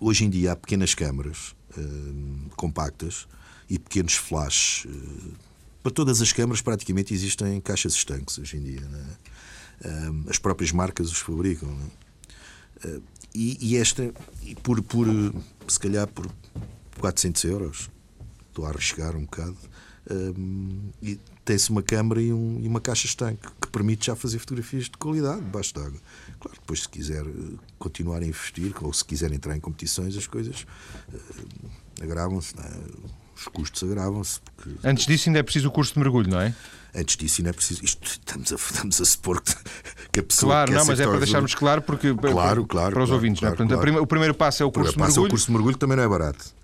Hoje 0.00 0.24
em 0.24 0.30
dia 0.30 0.52
há 0.52 0.56
pequenas 0.56 0.94
câmaras 0.96 1.54
uh, 1.76 2.50
compactas 2.56 3.28
e 3.70 3.78
pequenos 3.78 4.14
flashes. 4.14 4.84
Para 5.80 5.92
todas 5.92 6.20
as 6.20 6.32
câmaras 6.32 6.60
praticamente 6.60 7.14
existem 7.14 7.60
caixas 7.60 7.94
estanques 7.94 8.36
hoje 8.38 8.56
em 8.56 8.62
dia. 8.62 8.82
Uh, 9.80 10.28
as 10.28 10.38
próprias 10.38 10.72
marcas 10.72 11.08
os 11.08 11.18
fabricam. 11.18 11.72
Eh, 12.84 13.00
e, 13.34 13.58
e, 13.60 13.76
esta, 13.76 14.12
e 14.42 14.54
por, 14.56 14.82
por, 14.82 15.06
se 15.68 15.78
calhar 15.78 16.06
por 16.08 16.28
400 17.00 17.44
euros, 17.44 17.90
estou 18.52 18.66
a 18.66 18.68
arriscar 18.68 19.16
um 19.16 19.22
bocado, 19.22 19.56
e 21.00 21.18
tem-se 21.44 21.70
uma 21.70 21.82
câmara 21.82 22.20
e, 22.20 22.32
um, 22.32 22.58
e, 22.60 22.68
uma 22.68 22.80
caixa 22.80 23.06
estanque 23.06 23.46
que 23.60 23.68
permite 23.68 24.06
já 24.06 24.16
fazer 24.16 24.38
fotografias 24.38 24.84
de 24.84 24.92
qualidade 24.92 25.40
debaixo 25.40 25.74
d'água. 25.74 25.98
Claro, 26.40 26.58
depois 26.60 26.82
se 26.82 26.88
quiser 26.88 27.24
eh, 27.24 27.30
continuar 27.78 28.22
a 28.22 28.26
investir 28.26 28.72
ou 28.80 28.92
se 28.92 29.04
quiser 29.04 29.32
entrar 29.32 29.56
em 29.56 29.60
competições, 29.60 30.16
as 30.16 30.26
coisas 30.26 30.66
uh, 31.12 32.02
agravam-se, 32.02 32.54
é? 32.58 32.70
os 33.36 33.44
custos 33.44 33.82
agravam-se. 33.84 34.40
Porque... 34.56 34.86
Antes 34.86 35.06
disso 35.06 35.28
ainda 35.28 35.38
é 35.38 35.42
preciso 35.42 35.68
o 35.68 35.70
curso 35.70 35.94
de 35.94 36.00
mergulho, 36.00 36.30
não 36.30 36.40
é? 36.40 36.54
Antes 36.94 37.16
disso 37.16 37.40
ainda 37.40 37.50
é 37.50 37.52
preciso. 37.52 37.84
Isto, 37.84 38.04
estamos, 38.04 38.52
a, 38.52 38.56
estamos 38.56 39.00
a 39.00 39.04
supor 39.04 39.40
que, 39.40 39.54
que 40.12 40.20
a 40.20 40.22
pessoa. 40.22 40.50
Claro, 40.50 40.72
não, 40.72 40.84
mas 40.84 41.00
é 41.00 41.06
para 41.06 41.18
deixarmos 41.18 41.54
claro 41.54 41.80
porque 41.80 42.12
claro, 42.14 42.66
claro, 42.66 42.66
para 42.66 42.86
os 42.86 42.92
claro, 42.92 43.12
ouvintes. 43.12 43.40
Claro, 43.40 43.56
não 43.56 43.64
é? 43.64 43.68
Portanto, 43.68 43.88
claro. 43.88 44.02
o 44.02 44.06
primeiro 44.06 44.34
passo 44.34 44.62
é 44.62 44.66
o 44.66 44.70
curso 44.70 44.92
de 44.92 44.98
mergulho. 44.98 45.14
Passo 45.14 45.20
é 45.20 45.26
o 45.26 45.30
curso 45.30 45.46
de 45.46 45.52
mergulho 45.52 45.76
também 45.76 45.96
não 45.96 46.04
é 46.04 46.08
barato. 46.08 46.61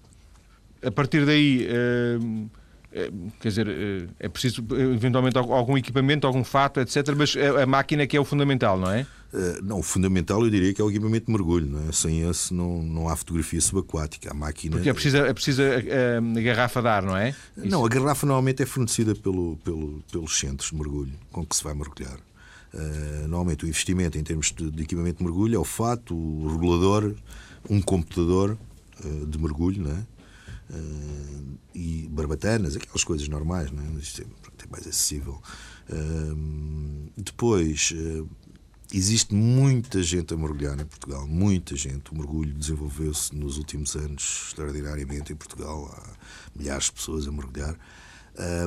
A 0.83 0.91
partir 0.91 1.25
daí. 1.25 1.69
Uh 1.69 2.49
é, 2.91 3.11
quer 3.41 3.49
dizer, 3.49 3.69
é, 3.69 4.09
é 4.19 4.29
preciso 4.29 4.65
eventualmente 4.73 5.37
algum 5.37 5.77
equipamento, 5.77 6.27
algum 6.27 6.43
fato, 6.43 6.81
etc. 6.81 7.15
Mas 7.15 7.35
a 7.37 7.67
máquina 7.67 8.07
que 8.07 8.17
é 8.17 8.21
o 8.21 8.25
fundamental, 8.25 8.79
não 8.79 8.91
é? 8.91 9.07
Eh, 9.33 9.61
não, 9.63 9.81
o 9.81 9.83
fundamental 9.83 10.43
eu 10.43 10.51
diria 10.51 10.73
que 10.73 10.81
é 10.81 10.85
o 10.85 10.89
equipamento 10.89 11.27
de 11.27 11.33
mergulho. 11.33 11.67
Não 11.67 11.89
é? 11.89 11.93
Sem 11.93 12.29
esse 12.29 12.53
não, 12.55 12.83
não 12.83 13.09
há 13.09 13.15
fotografia 13.15 13.61
subaquática. 13.61 14.31
A 14.31 14.35
máquina. 14.35 14.77
Porque 14.77 14.89
é 14.89 14.95
preciso, 14.95 15.17
é 15.19 15.35
preciso 15.35 15.63
a, 15.63 15.67
a, 15.67 16.39
a, 16.39 16.43
garrafa 16.43 16.81
de 16.81 16.89
ar, 16.89 17.03
não 17.03 17.17
é? 17.17 17.35
Isso. 17.57 17.67
Não, 17.69 17.85
a 17.85 17.89
garrafa 17.89 18.27
normalmente 18.27 18.63
é 18.63 18.67
fornecida 18.67 19.15
pelo, 19.15 19.59
pelo, 19.59 20.03
pelos 20.11 20.39
centros 20.39 20.71
de 20.71 20.77
mergulho 20.77 21.13
com 21.31 21.45
que 21.45 21.55
se 21.55 21.63
vai 21.63 21.75
mergulhar. 21.75 22.19
Uh, 22.73 23.29
normalmente 23.29 23.65
o 23.65 23.69
investimento 23.69 24.19
em 24.19 24.23
termos 24.23 24.53
de, 24.53 24.71
de, 24.71 24.83
equipamento 24.83 25.19
de 25.19 25.25
mergulho 25.25 25.57
é 25.57 25.59
o 25.59 25.65
fato, 25.65 26.15
o 26.15 26.49
regulador, 26.53 27.15
um 27.69 27.81
computador 27.81 28.59
uh, 29.05 29.27
de 29.27 29.39
mergulho, 29.39 29.83
não 29.83 29.91
é? 29.91 30.18
Uh, 30.71 31.59
e 31.75 32.09
barbatanas, 32.11 32.77
aquelas 32.77 33.05
coisas 33.05 33.29
normais, 33.29 33.71
não 33.71 33.83
é? 33.83 34.01
Isto 34.01 34.23
é, 34.23 34.25
é 34.25 34.67
mais 34.71 34.87
acessível. 34.87 35.41
Uh, 35.89 37.11
depois, 37.17 37.93
uh, 37.95 38.29
existe 38.93 39.35
muita 39.35 40.03
gente 40.03 40.35
a 40.35 40.37
mergulhar 40.37 40.79
em 40.79 40.85
Portugal, 40.85 41.27
muita 41.27 41.77
gente. 41.77 42.11
O 42.13 42.17
mergulho 42.17 42.53
desenvolveu-se 42.53 43.35
nos 43.35 43.59
últimos 43.59 43.95
anos 43.97 44.49
extraordinariamente 44.49 45.33
em 45.33 45.37
Portugal. 45.37 45.91
Há 45.93 46.59
milhares 46.59 46.85
de 46.85 46.93
pessoas 46.93 47.27
a 47.27 47.33
mergulhar. 47.33 47.79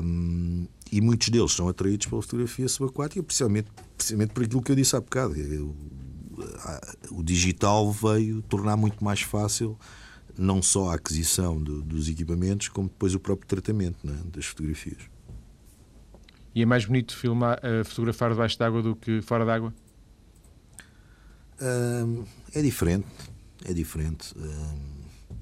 Um, 0.04 0.68
e 0.92 1.00
muitos 1.00 1.30
deles 1.30 1.54
são 1.54 1.70
atraídos 1.70 2.08
pela 2.08 2.22
fotografia 2.22 2.68
subaquática, 2.68 3.24
precisamente, 3.24 3.70
precisamente 3.96 4.34
por 4.34 4.44
aquilo 4.44 4.62
que 4.62 4.72
eu 4.72 4.76
disse 4.76 4.96
há 4.96 5.00
bocado. 5.00 5.34
O, 5.34 7.20
o 7.20 7.24
digital 7.24 7.92
veio 7.92 8.42
tornar 8.44 8.76
muito 8.76 9.04
mais 9.04 9.22
fácil 9.22 9.78
não 10.38 10.62
só 10.62 10.92
a 10.92 10.96
aquisição 10.96 11.62
do, 11.62 11.82
dos 11.82 12.10
equipamentos, 12.10 12.68
como 12.68 12.88
depois 12.88 13.14
o 13.16 13.20
próprio 13.20 13.48
tratamento 13.48 13.98
né, 14.06 14.18
das 14.26 14.46
fotografias. 14.46 15.00
E 16.54 16.62
é 16.62 16.66
mais 16.66 16.86
bonito 16.86 17.16
filmar, 17.16 17.60
uh, 17.60 17.86
fotografar 17.86 18.32
debaixo 18.32 18.60
d'água 18.60 18.82
do 18.82 18.96
que 18.96 19.22
fora 19.22 19.46
d'água? 19.46 19.74
Uh, 21.62 22.26
é 22.54 22.62
diferente. 22.62 23.08
É 23.64 23.74
diferente. 23.74 24.34
Uh, 24.36 25.36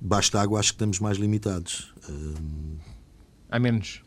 debaixo 0.00 0.32
d'água 0.32 0.58
acho 0.58 0.70
que 0.70 0.76
estamos 0.76 0.98
mais 0.98 1.18
limitados. 1.18 1.94
Uh, 2.08 2.78
Há 3.50 3.58
menos? 3.58 4.02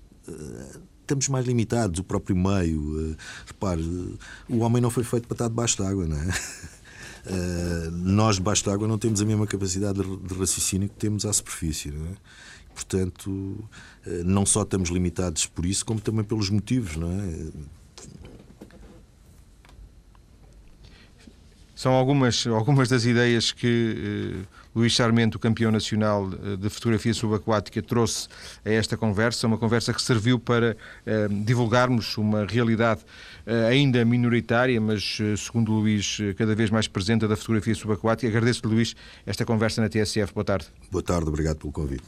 estamos 1.01 1.29
mais 1.29 1.45
limitados, 1.45 1.99
o 1.99 2.03
próprio 2.03 2.35
meio. 2.35 3.15
repare, 3.45 4.17
o 4.49 4.57
homem 4.57 4.81
não 4.81 4.89
foi 4.89 5.03
feito 5.03 5.27
para 5.27 5.35
estar 5.35 5.47
debaixo 5.47 5.77
d'água, 5.77 6.07
não 6.07 6.17
é? 6.17 6.25
Uh, 7.25 7.91
nós, 7.91 8.35
debaixo 8.35 8.63
d'água, 8.65 8.87
não 8.87 8.97
temos 8.97 9.21
a 9.21 9.25
mesma 9.25 9.47
capacidade 9.47 9.99
de, 9.99 10.33
raciocínio 10.35 10.87
que 10.87 10.95
temos 10.95 11.25
à 11.25 11.33
superfície. 11.33 11.91
Não 11.91 12.05
é? 12.05 12.15
Portanto, 12.73 13.29
uh, 13.29 13.67
não 14.23 14.45
só 14.45 14.61
estamos 14.61 14.89
limitados 14.89 15.47
por 15.47 15.65
isso, 15.65 15.85
como 15.85 15.99
também 15.99 16.23
pelos 16.23 16.49
motivos. 16.49 16.95
Não 16.95 17.11
é? 17.11 17.51
São 21.75 21.93
algumas, 21.93 22.45
algumas 22.47 22.87
das 22.87 23.05
ideias 23.05 23.51
que 23.51 24.45
uh, 24.45 24.64
Luís 24.75 24.95
Sarmento, 24.95 25.39
campeão 25.39 25.71
nacional 25.71 26.29
de 26.29 26.69
fotografia 26.69 27.13
subaquática, 27.13 27.81
trouxe 27.81 28.27
a 28.63 28.69
esta 28.69 28.97
conversa, 28.97 29.47
uma 29.47 29.57
conversa 29.57 29.93
que 29.93 30.01
serviu 30.01 30.37
para 30.37 30.75
uh, 31.05 31.43
divulgarmos 31.43 32.17
uma 32.17 32.45
realidade 32.45 33.01
uh, 33.47 33.67
ainda 33.69 34.03
minoritária, 34.03 34.79
mas, 34.81 35.17
segundo 35.37 35.71
Luís, 35.71 36.17
cada 36.37 36.53
vez 36.53 36.69
mais 36.69 36.87
presente 36.87 37.27
da 37.27 37.35
fotografia 37.35 37.73
subaquática. 37.73 38.27
Agradeço-lhe, 38.27 38.73
Luís, 38.73 38.95
esta 39.25 39.45
conversa 39.45 39.81
na 39.81 39.89
TSF. 39.89 40.33
Boa 40.33 40.45
tarde. 40.45 40.67
Boa 40.91 41.03
tarde, 41.03 41.29
obrigado 41.29 41.57
pelo 41.57 41.71
convite. 41.71 42.03